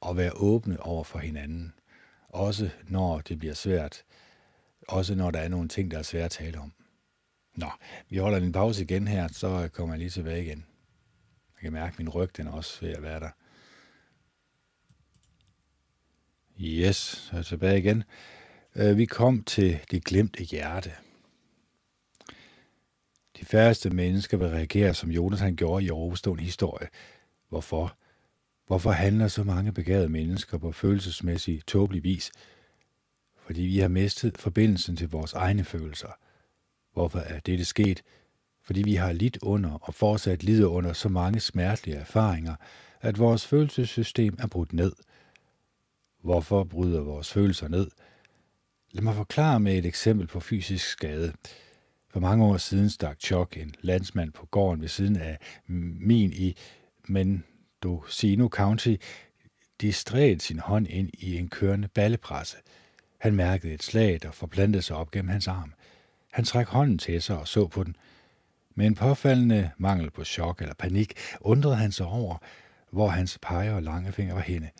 [0.00, 1.74] og være åbne over for hinanden.
[2.28, 4.02] Også når det bliver svært.
[4.88, 6.72] Også når der er nogle ting, der er svære at tale om.
[7.54, 7.70] Nå,
[8.08, 10.66] vi holder en pause igen her, så kommer jeg lige tilbage igen.
[11.54, 13.30] Jeg kan mærke, at min ryg den er også ved at være der.
[16.60, 18.04] Yes, så er jeg tilbage igen.
[18.76, 20.92] Øh, vi kom til det glemte hjerte.
[23.40, 26.88] De færreste mennesker vil reagere, som Jonas han gjorde i overstående historie.
[27.48, 27.96] Hvorfor?
[28.66, 32.32] Hvorfor handler så mange begavede mennesker på følelsesmæssig tåbelig vis?
[33.46, 36.18] Fordi vi har mistet forbindelsen til vores egne følelser.
[36.92, 38.02] Hvorfor er dette sket?
[38.62, 42.54] Fordi vi har lidt under og fortsat lider under så mange smertelige erfaringer,
[43.00, 44.92] at vores følelsessystem er brudt ned.
[46.22, 47.90] Hvorfor bryder vores følelser ned?
[48.92, 51.32] Lad mig forklare med et eksempel på fysisk skade.
[52.08, 55.38] For mange år siden stak Chok, en landsmand på gården ved siden af
[56.00, 56.56] min i
[57.08, 58.96] Mendocino County,
[59.80, 62.56] distræt sin hånd ind i en kørende ballepresse.
[63.18, 65.72] Han mærkede et slag, der forplantede sig op gennem hans arm.
[66.32, 67.96] Han trak hånden til sig og så på den.
[68.74, 72.36] Med en påfaldende mangel på chok eller panik undrede han sig over,
[72.90, 74.70] hvor hans peger og lange fingre var henne.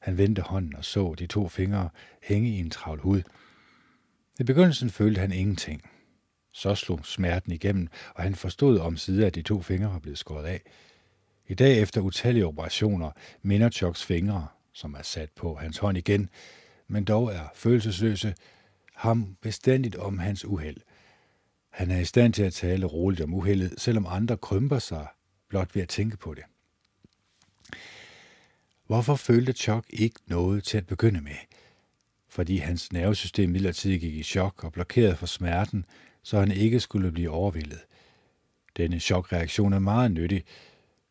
[0.00, 1.88] Han vendte hånden og så de to fingre
[2.22, 3.22] hænge i en travl hud.
[4.40, 5.82] I begyndelsen følte han ingenting.
[6.52, 10.18] Så slog smerten igennem, og han forstod om side, at de to fingre var blevet
[10.18, 10.62] skåret af.
[11.48, 13.10] I dag efter utallige operationer
[13.42, 16.28] minder Chucks fingre, som er sat på hans hånd igen,
[16.88, 18.34] men dog er følelsesløse,
[18.94, 20.76] ham bestandigt om hans uheld.
[21.70, 25.06] Han er i stand til at tale roligt om uheldet, selvom andre krymper sig
[25.48, 26.44] blot ved at tænke på det.
[28.90, 31.36] Hvorfor følte Chuck ikke noget til at begynde med?
[32.28, 35.84] Fordi hans nervesystem midlertidigt gik i chok og blokerede for smerten,
[36.22, 37.78] så han ikke skulle blive overvældet.
[38.76, 40.44] Denne chokreaktion er meget nyttig.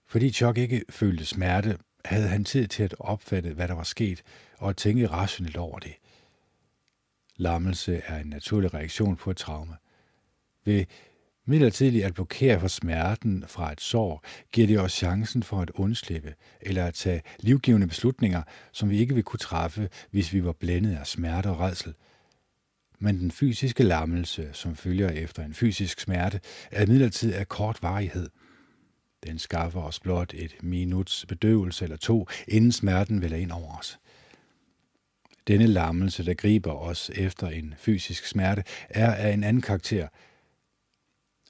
[0.08, 4.24] Fordi Chuck ikke følte smerte, havde han tid til at opfatte, hvad der var sket,
[4.58, 5.94] og at tænke rationelt over det.
[7.36, 9.76] Lammelse er en naturlig reaktion på et traume.
[10.66, 10.86] Ved
[11.46, 16.34] midlertidigt at blokere for smerten fra et sår, giver det os chancen for at undslippe
[16.62, 18.42] eller at tage livgivende beslutninger,
[18.72, 21.94] som vi ikke ville kunne træffe, hvis vi var blændet af smerte og redsel–
[23.00, 26.40] men den fysiske lammelse, som følger efter en fysisk smerte,
[26.72, 28.30] er midlertid af kort varighed.
[29.24, 34.00] Den skaffer os blot et minuts bedøvelse eller to, inden smerten vælger ind over os.
[35.48, 40.08] Denne lammelse, der griber os efter en fysisk smerte, er af en anden karakter.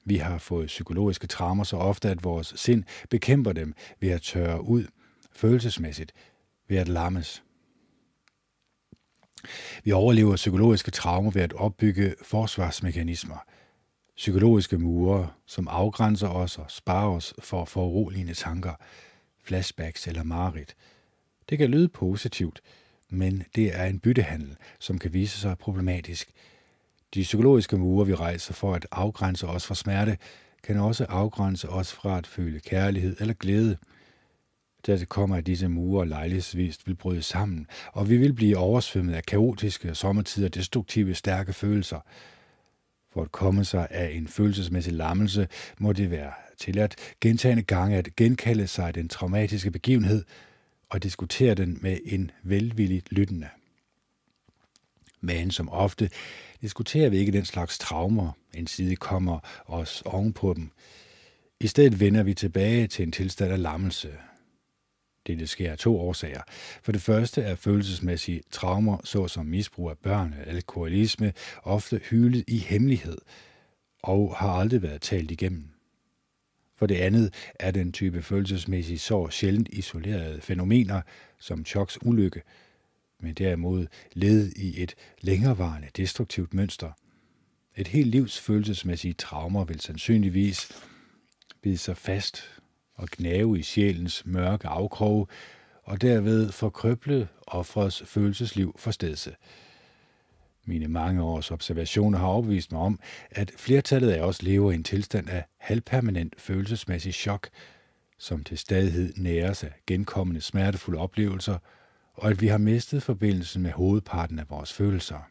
[0.09, 4.63] Vi har fået psykologiske traumer så ofte, at vores sind bekæmper dem ved at tørre
[4.63, 4.85] ud
[5.31, 6.11] følelsesmæssigt,
[6.67, 7.43] ved at lammes.
[9.83, 13.37] Vi overlever psykologiske traumer ved at opbygge forsvarsmekanismer.
[14.15, 18.73] Psykologiske mure, som afgrænser os og sparer os for foruroligende tanker,
[19.43, 20.75] flashbacks eller mareridt.
[21.49, 22.61] Det kan lyde positivt,
[23.09, 26.31] men det er en byttehandel, som kan vise sig problematisk.
[27.13, 30.17] De psykologiske mure, vi rejser for at afgrænse os fra smerte,
[30.63, 33.77] kan også afgrænse os fra at føle kærlighed eller glæde–
[34.85, 39.23] Dertil kommer, at disse mure lejlighedsvist vil bryde sammen, og vi vil blive oversvømmet af
[39.23, 41.99] kaotiske, sommertider destruktive, stærke følelser.
[43.13, 48.15] For at komme sig af en følelsesmæssig lammelse, må det være tilladt gentagende gange at
[48.15, 50.23] genkalde sig den traumatiske begivenhed
[50.89, 53.47] og diskutere den med en velvilligt lyttende.
[55.21, 56.09] Men som ofte
[56.61, 60.71] diskuterer vi ikke den slags traumer, en side kommer os ovenpå dem.
[61.59, 64.09] I stedet vender vi tilbage til en tilstand af lammelse,
[65.27, 66.41] det, det sker af to årsager.
[66.83, 71.33] For det første er følelsesmæssige traumer, såsom misbrug af børn eller alkoholisme,
[71.63, 73.17] ofte hyldet i hemmelighed
[74.03, 75.69] og har aldrig været talt igennem.
[76.75, 81.01] For det andet er den type følelsesmæssige sår sjældent isolerede fænomener
[81.39, 82.41] som choks ulykke,
[83.19, 86.91] men derimod led i et længerevarende destruktivt mønster.
[87.75, 90.71] Et helt livs følelsesmæssige traumer vil sandsynligvis
[91.61, 92.43] bide sig fast
[92.95, 95.27] og gnave i sjælens mørke afkrog,
[95.83, 99.35] og derved forkrøble offrets følelsesliv for stedse.
[100.65, 102.99] Mine mange års observationer har opvist mig om,
[103.31, 107.49] at flertallet af os lever i en tilstand af halvpermanent følelsesmæssig chok,
[108.17, 111.57] som til stadighed næres af genkommende smertefulde oplevelser,
[112.21, 115.29] og at vi har mistet forbindelsen med hovedparten af vores følelser.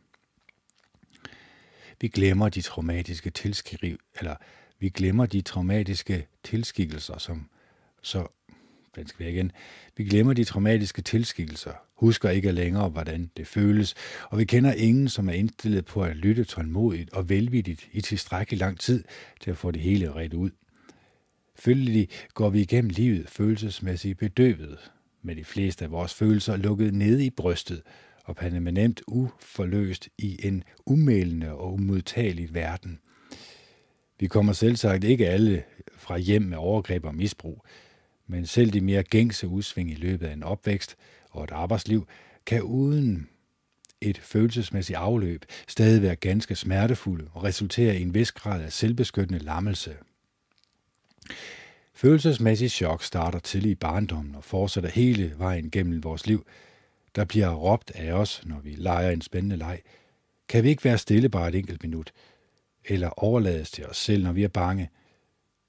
[2.01, 4.36] Vi glemmer de traumatiske tilskriv, eller
[4.78, 7.48] vi glemmer de traumatiske tilskikkelser, som
[8.02, 8.27] så
[8.97, 9.52] den skal vi, igen.
[9.97, 13.94] Vi glemmer de traumatiske tilskikkelser, husker ikke længere, hvordan det føles,
[14.31, 18.59] og vi kender ingen, som er indstillet på at lytte tålmodigt og velvilligt i tilstrækkelig
[18.59, 19.05] lang tid
[19.40, 20.51] til at få det hele ret ud.
[21.56, 24.90] Følgelig går vi igennem livet følelsesmæssigt bedøvet,
[25.23, 27.82] med de fleste af vores følelser lukket nede i brystet
[28.24, 32.99] og permanent uforløst i en umælende og umodtagelig verden.
[34.20, 35.65] Vi kommer selvsagt ikke alle
[35.97, 37.65] fra hjem med overgreb og misbrug,
[38.27, 40.97] men selv de mere gængse udsving i løbet af en opvækst
[41.31, 42.07] og et arbejdsliv
[42.47, 43.28] kan uden
[44.01, 49.45] et følelsesmæssigt afløb stadig være ganske smertefulde og resultere i en vis grad af selvbeskyttende
[49.45, 49.97] lammelse.
[51.99, 56.47] Følelsesmæssig chok starter tidlig i barndommen og fortsætter hele vejen gennem vores liv.
[57.16, 59.81] Der bliver råbt af os, når vi leger en spændende leg.
[60.49, 62.12] Kan vi ikke være stille bare et enkelt minut?
[62.85, 64.91] Eller overlades til os selv, når vi er bange?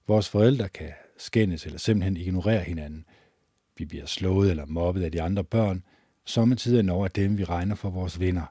[0.07, 3.05] Vores forældre kan skændes eller simpelthen ignorere hinanden.
[3.77, 5.83] Vi bliver slået eller mobbet af de andre børn,
[6.25, 8.45] sommetider når af dem, vi regner for vores venner.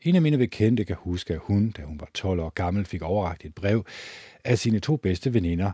[0.00, 3.02] En af mine bekendte kan huske, at hun, da hun var 12 år gammel, fik
[3.02, 3.86] overragt et brev
[4.44, 5.72] af sine to bedste veninder,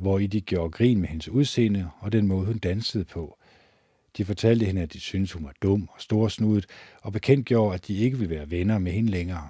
[0.00, 3.38] hvor i de gjorde grin med hendes udseende og den måde, hun dansede på.
[4.16, 6.66] De fortalte hende, at de syntes, hun var dum og storsnudet,
[7.02, 9.48] og bekendtgjorde, at de ikke ville være venner med hende længere.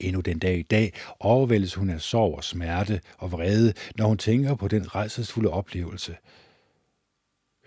[0.00, 4.18] Endnu den dag i dag overvældes hun af sorg og smerte og vrede, når hun
[4.18, 6.16] tænker på den rejsesfulde oplevelse.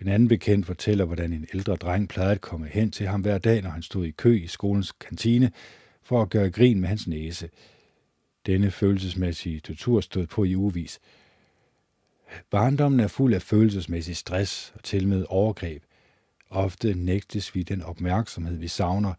[0.00, 3.38] En anden bekendt fortæller, hvordan en ældre dreng plejede at komme hen til ham hver
[3.38, 5.52] dag, når han stod i kø i skolens kantine,
[6.02, 7.50] for at gøre grin med hans næse.
[8.46, 11.00] Denne følelsesmæssige tortur stod på i uvis.
[12.50, 15.82] Barndommen er fuld af følelsesmæssig stress og til med overgreb.
[16.50, 19.14] Ofte nægtes vi den opmærksomhed, vi savner,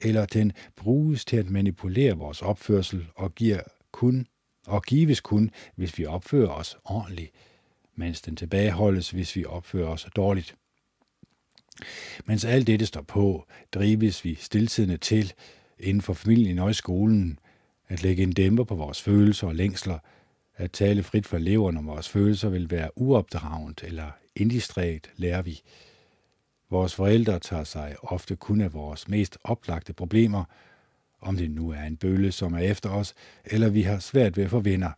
[0.00, 3.60] eller den bruges til at manipulere vores opførsel og giver
[3.92, 4.26] kun
[4.66, 7.30] og gives kun, hvis vi opfører os ordentligt,
[7.94, 10.56] mens den tilbageholdes, hvis vi opfører os dårligt.
[12.24, 15.32] Mens alt dette står på, drives vi stiltidende til,
[15.78, 17.38] inden for familien og i skolen,
[17.88, 19.98] at lægge en dæmper på vores følelser og længsler,
[20.56, 25.60] at tale frit for leveren om vores følelser vil være uopdragent eller indistræt, lærer vi.
[26.70, 30.44] Vores forældre tager sig ofte kun af vores mest oplagte problemer,
[31.20, 33.14] om det nu er en bølle, som er efter os,
[33.44, 34.90] eller vi har svært ved at få venner.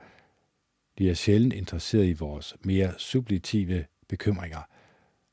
[0.99, 4.63] De er sjældent interesseret i vores mere subjektive bekymringer,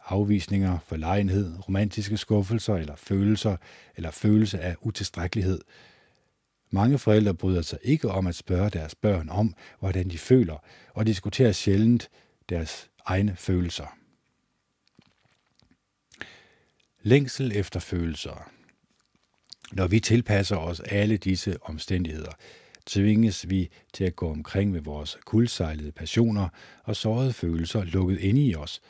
[0.05, 3.57] afvisninger, forlegenhed, romantiske skuffelser eller følelser
[3.95, 5.59] eller følelse af utilstrækkelighed.
[6.75, 10.57] Mange forældre bryder sig ikke om at spørge deres børn om, hvordan de føler,
[10.93, 12.09] og diskuterer sjældent
[12.49, 13.97] deres egne følelser.
[17.01, 18.51] Længsel efter følelser.
[19.71, 22.31] Når vi tilpasser os alle disse omstændigheder,
[22.85, 26.49] tvinges vi til at gå omkring med vores kuldsejlede passioner
[26.83, 28.81] og sårede følelser lukket inde i os,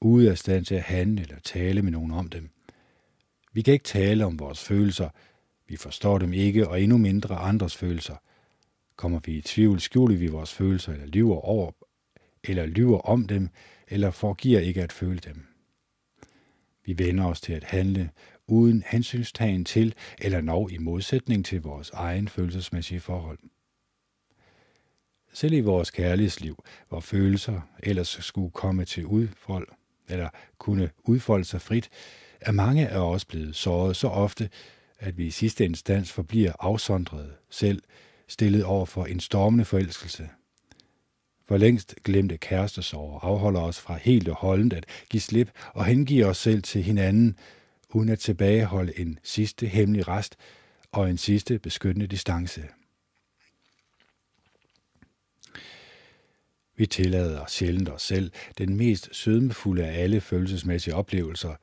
[0.00, 2.50] ude af stand til at handle eller tale med nogen om dem.
[3.52, 5.08] Vi kan ikke tale om vores følelser,
[5.70, 8.16] vi forstår dem ikke, og endnu mindre andres følelser.
[8.96, 11.72] Kommer vi i tvivl, skjuler vi vores følelser, eller lyver over,
[12.44, 13.48] eller lyver om dem,
[13.88, 15.46] eller forgiver ikke at føle dem.
[16.84, 18.10] Vi vender os til at handle
[18.46, 23.38] uden hensynstagen til eller når i modsætning til vores egen følelsesmæssige forhold.
[25.32, 29.68] Selv i vores kærlighedsliv, hvor følelser ellers skulle komme til udfold,
[30.08, 30.28] eller
[30.58, 31.90] kunne udfolde sig frit,
[32.40, 34.50] er mange af os blevet såret så ofte,
[35.00, 37.82] at vi i sidste instans forbliver afsondret, selv
[38.28, 40.28] stillet over for en stormende forelskelse–
[41.50, 46.26] for længst glemte kærestesorger afholder os fra helt og holdent at give slip og hengive
[46.26, 47.36] os selv til hinanden,
[47.88, 50.36] uden at tilbageholde en sidste hemmelig rest
[50.92, 52.64] og en sidste beskyttende distance.
[56.76, 61.54] Vi tillader sjældent os selv den mest sødmefulde af alle følelsesmæssige oplevelser,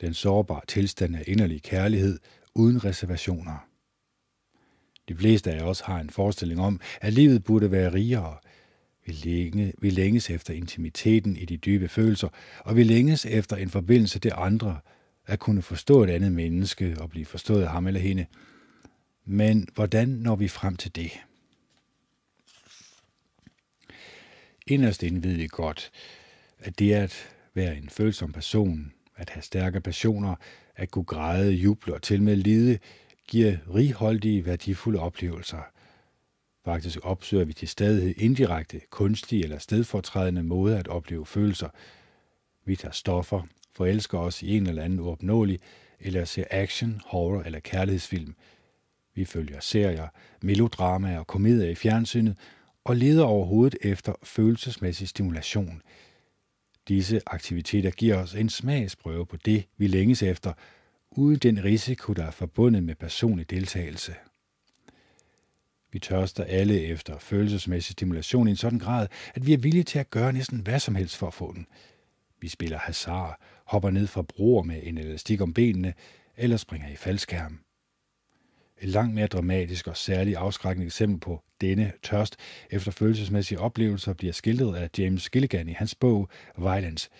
[0.00, 2.18] den sårbare tilstand af inderlig kærlighed
[2.54, 3.68] uden reservationer.
[5.08, 8.36] De fleste af os har en forestilling om, at livet burde være rigere,
[9.06, 12.28] vi, længe, vi længes efter intimiteten i de dybe følelser,
[12.58, 14.80] og vi længes efter en forbindelse til andre,
[15.26, 18.26] at kunne forstå et andet menneske og blive forstået af ham eller hende.
[19.24, 21.10] Men hvordan når vi frem til det?
[24.66, 25.90] Inderst inde ved vi godt,
[26.58, 30.34] at det at være en følsom person, at have stærke passioner,
[30.76, 32.78] at kunne græde, juble og til med lide,
[33.28, 35.62] giver righoldige, værdifulde oplevelser.
[36.64, 41.68] Faktisk opsøger vi til stadighed indirekte, kunstige eller stedfortrædende måder at opleve følelser.
[42.64, 43.42] Vi tager stoffer,
[43.74, 45.60] forelsker os i en eller anden uopnåelig,
[46.00, 48.34] eller ser action, horror eller kærlighedsfilm.
[49.14, 50.08] Vi følger serier,
[50.42, 52.38] melodramaer og komedier i fjernsynet,
[52.84, 55.82] og leder overhovedet efter følelsesmæssig stimulation.
[56.88, 60.52] Disse aktiviteter giver os en smagsprøve på det, vi længes efter,
[61.10, 64.14] uden den risiko, der er forbundet med personlig deltagelse.
[65.92, 69.98] Vi tørster alle efter følelsesmæssig stimulation i en sådan grad, at vi er villige til
[69.98, 71.66] at gøre næsten hvad som helst for at få den.
[72.40, 75.94] Vi spiller hasard, hopper ned fra broer med en elastik om benene,
[76.36, 77.60] eller springer i faldskærm.
[78.80, 82.36] Et langt mere dramatisk og særligt afskrækkende eksempel på denne tørst
[82.70, 86.28] efter følelsesmæssige oplevelser bliver skildret af James Gilligan i hans bog
[86.58, 87.10] Violence.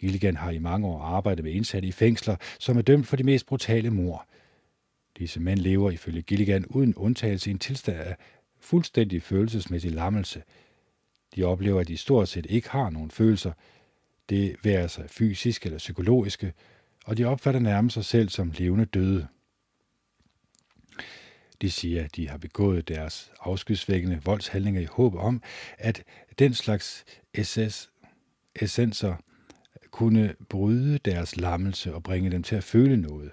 [0.00, 3.22] Gilligan har i mange år arbejdet med indsatte i fængsler, som er dømt for de
[3.22, 4.26] mest brutale mord.
[5.18, 8.16] Disse mænd lever ifølge Gilligan uden undtagelse i en tilstand af
[8.60, 10.42] fuldstændig følelsesmæssig lammelse.
[11.36, 13.52] De oplever, at de stort set ikke har nogen følelser.
[14.28, 16.52] Det være sig fysisk eller psykologiske,
[17.04, 19.26] og de opfatter nærmest sig selv som levende døde.
[21.62, 25.42] De siger, at de har begået deres afskydsvækkende voldshandlinger i håb om,
[25.78, 26.04] at
[26.38, 27.04] den slags
[27.42, 27.90] SS
[28.54, 29.16] essenser
[29.90, 33.30] kunne bryde deres lammelse og bringe dem til at føle noget.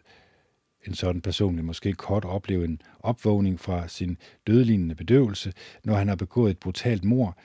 [0.87, 5.53] En sådan person vil måske kort opleve en opvågning fra sin dødlignende bedøvelse,
[5.83, 7.37] når han har begået et brutalt mord,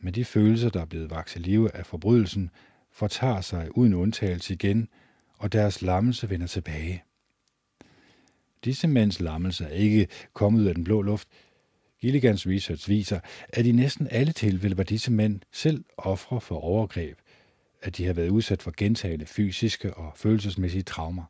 [0.00, 2.50] men de følelser, der er blevet vokset live af forbrydelsen,
[2.92, 4.88] fortager sig uden undtagelse igen,
[5.38, 7.04] og deres lammelse vender tilbage.
[8.64, 11.28] Disse mænds lammelse er ikke kommet ud af den blå luft.
[12.00, 17.18] Gilligans research viser, at i næsten alle tilfælde var disse mænd selv ofre for overgreb,
[17.82, 21.24] at de har været udsat for gentagende fysiske og følelsesmæssige traumer.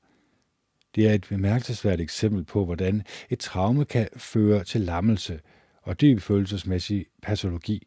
[0.95, 5.41] Det er et bemærkelsesværdigt eksempel på, hvordan et traume kan føre til lammelse
[5.83, 7.87] og dyb følelsesmæssig patologi.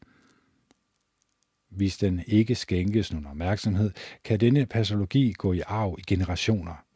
[1.69, 3.91] Hvis den ikke skænkes nogen opmærksomhed,
[4.23, 6.86] kan denne patologi gå i arv i generationer.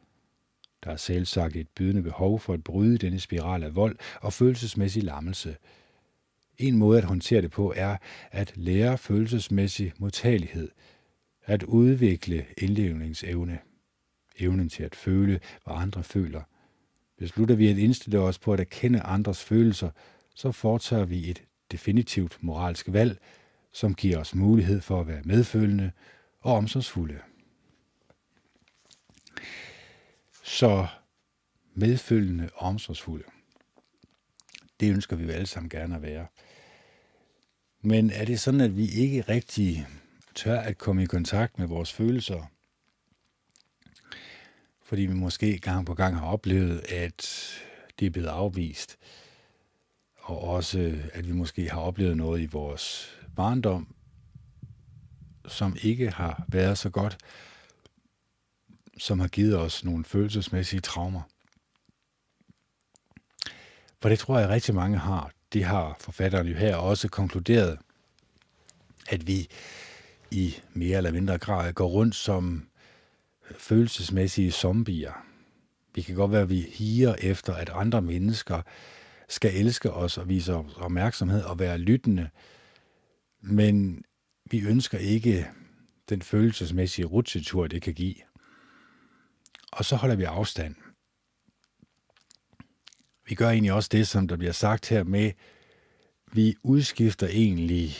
[0.84, 5.02] Der er selvsagt et bydende behov for at bryde denne spiral af vold og følelsesmæssig
[5.02, 5.56] lammelse.
[6.58, 7.96] En måde at håndtere det på er
[8.30, 10.68] at lære følelsesmæssig modtagelighed,
[11.44, 13.58] at udvikle indlevningsevne,
[14.38, 16.42] evnen til at føle, hvad andre føler.
[17.18, 19.90] Beslutter vi at indstille os på at erkende andres følelser,
[20.34, 21.42] så foretager vi et
[21.72, 23.18] definitivt moralsk valg,
[23.72, 25.90] som giver os mulighed for at være medfølende
[26.40, 27.18] og omsorgsfulde.
[30.42, 30.86] Så
[31.74, 33.24] medfølgende og omsorgsfulde.
[34.80, 36.26] Det ønsker vi jo alle sammen gerne at være.
[37.80, 39.86] Men er det sådan, at vi ikke rigtig
[40.34, 42.46] tør at komme i kontakt med vores følelser?
[44.82, 47.50] Fordi vi måske gang på gang har oplevet, at
[47.98, 48.98] det er blevet afvist.
[50.16, 53.94] Og også, at vi måske har oplevet noget i vores barndom,
[55.48, 57.18] som ikke har været så godt
[58.98, 61.22] som har givet os nogle følelsesmæssige traumer.
[64.02, 65.30] For det tror jeg rigtig mange har.
[65.52, 67.78] Det har forfatteren jo her også konkluderet,
[69.08, 69.48] at vi
[70.30, 72.68] i mere eller mindre grad går rundt som
[73.58, 75.12] følelsesmæssige zombier.
[75.94, 78.62] Vi kan godt være, at vi higer efter, at andre mennesker
[79.28, 82.28] skal elske os og vise os opmærksomhed og være lyttende,
[83.40, 84.04] men
[84.50, 85.48] vi ønsker ikke
[86.08, 88.14] den følelsesmæssige rutsjetur, det kan give
[89.72, 90.74] og så holder vi afstand.
[93.26, 95.32] Vi gør egentlig også det, som der bliver sagt her med,
[96.32, 97.96] vi udskifter egentlig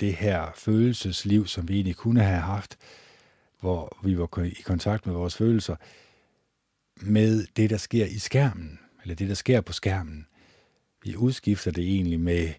[0.00, 2.76] det her følelsesliv, som vi egentlig kunne have haft,
[3.60, 5.76] hvor vi var i kontakt med vores følelser,
[7.00, 10.26] med det, der sker i skærmen, eller det, der sker på skærmen.
[11.02, 12.52] Vi udskifter det egentlig med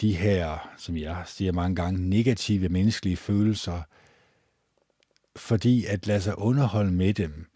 [0.00, 3.82] de her, som jeg siger mange gange, negative menneskelige følelser,
[5.36, 7.51] fordi at lade sig underholde med dem,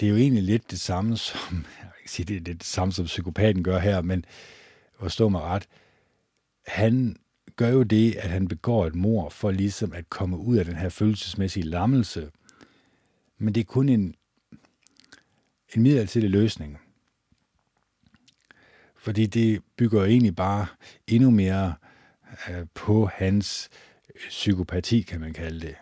[0.00, 2.92] det er jo egentlig lidt det samme som, jeg kan sige, det er det samme
[2.92, 4.24] som psykopaten gør her, men
[5.00, 5.68] forstå mig ret,
[6.66, 7.16] han
[7.56, 10.76] gør jo det, at han begår et mor for ligesom at komme ud af den
[10.76, 12.30] her følelsesmæssige lammelse.
[13.38, 14.14] Men det er kun en,
[15.74, 16.78] en midlertidig løsning.
[18.96, 20.66] Fordi det bygger egentlig bare
[21.06, 21.74] endnu mere
[22.50, 23.68] øh, på hans
[24.28, 25.74] psykopati, kan man kalde det.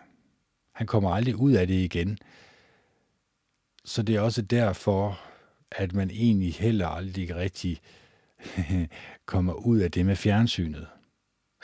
[0.71, 2.17] Han kommer aldrig ud af det igen.
[3.85, 5.21] Så det er også derfor,
[5.71, 7.81] at man egentlig heller aldrig rigtig
[9.25, 10.87] kommer ud af det med fjernsynet.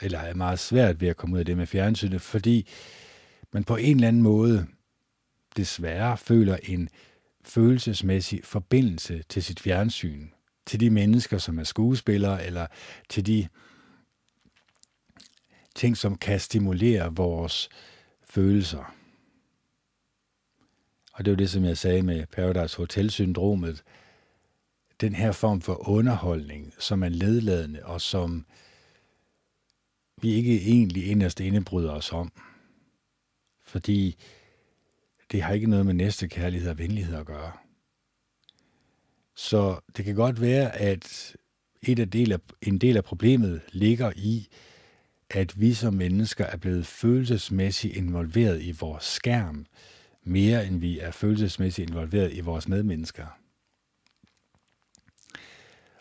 [0.02, 2.68] Eller er meget svært ved at komme ud af det med fjernsynet, fordi
[3.52, 4.66] man på en eller anden måde
[5.56, 6.88] desværre føler en
[7.44, 10.28] følelsesmæssig forbindelse til sit fjernsyn,
[10.66, 12.66] til de mennesker, som er skuespillere, eller
[13.08, 13.48] til de
[15.74, 17.68] ting, som kan stimulere vores
[18.24, 18.97] følelser.
[21.18, 23.82] Og det var det, som jeg sagde med Paradise Hotel-syndromet.
[25.00, 28.46] Den her form for underholdning, som er ledladende, og som
[30.22, 32.32] vi ikke egentlig inderst inde bryder os om.
[33.64, 34.16] Fordi
[35.32, 37.52] det har ikke noget med næste kærlighed og venlighed at gøre.
[39.36, 41.36] Så det kan godt være, at
[41.82, 44.48] et af del af, en del af problemet ligger i,
[45.30, 49.66] at vi som mennesker er blevet følelsesmæssigt involveret i vores skærm,
[50.28, 53.26] mere end vi er følelsesmæssigt involveret i vores medmennesker.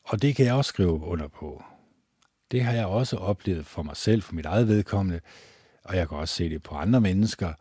[0.04, 1.64] Og det kan jeg også skrive under på.
[2.52, 5.20] Det har jeg også oplevet for mig selv, for mit eget vedkommende,
[5.84, 7.54] og jeg kan også se det på andre mennesker,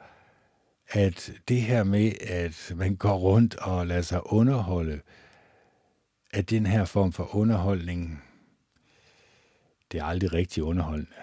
[0.89, 5.01] at det her med, at man går rundt og lader sig underholde,
[6.31, 8.23] at den her form for underholdning,
[9.93, 11.17] det er aldrig rigtig underholdende.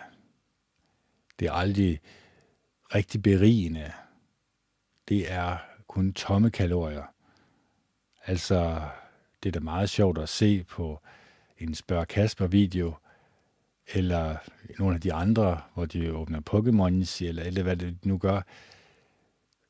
[1.39, 1.99] Det er aldrig
[2.95, 3.91] rigtig berigende.
[5.13, 5.57] Det er
[5.87, 7.03] kun tomme kalorier.
[8.25, 8.81] Altså,
[9.43, 10.99] det er da meget sjovt at se på
[11.57, 12.93] en Spørg Kasper-video,
[13.93, 14.37] eller
[14.79, 18.41] nogle af de andre, hvor de åbner Pokémons, eller, eller hvad det nu gør.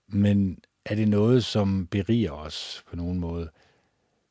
[0.07, 3.49] Men er det noget, som beriger os på nogen måde?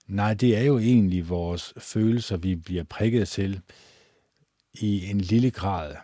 [0.07, 3.61] Nej, det er jo egentlig vores følelser, vi bliver prikket til
[4.75, 5.97] i en lille grad,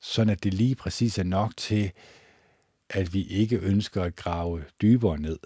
[0.00, 1.92] sådan at det lige præcis er nok til,
[2.94, 5.38] at vi ikke ønsker at grave dybere ned.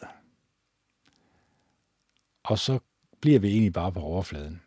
[2.43, 2.79] Og så
[3.21, 4.63] bliver vi egentlig bare på overfladen.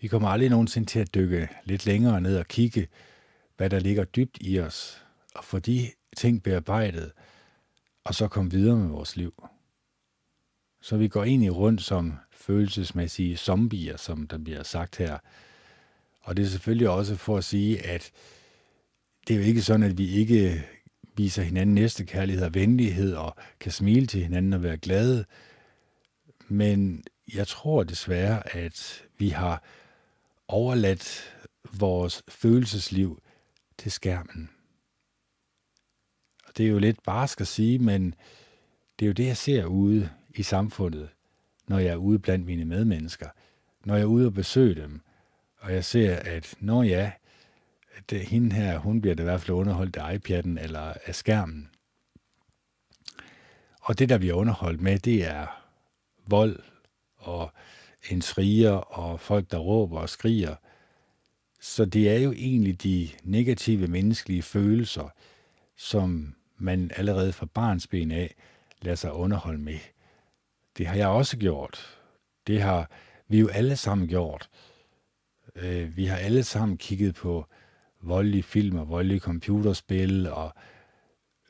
[0.00, 2.88] Vi kommer aldrig nogensinde til at dykke lidt længere ned og kigge,
[3.56, 7.12] hvad der ligger dybt i os, og få de ting bearbejdet,
[8.04, 9.44] og så komme videre med vores liv.
[10.80, 15.18] Så vi går egentlig rundt som følelsesmæssige zombier, som der bliver sagt her.
[16.20, 18.12] Og det er selvfølgelig også for at sige, at
[19.28, 20.64] det er jo ikke sådan, at vi ikke
[21.16, 25.24] viser hinanden næste kærlighed og venlighed og kan smile til hinanden og være glade.
[26.48, 29.62] Men jeg tror desværre, at vi har
[30.48, 31.34] overladt
[31.78, 33.22] vores følelsesliv
[33.78, 34.50] til skærmen.
[36.46, 38.14] Og det er jo lidt barsk at sige, men
[38.98, 41.08] det er jo det, jeg ser ude i samfundet,
[41.66, 43.28] når jeg er ude blandt mine medmennesker.
[43.84, 45.00] Når jeg er ude og besøge dem,
[45.58, 47.12] og jeg ser, at når ja,
[48.10, 51.14] det, øh, hende her, hun bliver det i hvert fald underholdt af iPad'en eller af
[51.14, 51.70] skærmen.
[53.80, 55.64] Og det, der bliver underholdt med, det er
[56.26, 56.62] vold
[57.16, 57.52] og
[58.10, 60.54] en intriger og folk, der råber og skriger.
[61.60, 65.08] Så det er jo egentlig de negative menneskelige følelser,
[65.76, 68.34] som man allerede fra barns ben af
[68.82, 69.78] lader sig underholde med.
[70.78, 71.98] Det har jeg også gjort.
[72.46, 72.90] Det har
[73.28, 74.50] vi jo alle sammen gjort.
[75.54, 77.46] Øh, vi har alle sammen kigget på
[78.02, 80.54] voldelige film og voldelige computerspil og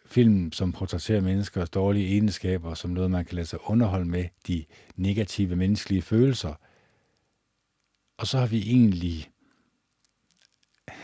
[0.07, 4.65] film, som portrætterer menneskers dårlige egenskaber, som noget, man kan lade sig underholde med, de
[4.97, 6.55] negative menneskelige følelser.
[8.19, 9.31] Og så har vi egentlig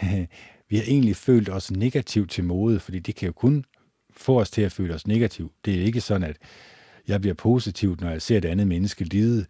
[0.69, 3.65] vi har egentlig følt os negativt til mode, fordi det kan jo kun
[4.11, 5.53] få os til at føle os negativt.
[5.65, 6.37] Det er ikke sådan, at
[7.09, 9.47] jeg bliver positivt, når jeg ser et andet menneske lide.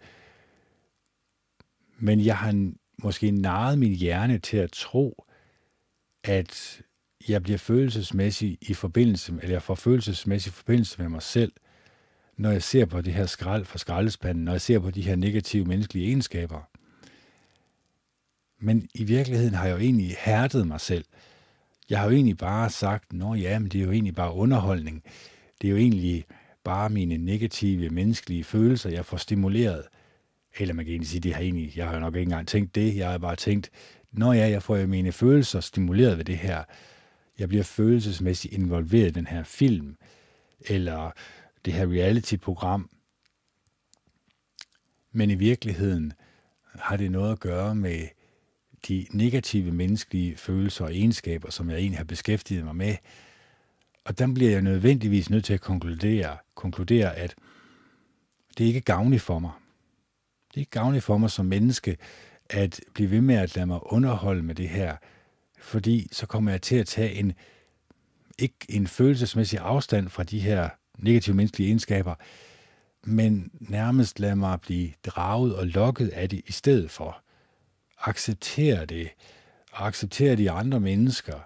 [1.99, 5.25] Men jeg har måske narret min hjerne til at tro,
[6.25, 6.83] at
[7.29, 11.53] jeg bliver følelsesmæssig i forbindelse, eller jeg får følelsesmæssig forbindelse med mig selv,
[12.37, 15.17] når jeg ser på det her skrald fra skraldespanden, når jeg ser på de her
[15.17, 16.61] negative menneskelige egenskaber.
[18.59, 21.05] Men i virkeligheden har jeg jo egentlig hærdet mig selv.
[21.91, 25.03] Jeg har jo egentlig bare sagt, nå ja, men det er jo egentlig bare underholdning.
[25.61, 26.25] Det er jo egentlig
[26.65, 29.83] bare mine negative menneskelige følelser, jeg får stimuleret.
[30.59, 32.75] Eller man kan egentlig sige, det har egentlig, jeg har jo nok ikke engang tænkt
[32.75, 32.97] det.
[32.97, 33.71] Jeg har bare tænkt,
[34.15, 36.65] når ja, jeg får jo mine følelser stimuleret ved det her.
[37.39, 39.97] Jeg bliver følelsesmæssigt involveret i den her film,
[40.61, 41.11] eller
[41.65, 42.91] det her reality-program.
[45.13, 46.13] Men i virkeligheden
[46.75, 48.09] har det noget at gøre med
[48.89, 52.97] de negative menneskelige følelser og egenskaber, som jeg egentlig har beskæftiget mig med.
[54.05, 57.35] Og der bliver jeg nødvendigvis nødt til at konkludere, konkludere at
[58.59, 59.51] det er ikke gavnligt for mig.
[60.49, 61.97] Det er ikke gavnligt for mig som menneske
[62.51, 64.97] at blive ved med at lade mig underholde med det her,
[65.59, 67.33] fordi så kommer jeg til at tage en,
[68.39, 70.69] ikke en følelsesmæssig afstand fra de her
[70.99, 72.15] negative menneskelige egenskaber,
[73.05, 77.23] men nærmest lade mig blive draget og lokket af det i stedet for.
[77.99, 79.11] Acceptere det,
[79.73, 81.41] og acceptere de andre mennesker.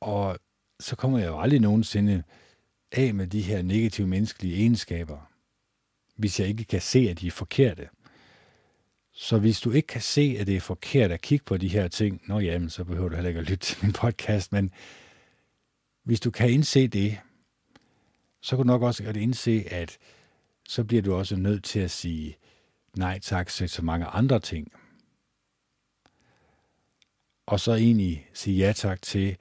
[0.00, 0.38] Og
[0.80, 2.22] så kommer jeg jo aldrig nogensinde
[2.92, 5.30] af med de her negative menneskelige egenskaber,
[6.16, 7.88] hvis jeg ikke kan se, at de er forkerte.
[9.18, 11.88] Så hvis du ikke kan se, at det er forkert at kigge på de her
[11.88, 14.70] ting, nå jamen, så behøver du heller ikke at lytte til min podcast, men
[16.02, 17.18] hvis du kan indse det,
[18.40, 19.98] så kan du nok også godt indse, at
[20.68, 22.36] så bliver du også nødt til at sige
[22.96, 24.72] nej tak til så mange andre ting.
[27.46, 29.36] Og så egentlig sige ja tak til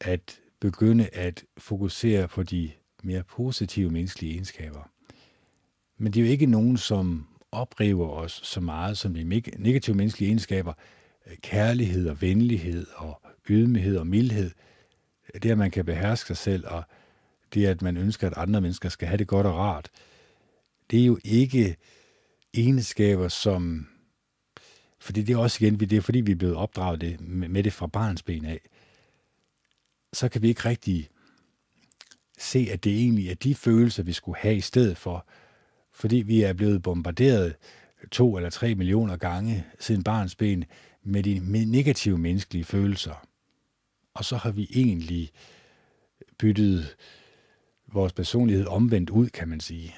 [0.00, 2.70] at begynde at fokusere på de
[3.02, 4.90] mere positive menneskelige egenskaber.
[5.98, 9.24] Men det er jo ikke nogen, som opriver os så meget som de
[9.58, 10.72] negative menneskelige egenskaber.
[11.26, 13.20] Øh, kærlighed og venlighed og
[13.50, 14.50] ydmyghed og mildhed.
[15.34, 16.82] Øh, det, at man kan beherske sig selv, og
[17.54, 19.90] det, at man ønsker, at andre mennesker skal have det godt og rart.
[20.90, 21.76] Det er jo ikke
[22.54, 23.88] egenskaber, som...
[25.00, 27.72] Fordi det er også igen, det er fordi, vi er blevet opdraget det, med det
[27.72, 28.60] fra barns ben af.
[30.12, 31.08] Så kan vi ikke rigtig
[32.38, 35.26] se, at det egentlig er de følelser, vi skulle have i stedet for,
[36.02, 37.56] fordi vi er blevet bombarderet
[38.10, 40.64] to eller tre millioner gange siden barns ben
[41.02, 43.26] med de negative menneskelige følelser.
[44.14, 45.30] Og så har vi egentlig
[46.38, 46.96] byttet
[47.86, 49.94] vores personlighed omvendt ud, kan man sige.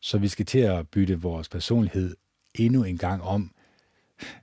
[0.00, 2.16] Så vi skal til at bytte vores personlighed
[2.54, 3.54] endnu en gang om.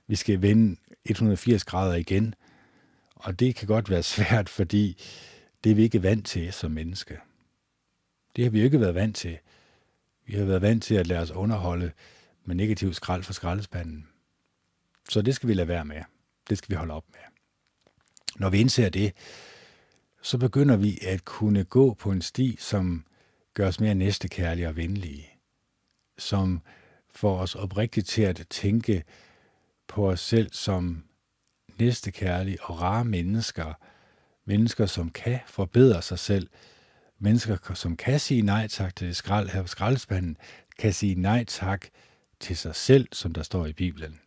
[0.06, 2.34] Vi skal vende 180 grader igen.
[3.14, 5.02] Og det kan godt være svært, fordi
[5.64, 7.18] det er vi ikke vant til som menneske.
[8.36, 9.38] Det har vi jo ikke været vant til.
[10.28, 11.92] Vi har været vant til at lade os underholde
[12.44, 14.08] med negativ skrald fra skraldespanden.
[15.08, 16.02] Så det skal vi lade være med.
[16.50, 17.20] Det skal vi holde op med.
[18.36, 19.12] Når vi indser det,
[20.22, 23.04] så begynder vi at kunne gå på en sti, som
[23.54, 25.28] gør os mere næstekærlige og venlige.
[26.18, 26.60] Som
[27.10, 29.04] får os oprigtigt til at tænke
[29.86, 31.04] på os selv som
[31.78, 33.74] næstekærlige og rare mennesker.
[34.44, 36.48] Mennesker, som kan forbedre sig selv,
[37.18, 40.36] mennesker, som kan sige nej tak til skrald her på skraldespanden,
[40.78, 41.86] kan sige nej tak
[42.40, 44.20] til sig selv, som der står i Bibelen.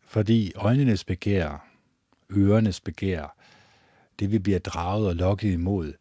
[0.00, 1.68] Fordi øjnenes begær,
[2.32, 3.36] ørenes begær,
[4.18, 5.92] det vi bliver draget og lokket imod,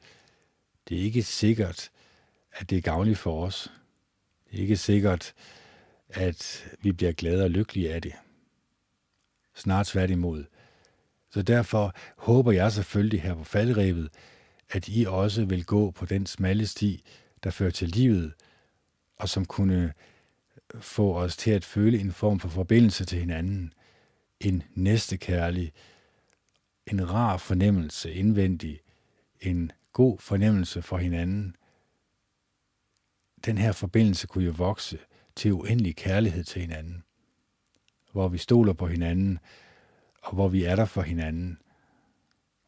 [0.90, 1.92] det er ikke sikkert,
[2.52, 3.72] at det er gavnligt for os.
[4.52, 5.34] Det er ikke sikkert,
[6.10, 8.14] at vi bliver glade og lykkelige af det.
[9.56, 10.46] Snart tværtimod.
[11.36, 14.10] Så derfor håber jeg selvfølgelig her på faldrevet,
[14.70, 17.04] at I også vil gå på den smalle sti,
[17.44, 18.34] der fører til livet,
[19.18, 19.94] og som kunne
[20.80, 23.74] få os til at føle en form for forbindelse til hinanden,
[24.40, 25.74] en næstekærlig,
[26.88, 28.80] en rar fornemmelse indvendig,
[29.42, 31.56] en god fornemmelse for hinanden.
[33.46, 35.00] Den her forbindelse kunne jo vokse
[35.36, 37.04] til uendelig kærlighed til hinanden,
[38.12, 39.40] hvor vi stoler på hinanden,
[40.26, 41.58] og hvor vi er der for hinanden,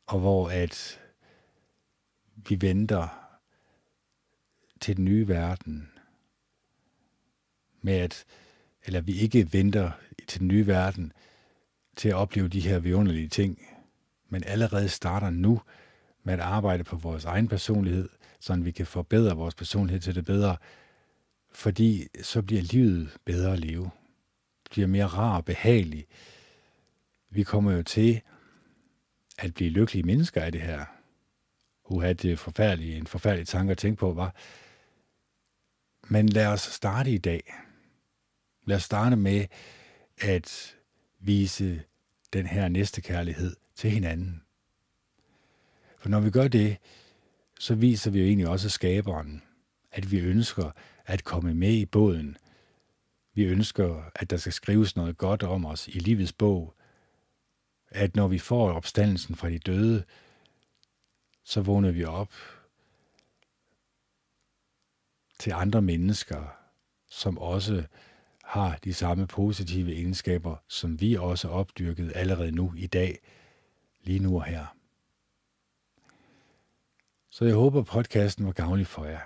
[0.06, 1.00] og hvor at
[2.36, 3.08] vi venter
[4.80, 5.92] til den nye verden,
[7.82, 8.26] med at,
[8.86, 9.92] eller vi ikke venter
[10.28, 11.14] til den nye verden
[11.96, 13.62] til at opleve de her vidunderlige ting,
[14.30, 15.62] men allerede starter nu
[16.24, 18.10] med at arbejde på vores egen personlighed,
[18.40, 20.58] så vi kan forbedre vores personlighed til det bedre,
[21.52, 23.90] fordi så bliver livet bedre at leve.
[24.64, 26.08] Det bliver mere rar og behagelig,
[27.30, 28.22] vi kommer jo til
[29.38, 30.86] at blive lykkelige mennesker af det her.
[31.86, 34.36] Uha, det er forfærdelige, en forfærdelig tanke at tænke på, var.
[36.08, 37.54] Men lad os starte i dag.
[38.66, 39.45] Lad os starte med
[40.18, 40.76] at
[41.20, 41.84] vise
[42.34, 44.41] den her næste kærlighed til hinanden.
[45.99, 46.78] For når vi gør det,
[47.60, 49.44] så viser vi jo egentlig også skaberen,
[49.91, 50.72] at vi ønsker
[51.06, 52.38] at komme med i båden.
[53.34, 56.77] Vi ønsker, at der skal skrives noget godt om os i livets bog,
[57.89, 60.03] at når vi får opstandelsen fra de døde,
[61.43, 62.34] så vågner vi op
[65.39, 66.57] til andre mennesker,
[67.09, 67.84] som også
[68.43, 73.19] har de samme positive egenskaber, som vi også opdyrkede allerede nu i dag,
[74.03, 74.65] lige nu og her.
[77.30, 79.22] Så jeg håber, podcasten var gavnlig for jer.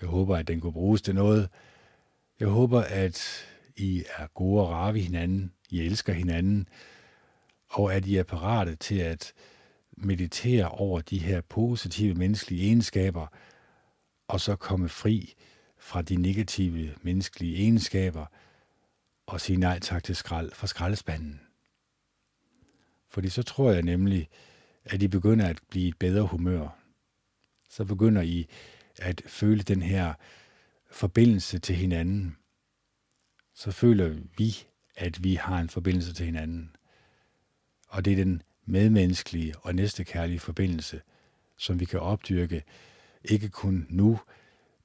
[0.00, 1.48] Jeg håber, at den kunne bruges til noget.
[2.40, 3.46] Jeg håber, at
[3.76, 5.52] I er gode og rare ved hinanden.
[5.70, 6.68] I elsker hinanden
[7.72, 9.32] og at I er parate til at
[9.96, 13.26] meditere over de her positive menneskelige egenskaber,
[14.28, 15.34] og så komme fri
[15.78, 18.26] fra de negative menneskelige egenskaber,
[19.26, 21.40] og sige nej tak til skrald fra skraldespanden.
[23.08, 24.28] Fordi så tror jeg nemlig,
[24.84, 26.78] at I begynder at blive et bedre humør.
[27.68, 28.46] så begynder I
[28.98, 30.14] at føle den her
[30.90, 32.36] forbindelse til hinanden.
[33.54, 34.56] Så føler vi,
[34.96, 36.76] at vi har en forbindelse til hinanden.
[37.92, 41.00] Og det er den medmenneskelige og næstekærlige forbindelse,
[41.56, 42.62] som vi kan opdyrke,
[43.24, 44.20] ikke kun nu,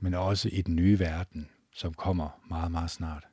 [0.01, 3.23] men også i den nye verden, som kommer meget, meget snart.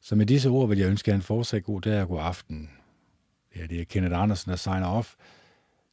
[0.00, 2.70] Så med disse ord vil jeg ønske jer en fortsat god dag og god aften.
[3.56, 5.14] Ja, det er Kenneth Andersen, der signer off.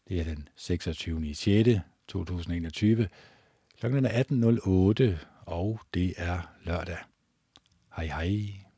[0.08, 1.28] Det er den 26.
[1.28, 1.70] i 6.
[2.08, 3.10] 2021.
[3.80, 6.98] Klokken er 18.08, og det er lørdag.
[7.96, 8.71] Hej hej.